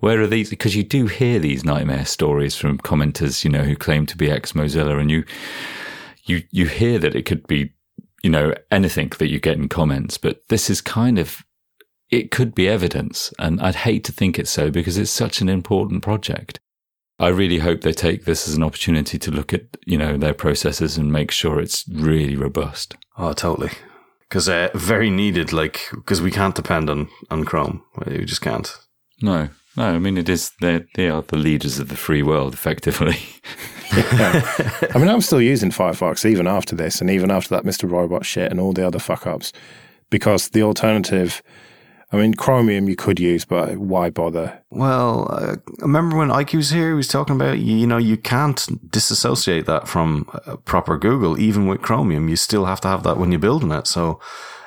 Where 0.00 0.22
are 0.22 0.26
these? 0.26 0.48
Because 0.48 0.74
you 0.74 0.84
do 0.84 1.06
hear 1.06 1.38
these 1.38 1.64
nightmare 1.64 2.06
stories 2.06 2.56
from 2.56 2.78
commenters, 2.78 3.44
you 3.44 3.50
know, 3.50 3.64
who 3.64 3.76
claim 3.76 4.06
to 4.06 4.16
be 4.16 4.30
ex 4.30 4.52
Mozilla, 4.52 4.98
and 4.98 5.10
you 5.10 5.24
you 6.24 6.44
you 6.50 6.66
hear 6.66 6.98
that 6.98 7.14
it 7.14 7.26
could 7.26 7.46
be 7.46 7.72
you 8.22 8.30
know 8.30 8.54
anything 8.70 9.12
that 9.18 9.28
you 9.28 9.38
get 9.38 9.58
in 9.58 9.68
comments, 9.68 10.16
but 10.16 10.48
this 10.48 10.70
is 10.70 10.80
kind 10.80 11.18
of 11.18 11.44
it 12.10 12.30
could 12.30 12.54
be 12.54 12.68
evidence. 12.68 13.32
And 13.38 13.60
I'd 13.60 13.76
hate 13.76 14.04
to 14.04 14.12
think 14.12 14.38
it's 14.38 14.50
so 14.50 14.70
because 14.70 14.98
it's 14.98 15.10
such 15.10 15.40
an 15.40 15.48
important 15.48 16.02
project. 16.02 16.58
I 17.18 17.28
really 17.28 17.58
hope 17.58 17.82
they 17.82 17.92
take 17.92 18.24
this 18.24 18.48
as 18.48 18.54
an 18.54 18.62
opportunity 18.62 19.18
to 19.18 19.30
look 19.30 19.52
at, 19.52 19.62
you 19.84 19.98
know, 19.98 20.16
their 20.16 20.32
processes 20.32 20.96
and 20.96 21.12
make 21.12 21.30
sure 21.30 21.60
it's 21.60 21.86
really 21.88 22.34
robust. 22.34 22.96
Oh, 23.18 23.34
totally. 23.34 23.70
Because 24.20 24.48
uh, 24.48 24.70
very 24.74 25.10
needed, 25.10 25.52
like, 25.52 25.82
because 25.92 26.22
we 26.22 26.30
can't 26.30 26.54
depend 26.54 26.88
on, 26.88 27.08
on 27.30 27.44
Chrome. 27.44 27.82
We 28.06 28.24
just 28.24 28.40
can't. 28.40 28.74
No, 29.20 29.50
no. 29.76 29.84
I 29.84 29.98
mean, 29.98 30.16
it 30.16 30.30
is, 30.30 30.52
they 30.60 31.10
are 31.10 31.20
the 31.20 31.36
leaders 31.36 31.78
of 31.78 31.90
the 31.90 31.96
free 31.96 32.22
world, 32.22 32.54
effectively. 32.54 33.18
yeah. 33.94 34.40
I 34.94 34.98
mean, 34.98 35.08
I'm 35.08 35.20
still 35.20 35.42
using 35.42 35.70
Firefox 35.70 36.24
even 36.24 36.46
after 36.46 36.74
this 36.74 37.02
and 37.02 37.10
even 37.10 37.30
after 37.30 37.50
that 37.50 37.64
Mr. 37.64 37.90
Robot 37.90 38.24
shit 38.24 38.50
and 38.50 38.60
all 38.60 38.72
the 38.72 38.86
other 38.86 38.98
fuck 38.98 39.26
ups 39.26 39.52
because 40.08 40.48
the 40.48 40.62
alternative 40.62 41.42
I 42.12 42.16
mean, 42.16 42.34
Chromium 42.34 42.88
you 42.88 42.96
could 42.96 43.20
use, 43.20 43.44
but 43.44 43.78
why 43.78 44.10
bother? 44.10 44.60
Well, 44.70 45.28
uh, 45.30 45.56
I 45.80 45.82
remember 45.82 46.16
when 46.16 46.28
IQ 46.28 46.54
was 46.54 46.70
here, 46.70 46.88
he 46.88 46.94
was 46.94 47.06
talking 47.06 47.36
about, 47.36 47.60
you 47.60 47.86
know, 47.86 47.98
you 47.98 48.16
can't 48.16 48.90
disassociate 48.90 49.66
that 49.66 49.86
from 49.86 50.24
proper 50.64 50.98
Google. 50.98 51.38
Even 51.38 51.66
with 51.66 51.82
Chromium, 51.82 52.28
you 52.28 52.34
still 52.34 52.64
have 52.64 52.80
to 52.80 52.88
have 52.88 53.04
that 53.04 53.16
when 53.16 53.30
you're 53.30 53.38
building 53.38 53.70
it. 53.70 53.86
So 53.86 54.18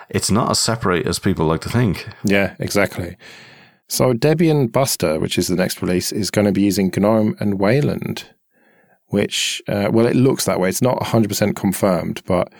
it's 0.09 0.31
not 0.31 0.51
as 0.51 0.59
separate 0.59 1.05
as 1.05 1.19
people 1.19 1.45
like 1.45 1.61
to 1.61 1.69
think. 1.69 2.07
Yeah, 2.23 2.55
exactly. 2.59 3.17
So 3.89 4.13
Debian 4.13 4.71
Buster, 4.71 5.19
which 5.19 5.37
is 5.37 5.47
the 5.49 5.55
next 5.55 5.81
release, 5.81 6.11
is 6.13 6.31
going 6.31 6.45
to 6.45 6.53
be 6.53 6.61
using 6.61 6.91
GNOME 6.95 7.35
and 7.41 7.59
Wayland, 7.59 8.25
which, 9.07 9.61
uh, 9.67 9.89
well, 9.91 10.05
it 10.05 10.15
looks 10.15 10.45
that 10.45 10.59
way. 10.59 10.69
It's 10.69 10.81
not 10.81 10.99
100% 10.99 11.55
confirmed, 11.55 12.21
but 12.25 12.53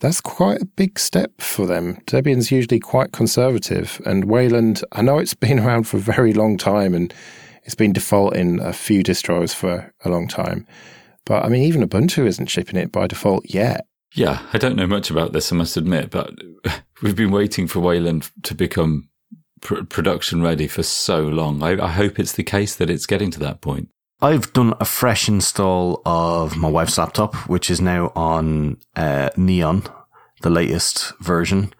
that's 0.00 0.20
quite 0.20 0.60
a 0.60 0.66
big 0.66 0.98
step 0.98 1.40
for 1.40 1.66
them. 1.66 1.96
Debian's 2.06 2.50
usually 2.50 2.80
quite 2.80 3.12
conservative, 3.12 4.00
and 4.04 4.26
Wayland, 4.26 4.82
I 4.92 5.02
know 5.02 5.18
it's 5.18 5.34
been 5.46 5.58
around 5.58 5.84
for 5.84 5.96
a 5.96 6.00
very 6.00 6.32
long 6.32 6.56
time 6.56 6.94
and 6.94 7.12
it's 7.64 7.74
been 7.74 7.92
default 7.92 8.36
in 8.36 8.60
a 8.60 8.72
few 8.72 9.02
distros 9.02 9.54
for 9.54 9.92
a 10.04 10.08
long 10.08 10.28
time. 10.28 10.66
But 11.24 11.44
I 11.44 11.48
mean, 11.48 11.64
even 11.64 11.86
Ubuntu 11.86 12.26
isn't 12.26 12.46
shipping 12.46 12.76
it 12.76 12.92
by 12.92 13.06
default 13.08 13.44
yet. 13.52 13.86
Yeah, 14.14 14.40
I 14.52 14.58
don't 14.58 14.76
know 14.76 14.86
much 14.86 15.10
about 15.10 15.32
this, 15.32 15.52
I 15.52 15.56
must 15.56 15.76
admit, 15.76 16.10
but 16.10 16.32
we've 17.02 17.16
been 17.16 17.32
waiting 17.32 17.66
for 17.66 17.80
Wayland 17.80 18.30
to 18.44 18.54
become 18.54 19.08
pr- 19.60 19.82
production 19.82 20.42
ready 20.42 20.68
for 20.68 20.82
so 20.82 21.22
long. 21.22 21.62
I, 21.62 21.84
I 21.84 21.88
hope 21.88 22.18
it's 22.18 22.32
the 22.32 22.44
case 22.44 22.76
that 22.76 22.88
it's 22.88 23.06
getting 23.06 23.30
to 23.32 23.40
that 23.40 23.60
point. 23.60 23.88
I've 24.20 24.52
done 24.52 24.74
a 24.80 24.84
fresh 24.84 25.28
install 25.28 26.00
of 26.06 26.56
my 26.56 26.68
wife's 26.68 26.98
laptop, 26.98 27.34
which 27.48 27.70
is 27.70 27.80
now 27.80 28.12
on 28.16 28.78
uh, 28.94 29.30
Neon, 29.36 29.82
the 30.42 30.50
latest 30.50 31.12
version. 31.20 31.72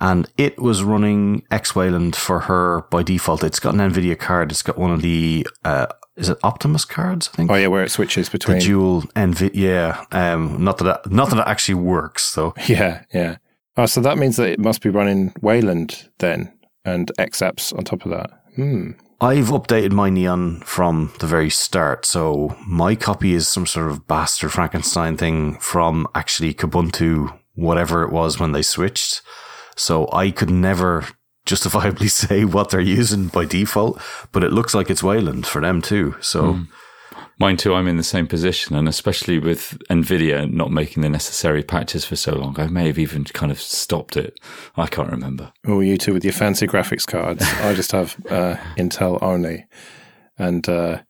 And 0.00 0.28
it 0.36 0.58
was 0.58 0.82
running 0.82 1.44
X 1.52 1.76
Wayland 1.76 2.16
for 2.16 2.40
her 2.40 2.82
by 2.90 3.04
default. 3.04 3.44
It's 3.44 3.60
got 3.60 3.74
an 3.74 3.80
NVIDIA 3.80 4.18
card. 4.18 4.50
It's 4.50 4.62
got 4.62 4.76
one 4.76 4.90
of 4.90 5.02
the, 5.02 5.46
uh, 5.64 5.86
is 6.16 6.28
it 6.28 6.38
Optimus 6.42 6.84
cards? 6.84 7.30
I 7.32 7.36
think. 7.36 7.50
Oh 7.50 7.54
yeah, 7.54 7.68
where 7.68 7.84
it 7.84 7.90
switches 7.90 8.28
between 8.28 8.58
the 8.58 8.64
dual 8.64 9.02
NVIDIA. 9.14 9.50
Yeah, 9.54 10.04
um, 10.10 10.62
not 10.62 10.78
that 10.78 11.02
it, 11.06 11.12
not 11.12 11.30
that 11.30 11.38
it 11.38 11.46
actually 11.46 11.76
works 11.76 12.34
though. 12.34 12.54
Yeah, 12.66 13.04
yeah. 13.12 13.36
Oh, 13.76 13.86
so 13.86 14.00
that 14.00 14.18
means 14.18 14.36
that 14.36 14.50
it 14.50 14.60
must 14.60 14.82
be 14.82 14.90
running 14.90 15.32
Wayland 15.40 16.08
then, 16.18 16.52
and 16.84 17.10
XApps 17.18 17.76
on 17.76 17.84
top 17.84 18.04
of 18.04 18.10
that. 18.10 18.30
Hmm. 18.56 18.92
I've 19.20 19.48
updated 19.48 19.92
my 19.92 20.10
Neon 20.10 20.60
from 20.60 21.12
the 21.20 21.26
very 21.26 21.50
start. 21.50 22.04
So 22.04 22.56
my 22.66 22.94
copy 22.94 23.34
is 23.34 23.48
some 23.48 23.66
sort 23.66 23.90
of 23.90 24.06
bastard 24.06 24.52
Frankenstein 24.52 25.16
thing 25.16 25.58
from 25.60 26.06
actually 26.14 26.54
Kubuntu, 26.54 27.38
whatever 27.54 28.02
it 28.02 28.12
was 28.12 28.38
when 28.38 28.52
they 28.52 28.62
switched. 28.62 29.22
So 29.76 30.08
I 30.12 30.30
could 30.30 30.50
never 30.50 31.06
justifiably 31.46 32.08
say 32.22 32.44
what 32.44 32.70
they're 32.70 32.80
using 32.80 33.28
by 33.28 33.44
default, 33.44 34.00
but 34.32 34.44
it 34.44 34.52
looks 34.52 34.74
like 34.74 34.90
it's 34.90 35.02
Wayland 35.02 35.46
for 35.46 35.60
them 35.60 35.80
too. 35.80 36.16
So 36.20 36.54
mm. 36.54 36.68
Mine 37.38 37.56
too. 37.56 37.74
I'm 37.74 37.88
in 37.88 37.96
the 37.96 38.04
same 38.04 38.26
position, 38.26 38.76
and 38.76 38.88
especially 38.88 39.38
with 39.38 39.76
Nvidia 39.90 40.50
not 40.50 40.70
making 40.70 41.02
the 41.02 41.08
necessary 41.08 41.62
patches 41.62 42.04
for 42.04 42.16
so 42.16 42.34
long, 42.34 42.58
I 42.58 42.68
may 42.68 42.86
have 42.86 42.98
even 42.98 43.24
kind 43.24 43.50
of 43.50 43.60
stopped 43.60 44.16
it. 44.16 44.38
I 44.76 44.86
can't 44.86 45.10
remember. 45.10 45.52
Oh, 45.66 45.80
you 45.80 45.96
two 45.98 46.12
with 46.12 46.24
your 46.24 46.32
fancy 46.32 46.66
graphics 46.66 47.06
cards. 47.06 47.42
I 47.60 47.74
just 47.74 47.92
have 47.92 48.16
uh, 48.30 48.56
Intel 48.76 49.20
only, 49.20 49.66
and 50.38 50.68
uh, 50.68 51.02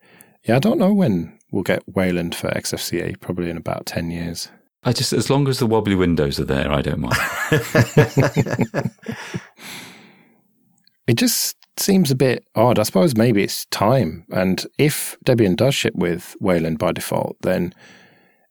yeah, 0.45 0.57
I 0.57 0.61
don't 0.61 0.79
know 0.79 0.95
when 0.95 1.39
we'll 1.51 1.63
get 1.63 1.83
Wayland 1.87 2.35
for 2.35 2.49
XFCE. 2.49 3.21
Probably 3.21 3.51
in 3.51 3.59
about 3.59 3.85
ten 3.85 4.11
years. 4.11 4.49
I 4.87 4.93
just, 4.93 5.15
as 5.15 5.31
long 5.31 5.49
as 5.49 5.59
the 5.59 5.67
wobbly 5.67 5.95
windows 5.95 6.39
are 6.39 6.45
there, 6.45 6.71
I 6.71 6.83
don't 6.83 7.01
mind. 7.01 7.17
it 11.07 11.15
just 11.15 11.57
seems 11.77 12.11
a 12.11 12.17
bit 12.17 12.47
odd. 12.55 12.79
I 12.79 12.83
suppose 12.85 13.17
maybe 13.17 13.43
it's 13.43 13.67
time. 13.67 14.27
And 14.31 14.65
if 14.79 15.17
Debian 15.25 15.57
does 15.57 15.75
ship 15.75 15.95
with 15.95 16.37
Wayland 16.41 16.79
by 16.79 16.93
default, 16.93 17.37
then 17.43 17.75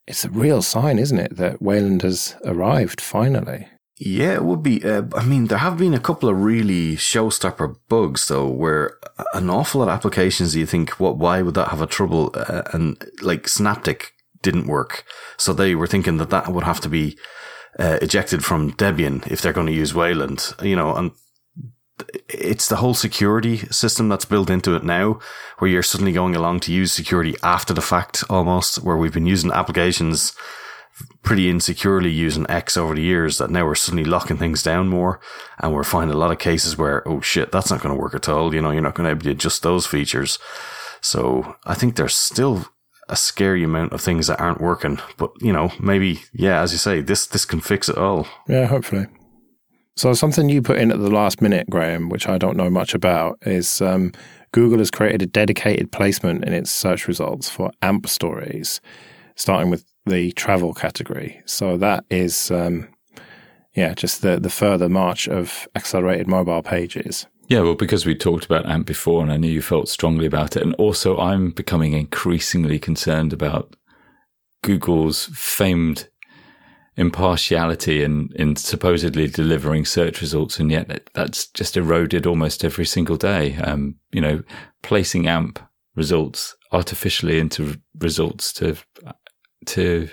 it's 0.07 0.25
a 0.25 0.29
real 0.29 0.61
sign, 0.61 0.99
isn't 0.99 1.19
it, 1.19 1.37
that 1.37 1.61
Wayland 1.61 2.01
has 2.01 2.35
arrived 2.45 2.99
finally? 2.99 3.67
Yeah, 3.97 4.33
it 4.33 4.43
would 4.43 4.63
be. 4.63 4.83
Uh, 4.83 5.03
I 5.15 5.23
mean, 5.23 5.45
there 5.47 5.59
have 5.59 5.77
been 5.77 5.93
a 5.93 5.99
couple 5.99 6.27
of 6.27 6.41
really 6.41 6.95
showstopper 6.95 7.75
bugs, 7.87 8.27
though, 8.27 8.49
where 8.49 8.97
an 9.33 9.49
awful 9.49 9.79
lot 9.79 9.87
of 9.87 9.93
applications 9.93 10.55
you 10.55 10.65
think, 10.65 10.99
what? 10.99 11.17
Why 11.17 11.41
would 11.41 11.53
that 11.53 11.69
have 11.69 11.81
a 11.81 11.87
trouble? 11.87 12.31
Uh, 12.33 12.63
and 12.73 13.01
like 13.21 13.47
Synaptic 13.47 14.13
didn't 14.41 14.67
work, 14.67 15.05
so 15.37 15.53
they 15.53 15.75
were 15.75 15.87
thinking 15.87 16.17
that 16.17 16.31
that 16.31 16.51
would 16.51 16.63
have 16.63 16.81
to 16.81 16.89
be 16.89 17.17
uh, 17.79 17.99
ejected 18.01 18.43
from 18.43 18.73
Debian 18.73 19.25
if 19.31 19.41
they're 19.41 19.53
going 19.53 19.67
to 19.67 19.73
use 19.73 19.93
Wayland. 19.93 20.53
You 20.61 20.75
know, 20.75 20.95
and 20.95 21.11
it's 22.27 22.67
the 22.67 22.77
whole 22.77 22.93
security 22.93 23.57
system 23.57 24.09
that's 24.09 24.25
built 24.25 24.49
into 24.49 24.75
it 24.75 24.83
now, 24.83 25.19
where 25.59 25.69
you're 25.69 25.83
suddenly 25.83 26.11
going 26.11 26.35
along 26.35 26.61
to 26.61 26.73
use 26.73 26.91
security 26.91 27.35
after 27.43 27.73
the 27.73 27.81
fact 27.81 28.23
almost, 28.29 28.83
where 28.83 28.97
we've 28.97 29.13
been 29.13 29.25
using 29.25 29.51
applications 29.51 30.33
pretty 31.23 31.49
insecurely 31.49 32.11
using 32.11 32.45
X 32.49 32.77
over 32.77 32.95
the 32.95 33.01
years 33.01 33.37
that 33.37 33.49
now 33.49 33.65
we're 33.65 33.75
suddenly 33.75 34.03
locking 34.03 34.37
things 34.37 34.61
down 34.61 34.87
more. 34.87 35.19
And 35.59 35.73
we're 35.73 35.83
finding 35.83 36.15
a 36.15 36.19
lot 36.19 36.31
of 36.31 36.39
cases 36.39 36.77
where, 36.77 37.07
oh 37.07 37.21
shit, 37.21 37.51
that's 37.51 37.71
not 37.71 37.81
going 37.81 37.95
to 37.95 37.99
work 37.99 38.13
at 38.13 38.29
all. 38.29 38.53
You 38.53 38.61
know, 38.61 38.71
you're 38.71 38.81
not 38.81 38.95
going 38.95 39.09
to 39.09 39.15
be 39.15 39.19
able 39.19 39.23
to 39.23 39.31
adjust 39.31 39.63
those 39.63 39.87
features. 39.87 40.37
So 41.01 41.55
I 41.65 41.73
think 41.73 41.95
there's 41.95 42.15
still 42.15 42.67
a 43.09 43.15
scary 43.15 43.63
amount 43.63 43.93
of 43.93 44.01
things 44.01 44.27
that 44.27 44.39
aren't 44.39 44.61
working. 44.61 44.99
But, 45.17 45.31
you 45.41 45.51
know, 45.51 45.71
maybe, 45.79 46.21
yeah, 46.33 46.61
as 46.61 46.71
you 46.71 46.77
say, 46.77 47.01
this, 47.01 47.25
this 47.25 47.45
can 47.45 47.61
fix 47.61 47.89
it 47.89 47.97
all. 47.97 48.27
Yeah, 48.47 48.67
hopefully. 48.67 49.07
So 49.95 50.13
something 50.13 50.49
you 50.49 50.61
put 50.61 50.79
in 50.79 50.91
at 50.91 50.99
the 50.99 51.11
last 51.11 51.41
minute, 51.41 51.69
Graham, 51.69 52.09
which 52.09 52.27
I 52.27 52.37
don't 52.37 52.57
know 52.57 52.69
much 52.69 52.95
about, 52.95 53.37
is 53.43 53.81
um, 53.81 54.11
Google 54.51 54.79
has 54.79 54.89
created 54.89 55.21
a 55.21 55.27
dedicated 55.27 55.91
placement 55.91 56.45
in 56.45 56.53
its 56.53 56.71
search 56.71 57.07
results 57.07 57.49
for 57.49 57.71
AMP 57.81 58.07
stories, 58.07 58.81
starting 59.35 59.69
with 59.69 59.85
the 60.05 60.31
travel 60.31 60.73
category. 60.73 61.41
So 61.45 61.77
that 61.77 62.05
is, 62.09 62.49
um, 62.49 62.87
yeah, 63.75 63.93
just 63.93 64.21
the 64.21 64.39
the 64.39 64.49
further 64.49 64.89
march 64.89 65.27
of 65.27 65.67
accelerated 65.75 66.27
mobile 66.27 66.63
pages. 66.63 67.27
Yeah, 67.47 67.61
well, 67.61 67.75
because 67.75 68.05
we 68.05 68.15
talked 68.15 68.45
about 68.45 68.65
AMP 68.67 68.87
before, 68.87 69.21
and 69.21 69.31
I 69.31 69.37
knew 69.37 69.51
you 69.51 69.61
felt 69.61 69.89
strongly 69.89 70.25
about 70.25 70.55
it, 70.55 70.63
and 70.63 70.73
also 70.75 71.17
I'm 71.17 71.51
becoming 71.51 71.93
increasingly 71.93 72.79
concerned 72.79 73.31
about 73.31 73.75
Google's 74.63 75.29
famed 75.33 76.09
impartiality 76.95 78.03
in, 78.03 78.29
in 78.35 78.55
supposedly 78.55 79.27
delivering 79.27 79.85
search 79.85 80.21
results, 80.21 80.59
and 80.59 80.71
yet 80.71 81.09
that's 81.13 81.47
just 81.47 81.75
eroded 81.75 82.25
almost 82.25 82.63
every 82.63 82.85
single 82.85 83.17
day. 83.17 83.55
Um, 83.57 83.95
you 84.11 84.21
know, 84.21 84.43
placing 84.81 85.27
AMP 85.27 85.59
results 85.95 86.55
artificially 86.71 87.39
into 87.39 87.79
results 87.99 88.51
to 88.53 88.75
to 89.65 90.09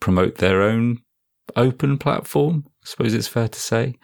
promote 0.00 0.38
their 0.38 0.62
own 0.62 0.98
open 1.56 1.98
platform. 1.98 2.64
I 2.66 2.86
suppose 2.86 3.14
it's 3.14 3.28
fair 3.28 3.48
to 3.48 3.60
say. 3.60 3.94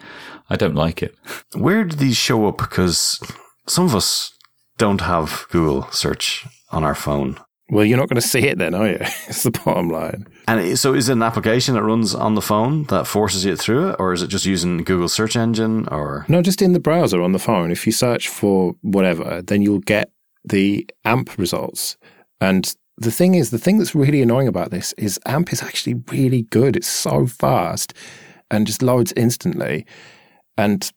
I 0.49 0.57
don't 0.57 0.75
like 0.75 1.03
it. 1.03 1.17
Where 1.55 1.85
do 1.85 1.97
these 1.97 2.17
show 2.17 2.47
up? 2.47 2.59
Because 2.59 3.21
some 3.67 3.85
of 3.85 3.95
us 3.95 4.33
don't 4.77 5.01
have 5.01 5.47
Google 5.51 5.91
search 5.91 6.47
on 6.71 6.85
our 6.85 6.95
phone. 6.95 7.39
Well, 7.71 7.85
you're 7.85 7.99
not 7.99 8.09
going 8.09 8.21
to 8.21 8.27
see 8.27 8.41
it 8.41 8.57
then, 8.57 8.75
are 8.75 8.89
you? 8.89 8.99
it's 9.01 9.43
the 9.43 9.51
bottom 9.51 9.91
line. 9.91 10.27
And 10.47 10.79
so, 10.79 10.95
is 10.95 11.09
it 11.09 11.13
an 11.13 11.23
application 11.23 11.75
that 11.75 11.83
runs 11.83 12.15
on 12.15 12.35
the 12.35 12.43
phone 12.43 12.85
that 12.85 13.07
forces 13.07 13.45
you 13.45 13.57
through 13.57 13.91
it, 13.91 13.97
or 13.99 14.13
is 14.13 14.23
it 14.23 14.29
just 14.29 14.47
using 14.47 14.79
Google 14.79 15.09
search 15.09 15.37
engine? 15.37 15.87
Or 15.89 16.25
no, 16.29 16.41
just 16.41 16.63
in 16.63 16.73
the 16.73 16.81
browser 16.81 17.23
on 17.23 17.33
the 17.33 17.39
phone. 17.39 17.71
If 17.71 17.87
you 17.87 17.93
search 17.93 18.29
for 18.29 18.75
whatever, 18.81 19.43
then 19.43 19.61
you'll 19.61 19.81
get 19.81 20.11
the 20.45 20.89
AMP 21.05 21.37
results. 21.37 21.99
And 22.41 22.75
the 22.97 23.13
thing 23.13 23.35
is, 23.35 23.51
the 23.51 23.59
thing 23.59 23.79
that's 23.79 23.95
really 23.95 24.23
annoying 24.23 24.49
about 24.49 24.71
this 24.71 24.95
is 24.95 25.21
AMP 25.27 25.53
is 25.53 25.63
actually 25.63 26.03
really 26.11 26.43
good. 26.43 26.75
It's 26.75 26.89
so 26.89 27.27
fast 27.27 27.93
and 28.51 28.67
just 28.67 28.83
loads 28.83 29.13
instantly. 29.15 29.85
And 30.57 30.91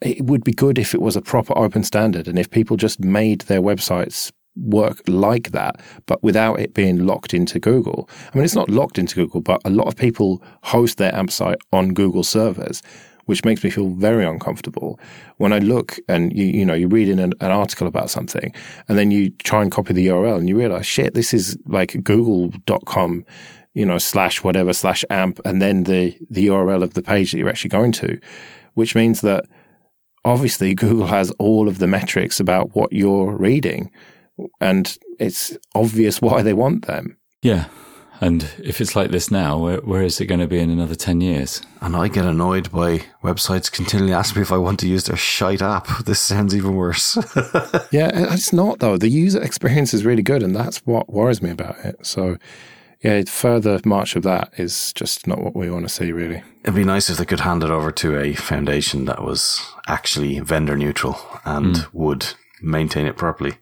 it 0.00 0.24
would 0.24 0.42
be 0.42 0.52
good 0.52 0.78
if 0.78 0.94
it 0.94 1.02
was 1.02 1.16
a 1.16 1.22
proper 1.22 1.56
open 1.56 1.84
standard 1.84 2.28
and 2.28 2.38
if 2.38 2.50
people 2.50 2.76
just 2.76 3.00
made 3.00 3.42
their 3.42 3.60
websites 3.60 4.32
work 4.56 5.02
like 5.06 5.50
that, 5.50 5.80
but 6.06 6.22
without 6.22 6.60
it 6.60 6.74
being 6.74 7.06
locked 7.06 7.34
into 7.34 7.58
Google. 7.58 8.08
I 8.32 8.36
mean, 8.36 8.44
it's 8.44 8.54
not 8.54 8.70
locked 8.70 8.98
into 8.98 9.16
Google, 9.16 9.40
but 9.40 9.60
a 9.64 9.70
lot 9.70 9.88
of 9.88 9.96
people 9.96 10.42
host 10.62 10.98
their 10.98 11.14
AMP 11.14 11.30
site 11.30 11.58
on 11.72 11.94
Google 11.94 12.24
servers, 12.24 12.82
which 13.26 13.44
makes 13.44 13.64
me 13.64 13.70
feel 13.70 13.88
very 13.90 14.24
uncomfortable. 14.24 14.98
When 15.38 15.52
I 15.52 15.58
look 15.58 15.98
and 16.08 16.36
you, 16.36 16.46
you 16.46 16.64
know, 16.64 16.74
you 16.74 16.88
read 16.88 17.08
in 17.08 17.18
an, 17.18 17.32
an 17.40 17.50
article 17.50 17.86
about 17.86 18.10
something 18.10 18.54
and 18.88 18.98
then 18.98 19.10
you 19.10 19.30
try 19.30 19.62
and 19.62 19.72
copy 19.72 19.92
the 19.94 20.06
URL 20.08 20.38
and 20.38 20.48
you 20.48 20.56
realize, 20.56 20.86
shit, 20.86 21.14
this 21.14 21.34
is 21.34 21.56
like 21.66 22.02
google.com, 22.02 23.24
you 23.72 23.86
know, 23.86 23.98
slash 23.98 24.44
whatever 24.44 24.72
slash 24.72 25.04
amp 25.10 25.40
and 25.44 25.60
then 25.60 25.84
the, 25.84 26.16
the 26.30 26.46
URL 26.48 26.82
of 26.82 26.94
the 26.94 27.02
page 27.02 27.32
that 27.32 27.38
you're 27.38 27.48
actually 27.48 27.70
going 27.70 27.92
to, 27.92 28.20
which 28.74 28.94
means 28.94 29.20
that 29.22 29.46
obviously 30.24 30.74
Google 30.74 31.06
has 31.06 31.30
all 31.32 31.68
of 31.68 31.78
the 31.78 31.86
metrics 31.86 32.40
about 32.40 32.74
what 32.74 32.92
you're 32.92 33.36
reading 33.36 33.90
and 34.60 34.96
it's 35.18 35.56
obvious 35.74 36.20
why 36.20 36.42
they 36.42 36.52
want 36.52 36.86
them. 36.86 37.16
Yeah. 37.42 37.66
And 38.20 38.48
if 38.62 38.80
it's 38.80 38.94
like 38.94 39.10
this 39.10 39.30
now, 39.30 39.58
where, 39.58 39.78
where 39.78 40.02
is 40.02 40.20
it 40.20 40.26
going 40.26 40.40
to 40.40 40.46
be 40.46 40.58
in 40.58 40.70
another 40.70 40.94
10 40.94 41.20
years? 41.20 41.60
And 41.80 41.96
I 41.96 42.08
get 42.08 42.24
annoyed 42.24 42.70
by 42.70 43.02
websites 43.22 43.70
continually 43.70 44.14
asking 44.14 44.40
me 44.40 44.42
if 44.42 44.52
I 44.52 44.56
want 44.56 44.80
to 44.80 44.88
use 44.88 45.04
their 45.04 45.16
shite 45.16 45.62
app. 45.62 45.88
This 46.04 46.20
sounds 46.20 46.54
even 46.54 46.76
worse. 46.76 47.16
yeah, 47.90 48.10
it's 48.32 48.52
not 48.52 48.78
though. 48.78 48.96
The 48.96 49.08
user 49.08 49.42
experience 49.42 49.92
is 49.94 50.04
really 50.04 50.22
good, 50.22 50.42
and 50.42 50.54
that's 50.54 50.78
what 50.86 51.12
worries 51.12 51.42
me 51.42 51.50
about 51.50 51.76
it. 51.84 52.06
So, 52.06 52.36
yeah, 53.02 53.22
further 53.26 53.80
march 53.84 54.16
of 54.16 54.22
that 54.22 54.52
is 54.58 54.92
just 54.92 55.26
not 55.26 55.42
what 55.42 55.56
we 55.56 55.70
want 55.70 55.86
to 55.86 55.92
see, 55.92 56.12
really. 56.12 56.42
It'd 56.62 56.74
be 56.74 56.84
nice 56.84 57.10
if 57.10 57.16
they 57.16 57.24
could 57.24 57.40
hand 57.40 57.64
it 57.64 57.70
over 57.70 57.90
to 57.92 58.18
a 58.18 58.34
foundation 58.34 59.06
that 59.06 59.22
was 59.22 59.60
actually 59.88 60.38
vendor 60.40 60.76
neutral 60.76 61.18
and 61.44 61.76
mm. 61.76 61.86
would 61.92 62.26
maintain 62.62 63.06
it 63.06 63.16
properly. 63.16 63.54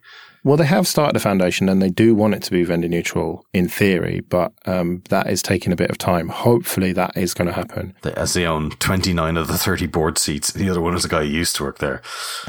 Well, 0.45 0.57
they 0.57 0.65
have 0.65 0.87
started 0.87 1.15
a 1.15 1.21
foundation 1.21 1.69
and 1.69 1.81
they 1.81 1.89
do 1.89 2.13
want 2.13 2.33
it 2.33 2.43
to 2.43 2.51
be 2.51 2.65
vendor 2.65 2.89
neutral 2.89 3.45
in 3.53 3.69
theory, 3.69 4.19
but 4.19 4.51
um, 4.65 5.01
that 5.07 5.29
is 5.29 5.41
taking 5.41 5.71
a 5.71 5.77
bit 5.77 5.89
of 5.89 5.97
time. 5.97 6.27
Hopefully, 6.27 6.91
that 6.93 7.15
is 7.15 7.33
going 7.33 7.47
to 7.47 7.53
happen. 7.53 7.93
As 8.03 8.33
they 8.33 8.45
own 8.45 8.71
29 8.71 9.37
of 9.37 9.47
the 9.47 9.57
30 9.57 9.87
board 9.87 10.17
seats, 10.17 10.51
the 10.51 10.69
other 10.69 10.81
one 10.81 10.95
is 10.95 11.05
a 11.05 11.09
guy 11.09 11.21
who 11.23 11.29
used 11.29 11.55
to 11.57 11.63
work 11.63 11.79
there. 11.79 12.01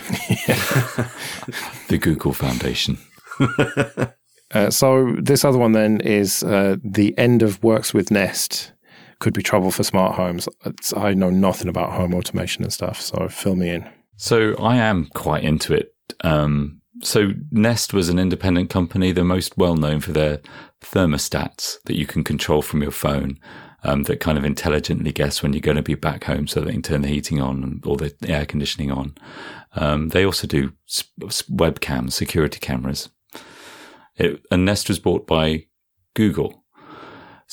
the 1.88 1.99
Google 2.01 2.32
Foundation. 2.32 2.99
uh, 4.51 4.70
so, 4.70 5.14
this 5.22 5.45
other 5.45 5.59
one 5.59 5.72
then 5.72 6.01
is 6.01 6.42
uh, 6.42 6.76
the 6.82 7.16
end 7.16 7.42
of 7.42 7.62
works 7.62 7.95
with 7.95 8.11
Nest. 8.11 8.72
Could 9.20 9.34
be 9.34 9.42
trouble 9.42 9.70
for 9.70 9.84
smart 9.84 10.16
homes. 10.16 10.49
It's, 10.66 10.92
I 10.97 11.14
know 11.14 11.30
nothing 11.30 11.68
about 11.68 11.92
home 11.92 12.12
automation 12.12 12.64
and 12.64 12.72
stuff, 12.72 13.01
so 13.01 13.28
fill 13.28 13.55
me 13.55 13.70
in. 13.70 13.88
So, 14.16 14.57
I 14.57 14.76
am 14.78 15.11
quite 15.14 15.45
into 15.45 15.74
it. 15.74 15.92
Um, 16.22 16.80
so 17.03 17.32
Nest 17.51 17.92
was 17.92 18.09
an 18.09 18.18
independent 18.18 18.70
company. 18.70 19.12
They're 19.12 19.24
most 19.24 19.57
well 19.59 19.74
known 19.74 20.01
for 20.01 20.12
their 20.12 20.40
thermostats 20.80 21.78
that 21.84 21.97
you 21.97 22.07
can 22.07 22.24
control 22.24 22.62
from 22.62 22.82
your 22.82 22.92
phone. 22.92 23.38
Um, 23.86 24.05
that 24.05 24.18
kind 24.18 24.38
of 24.38 24.47
intelligently 24.47 25.12
guess 25.12 25.42
when 25.42 25.53
you're 25.53 25.61
going 25.61 25.76
to 25.76 25.82
be 25.82 25.95
back 25.95 26.24
home 26.24 26.47
so 26.47 26.62
they 26.62 26.72
can 26.72 26.80
turn 26.80 27.03
the 27.03 27.09
heating 27.09 27.42
on 27.42 27.82
or 27.84 27.99
the 27.99 28.14
air 28.26 28.47
conditioning 28.47 28.90
on. 28.90 29.14
Um, 29.74 30.09
they 30.09 30.24
also 30.24 30.47
do 30.47 30.72
webcams, 30.88 32.12
security 32.12 32.59
cameras. 32.59 33.11
It, 34.16 34.42
and 34.51 34.64
Nest 34.64 34.88
was 34.88 34.99
bought 34.99 35.26
by 35.26 35.66
Google. 36.14 36.64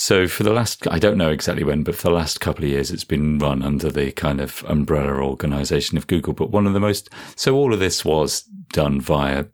So 0.02 0.28
for 0.28 0.42
the 0.42 0.52
last, 0.52 0.88
I 0.88 0.98
don't 0.98 1.16
know 1.16 1.30
exactly 1.30 1.64
when, 1.64 1.84
but 1.84 1.94
for 1.94 2.08
the 2.08 2.16
last 2.16 2.42
couple 2.42 2.64
of 2.64 2.72
years, 2.72 2.90
it's 2.90 3.04
been 3.04 3.38
run 3.38 3.62
under 3.62 3.92
the 3.92 4.12
kind 4.14 4.42
of 4.42 4.66
umbrella 4.68 5.24
organization 5.24 5.96
of 5.96 6.08
Google. 6.08 6.34
But 6.34 6.50
one 6.50 6.66
of 6.66 6.74
the 6.74 6.80
most, 6.80 7.12
so 7.36 7.56
all 7.56 7.72
of 7.72 7.80
this 7.80 8.04
was 8.04 8.42
done 8.74 9.00
via 9.00 9.46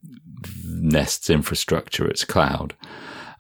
Nest's 0.64 1.30
infrastructure, 1.30 2.08
its 2.08 2.24
cloud. 2.24 2.76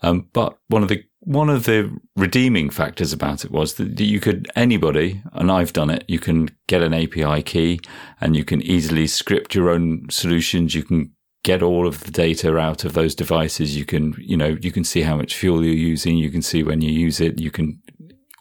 Um, 0.02 0.28
but 0.34 0.58
one 0.68 0.84
of 0.84 0.90
the 0.90 1.02
one 1.22 1.50
of 1.50 1.64
the 1.64 1.98
redeeming 2.18 2.70
factors 2.70 3.14
about 3.14 3.46
it 3.46 3.52
was 3.52 3.76
that 3.76 3.98
you 4.02 4.20
could 4.20 4.50
anybody, 4.58 5.22
and 5.32 5.50
I've 5.50 5.72
done 5.72 5.90
it. 5.90 6.04
You 6.10 6.20
can 6.20 6.50
get 6.68 6.82
an 6.82 6.94
API 6.94 7.42
key, 7.42 7.80
and 8.20 8.36
you 8.36 8.44
can 8.44 8.62
easily 8.62 9.08
script 9.08 9.56
your 9.56 9.70
own 9.70 10.08
solutions. 10.10 10.76
You 10.76 10.84
can 10.84 11.14
get 11.48 11.64
all 11.64 11.88
of 11.88 12.04
the 12.04 12.12
data 12.12 12.58
out 12.58 12.84
of 12.84 12.92
those 12.92 13.16
devices. 13.16 13.78
You 13.78 13.86
can, 13.86 14.14
you 14.20 14.36
know, 14.36 14.58
you 14.62 14.70
can 14.70 14.84
see 14.84 15.02
how 15.02 15.16
much 15.16 15.34
fuel 15.34 15.64
you're 15.64 15.74
using. 15.92 16.18
You 16.18 16.30
can 16.30 16.42
see 16.42 16.62
when 16.62 16.82
you 16.82 16.92
use 16.92 17.22
it. 17.22 17.40
You 17.40 17.52
can 17.52 17.82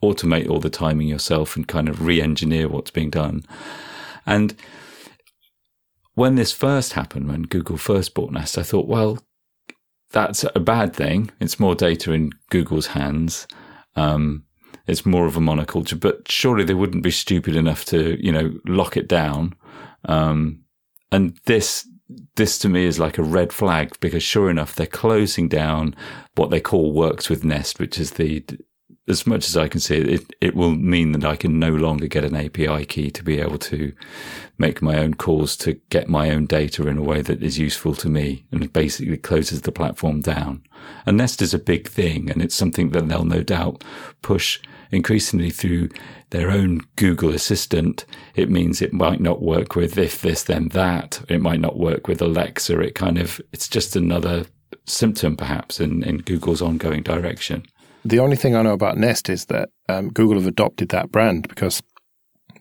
automate 0.03 0.51
all 0.51 0.59
the 0.59 0.71
timing 0.71 1.07
yourself 1.07 1.55
and 1.55 1.69
kind 1.69 1.89
of 1.89 2.05
re-engineer 2.05 2.69
what's 2.69 2.91
being 2.91 3.11
done. 3.11 3.45
And 4.27 4.57
when 6.15 6.35
this 6.35 6.51
first 6.51 6.95
happened, 6.95 7.29
when 7.29 7.43
Google 7.43 7.77
first 7.77 8.13
bought 8.13 8.33
Nest, 8.33 8.59
I 8.59 8.65
thought, 8.65 8.89
well, 8.89 9.19
that's 10.11 10.45
a 10.57 10.61
bad 10.61 10.93
thing. 10.93 11.31
It's 11.41 11.61
more 11.61 11.77
data 11.77 12.13
in 12.13 12.33
Google's 12.51 12.89
hands. 12.89 13.47
Um, 13.95 14.47
it's 14.89 15.07
more 15.07 15.27
of 15.27 15.37
a 15.37 15.41
monoculture, 15.41 16.01
but 16.01 16.29
surely 16.29 16.65
they 16.65 16.75
wouldn't 16.75 17.05
be 17.05 17.13
stupid 17.13 17.55
enough 17.55 17.85
to, 17.87 18.19
you 18.25 18.33
know, 18.33 18.59
lock 18.67 18.97
it 18.97 19.09
down. 19.09 19.55
Um, 20.07 20.65
and 21.13 21.39
this, 21.45 21.87
this 22.37 22.59
to 22.59 22.69
me 22.69 22.85
is 22.85 22.99
like 22.99 23.19
a 23.19 23.23
red 23.23 23.53
flag 23.53 23.99
because 24.01 24.23
sure 24.23 24.51
enough, 24.51 24.75
they're 24.75 24.87
closing 24.87 25.49
down 25.49 25.95
what 26.37 26.51
they 26.51 26.61
call 26.61 26.93
works 26.93 27.29
with 27.29 27.45
Nest, 27.45 27.79
which 27.79 27.99
is 27.99 28.13
the 28.13 28.45
as 29.09 29.27
much 29.27 29.47
as 29.47 29.57
I 29.57 29.69
can 29.69 29.81
see 29.81 29.99
it, 29.99 30.33
it 30.41 30.57
will 30.57 30.73
mean 30.73 31.13
that 31.13 31.25
I 31.25 31.37
can 31.37 31.59
no 31.61 31.71
longer 31.71 32.09
get 32.09 32.25
an 32.25 32.35
API 32.35 32.85
key 32.87 33.11
to 33.13 33.23
be 33.23 33.41
able 33.41 33.59
to 33.59 33.93
make 34.59 34.83
my 34.83 34.99
own 34.99 35.15
calls 35.15 35.57
to 35.59 35.75
get 35.91 36.09
my 36.09 36.31
own 36.31 36.47
data 36.47 36.89
in 36.89 36.99
a 36.99 37.03
way 37.03 37.23
that 37.23 37.43
is 37.43 37.59
useful 37.59 37.95
to 37.97 38.09
me 38.09 38.47
and 38.51 38.73
basically 38.73 39.17
closes 39.17 39.63
the 39.63 39.71
platform 39.71 40.21
down. 40.21 40.63
And 41.05 41.17
Nest 41.17 41.41
is 41.41 41.55
a 41.55 41.59
big 41.59 41.89
thing 41.89 42.31
and 42.31 42.43
it's 42.43 42.55
something 42.55 42.91
that 42.91 43.09
they'll 43.09 43.25
no 43.25 43.43
doubt 43.43 43.85
push 44.23 44.61
increasingly 44.91 45.51
through 45.51 45.91
their 46.31 46.51
own 46.51 46.83
Google 46.97 47.31
Assistant. 47.31 48.05
It 48.35 48.51
means 48.51 48.83
it 48.83 48.93
might 48.93 49.21
not 49.21 49.43
work 49.43 49.77
with 49.77 49.97
if 49.97 50.23
this, 50.23 50.43
then 50.43 50.69
that. 50.69 51.23
It 51.29 51.41
might 51.41 51.61
not 51.61 51.79
work 51.79 52.09
with 52.09 52.21
Alexa. 52.21 52.79
It 52.81 52.95
kind 52.95 53.19
of, 53.19 53.41
it's 53.53 53.69
just 53.69 53.97
another 53.97 54.47
symptom 54.87 55.37
perhaps 55.37 55.81
in, 55.81 56.03
in 56.03 56.19
Google's 56.19 56.63
ongoing 56.63 57.03
direction. 57.03 57.65
The 58.05 58.21
only 58.21 58.37
thing 58.37 58.55
I 58.55 58.63
know 58.63 58.73
about 58.73 58.97
Nest 58.97 59.29
is 59.29 59.47
that 59.47 59.71
um, 59.89 60.11
Google 60.11 60.37
have 60.37 60.47
adopted 60.47 60.91
that 60.91 61.11
brand 61.11 61.49
because 61.49 61.83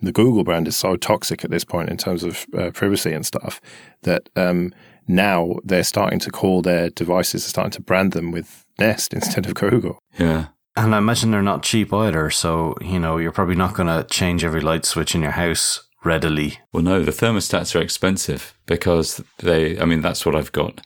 the 0.01 0.11
Google 0.11 0.43
brand 0.43 0.67
is 0.67 0.75
so 0.75 0.95
toxic 0.95 1.43
at 1.43 1.51
this 1.51 1.63
point 1.63 1.89
in 1.89 1.97
terms 1.97 2.23
of 2.23 2.45
uh, 2.57 2.71
privacy 2.71 3.13
and 3.13 3.25
stuff 3.25 3.61
that 4.03 4.29
um, 4.35 4.73
now 5.07 5.55
they're 5.63 5.83
starting 5.83 6.19
to 6.19 6.31
call 6.31 6.61
their 6.61 6.89
devices, 6.89 7.45
are 7.45 7.49
starting 7.49 7.71
to 7.71 7.81
brand 7.81 8.13
them 8.13 8.31
with 8.31 8.65
Nest 8.79 9.13
instead 9.19 9.45
of 9.45 9.55
Google. 9.55 9.99
Yeah. 10.17 10.47
And 10.77 10.93
I 10.93 10.97
imagine 10.97 11.31
they're 11.31 11.41
not 11.41 11.63
cheap 11.63 11.93
either. 11.93 12.29
So, 12.29 12.75
you 12.81 12.99
know, 12.99 13.17
you're 13.17 13.31
probably 13.31 13.55
not 13.55 13.75
going 13.75 13.87
to 13.87 14.07
change 14.09 14.43
every 14.43 14.61
light 14.61 14.85
switch 14.85 15.15
in 15.15 15.21
your 15.21 15.31
house 15.31 15.87
readily. 16.03 16.59
Well, 16.73 16.83
no, 16.83 17.03
the 17.03 17.11
thermostats 17.11 17.75
are 17.75 17.81
expensive 17.81 18.53
because 18.65 19.23
they, 19.39 19.79
I 19.79 19.85
mean, 19.85 20.01
that's 20.01 20.25
what 20.25 20.35
I've 20.35 20.51
got. 20.51 20.81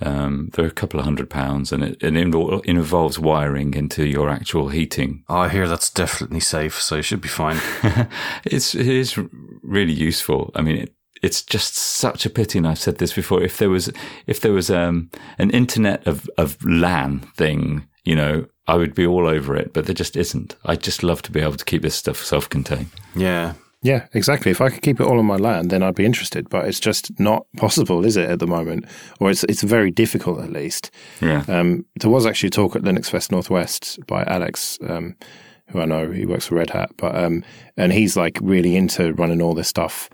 Um, 0.00 0.50
they're 0.52 0.66
a 0.66 0.70
couple 0.70 1.00
of 1.00 1.04
hundred 1.04 1.30
pounds, 1.30 1.72
and 1.72 1.82
it, 1.82 2.02
it, 2.02 2.14
involves 2.14 3.18
wiring 3.18 3.72
into 3.72 4.06
your 4.06 4.28
actual 4.28 4.68
heating. 4.68 5.24
Oh, 5.26 5.38
I 5.38 5.48
hear 5.48 5.66
that's 5.66 5.88
definitely 5.88 6.40
safe, 6.40 6.78
so 6.80 6.96
you 6.96 7.02
should 7.02 7.22
be 7.22 7.28
fine. 7.28 7.58
it's 8.44 8.74
it 8.74 8.86
is 8.86 9.18
really 9.62 9.94
useful. 9.94 10.50
I 10.54 10.60
mean, 10.60 10.76
it, 10.76 10.94
it's 11.22 11.40
just 11.40 11.76
such 11.76 12.26
a 12.26 12.30
pity, 12.30 12.58
and 12.58 12.68
I've 12.68 12.78
said 12.78 12.98
this 12.98 13.14
before. 13.14 13.42
If 13.42 13.56
there 13.56 13.70
was 13.70 13.90
if 14.26 14.38
there 14.38 14.52
was 14.52 14.70
um, 14.70 15.10
an 15.38 15.50
internet 15.50 16.06
of 16.06 16.28
of 16.36 16.62
LAN 16.62 17.20
thing, 17.34 17.88
you 18.04 18.16
know, 18.16 18.46
I 18.68 18.76
would 18.76 18.94
be 18.94 19.06
all 19.06 19.26
over 19.28 19.56
it, 19.56 19.72
but 19.72 19.86
there 19.86 19.94
just 19.94 20.16
isn't. 20.16 20.56
I'd 20.64 20.82
just 20.82 21.02
love 21.02 21.22
to 21.22 21.32
be 21.32 21.40
able 21.40 21.56
to 21.56 21.64
keep 21.64 21.82
this 21.82 21.94
stuff 21.94 22.18
self-contained. 22.18 22.90
Yeah, 23.14 23.54
yeah, 23.82 24.06
exactly. 24.14 24.50
If 24.50 24.60
I 24.60 24.70
could 24.70 24.82
keep 24.82 25.00
it 25.00 25.06
all 25.06 25.18
on 25.18 25.26
my 25.26 25.36
land, 25.36 25.70
then 25.70 25.82
I'd 25.82 25.94
be 25.94 26.04
interested. 26.04 26.48
But 26.48 26.66
it's 26.66 26.80
just 26.80 27.18
not 27.20 27.46
possible, 27.56 28.04
is 28.04 28.16
it, 28.16 28.28
at 28.28 28.40
the 28.40 28.46
moment? 28.46 28.86
Or 29.20 29.30
it's 29.30 29.44
it's 29.44 29.62
very 29.62 29.90
difficult, 29.90 30.40
at 30.40 30.50
least. 30.50 30.90
Yeah. 31.20 31.44
Um, 31.46 31.84
there 32.00 32.10
was 32.10 32.26
actually 32.26 32.48
a 32.48 32.50
talk 32.50 32.74
at 32.74 32.82
LinuxFest 32.82 33.30
Northwest 33.30 34.04
by 34.06 34.24
Alex, 34.24 34.78
um, 34.88 35.14
who 35.68 35.80
I 35.80 35.84
know 35.84 36.10
he 36.10 36.26
works 36.26 36.46
for 36.46 36.56
Red 36.56 36.70
Hat, 36.70 36.90
but 36.96 37.14
um, 37.14 37.44
and 37.76 37.92
he's 37.92 38.16
like 38.16 38.38
really 38.42 38.74
into 38.74 39.12
running 39.12 39.40
all 39.40 39.54
this 39.54 39.68
stuff 39.68 40.08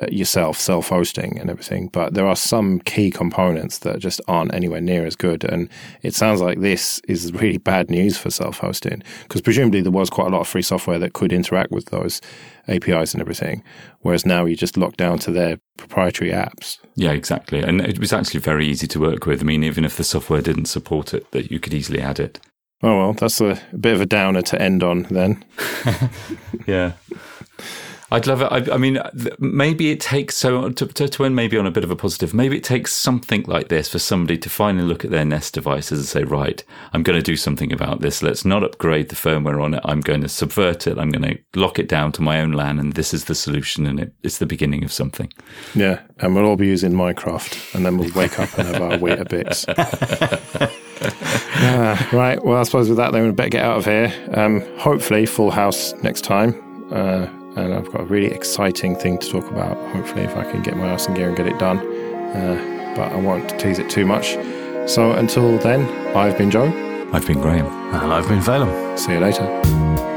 Uh, 0.00 0.06
yourself, 0.10 0.58
self 0.58 0.88
hosting 0.88 1.38
and 1.38 1.50
everything. 1.50 1.88
But 1.88 2.14
there 2.14 2.26
are 2.26 2.36
some 2.36 2.80
key 2.80 3.10
components 3.10 3.78
that 3.78 3.98
just 3.98 4.20
aren't 4.28 4.54
anywhere 4.54 4.80
near 4.80 5.04
as 5.04 5.14
good. 5.14 5.44
And 5.44 5.68
it 6.02 6.14
sounds 6.14 6.40
like 6.40 6.60
this 6.60 7.00
is 7.06 7.32
really 7.34 7.58
bad 7.58 7.90
news 7.90 8.16
for 8.16 8.30
self 8.30 8.58
hosting 8.58 9.02
because 9.24 9.42
presumably 9.42 9.82
there 9.82 9.92
was 9.92 10.08
quite 10.08 10.28
a 10.28 10.30
lot 10.30 10.40
of 10.40 10.48
free 10.48 10.62
software 10.62 10.98
that 10.98 11.12
could 11.12 11.32
interact 11.32 11.70
with 11.70 11.86
those 11.86 12.22
APIs 12.68 13.12
and 13.12 13.20
everything. 13.20 13.62
Whereas 14.00 14.24
now 14.24 14.46
you 14.46 14.56
just 14.56 14.78
lock 14.78 14.96
down 14.96 15.18
to 15.18 15.32
their 15.32 15.58
proprietary 15.76 16.30
apps. 16.30 16.78
Yeah, 16.94 17.12
exactly. 17.12 17.60
And 17.60 17.82
it 17.82 17.98
was 17.98 18.12
actually 18.12 18.40
very 18.40 18.66
easy 18.66 18.86
to 18.86 19.00
work 19.00 19.26
with. 19.26 19.42
I 19.42 19.44
mean, 19.44 19.64
even 19.64 19.84
if 19.84 19.96
the 19.98 20.04
software 20.04 20.40
didn't 20.40 20.66
support 20.66 21.12
it, 21.12 21.30
that 21.32 21.50
you 21.50 21.60
could 21.60 21.74
easily 21.74 22.00
add 22.00 22.18
it. 22.18 22.40
Oh, 22.82 22.96
well, 22.96 23.12
that's 23.12 23.40
a 23.42 23.60
bit 23.78 23.92
of 23.92 24.00
a 24.00 24.06
downer 24.06 24.40
to 24.40 24.62
end 24.62 24.82
on 24.82 25.02
then. 25.10 25.44
yeah. 26.66 26.92
I'd 28.12 28.26
love 28.26 28.42
it. 28.42 28.46
I, 28.50 28.74
I 28.74 28.76
mean, 28.76 28.98
maybe 29.38 29.90
it 29.90 30.00
takes 30.00 30.36
so 30.36 30.70
to, 30.70 30.86
to, 30.86 31.08
to 31.08 31.24
end 31.24 31.36
maybe 31.36 31.56
on 31.56 31.66
a 31.66 31.70
bit 31.70 31.84
of 31.84 31.90
a 31.90 31.96
positive. 31.96 32.34
Maybe 32.34 32.56
it 32.56 32.64
takes 32.64 32.92
something 32.92 33.44
like 33.46 33.68
this 33.68 33.88
for 33.88 34.00
somebody 34.00 34.36
to 34.38 34.50
finally 34.50 34.84
look 34.84 35.04
at 35.04 35.10
their 35.10 35.24
Nest 35.24 35.54
devices 35.54 36.00
and 36.00 36.08
say, 36.08 36.24
right, 36.24 36.62
I'm 36.92 37.02
going 37.02 37.18
to 37.18 37.22
do 37.22 37.36
something 37.36 37.72
about 37.72 38.00
this. 38.00 38.22
Let's 38.22 38.44
not 38.44 38.64
upgrade 38.64 39.10
the 39.10 39.16
firmware 39.16 39.62
on 39.62 39.74
it. 39.74 39.80
I'm 39.84 40.00
going 40.00 40.22
to 40.22 40.28
subvert 40.28 40.86
it. 40.86 40.98
I'm 40.98 41.10
going 41.10 41.34
to 41.34 41.38
lock 41.58 41.78
it 41.78 41.88
down 41.88 42.10
to 42.12 42.22
my 42.22 42.40
own 42.40 42.52
LAN, 42.52 42.78
and 42.78 42.94
this 42.94 43.14
is 43.14 43.26
the 43.26 43.34
solution, 43.34 43.86
and 43.86 44.00
it, 44.00 44.12
it's 44.22 44.38
the 44.38 44.46
beginning 44.46 44.82
of 44.82 44.92
something. 44.92 45.32
Yeah, 45.74 46.00
and 46.18 46.34
we'll 46.34 46.46
all 46.46 46.56
be 46.56 46.66
using 46.66 46.94
Mycroft, 46.94 47.74
and 47.74 47.86
then 47.86 47.96
we'll 47.96 48.12
wake 48.14 48.40
up 48.40 48.56
and 48.58 48.68
have 48.68 48.82
our 48.82 48.98
Weetabix. 48.98 49.68
uh, 51.62 52.06
right. 52.16 52.44
Well, 52.44 52.58
I 52.58 52.62
suppose 52.64 52.88
with 52.88 52.98
that, 52.98 53.12
then 53.12 53.24
we 53.24 53.30
better 53.30 53.50
get 53.50 53.64
out 53.64 53.78
of 53.78 53.84
here. 53.84 54.12
Um, 54.34 54.62
hopefully, 54.78 55.26
full 55.26 55.52
house 55.52 55.92
next 56.02 56.22
time. 56.22 56.60
Uh, 56.92 57.28
and 57.56 57.74
I've 57.74 57.90
got 57.90 58.02
a 58.02 58.04
really 58.04 58.30
exciting 58.32 58.96
thing 58.96 59.18
to 59.18 59.28
talk 59.28 59.50
about. 59.50 59.76
Hopefully, 59.92 60.22
if 60.22 60.36
I 60.36 60.50
can 60.50 60.62
get 60.62 60.76
my 60.76 60.88
ass 60.88 61.06
in 61.06 61.14
gear 61.14 61.28
and 61.28 61.36
get 61.36 61.46
it 61.46 61.58
done. 61.58 61.78
Uh, 61.78 62.94
but 62.96 63.12
I 63.12 63.16
won't 63.16 63.48
tease 63.58 63.78
it 63.78 63.88
too 63.88 64.04
much. 64.04 64.34
So 64.88 65.12
until 65.12 65.58
then, 65.58 65.82
I've 66.16 66.36
been 66.36 66.50
Joe. 66.50 66.68
I've 67.12 67.26
been 67.26 67.40
Graham. 67.40 67.66
And 67.66 68.12
I've 68.12 68.28
been 68.28 68.40
Phelim. 68.40 68.98
See 68.98 69.12
you 69.12 69.20
later. 69.20 70.09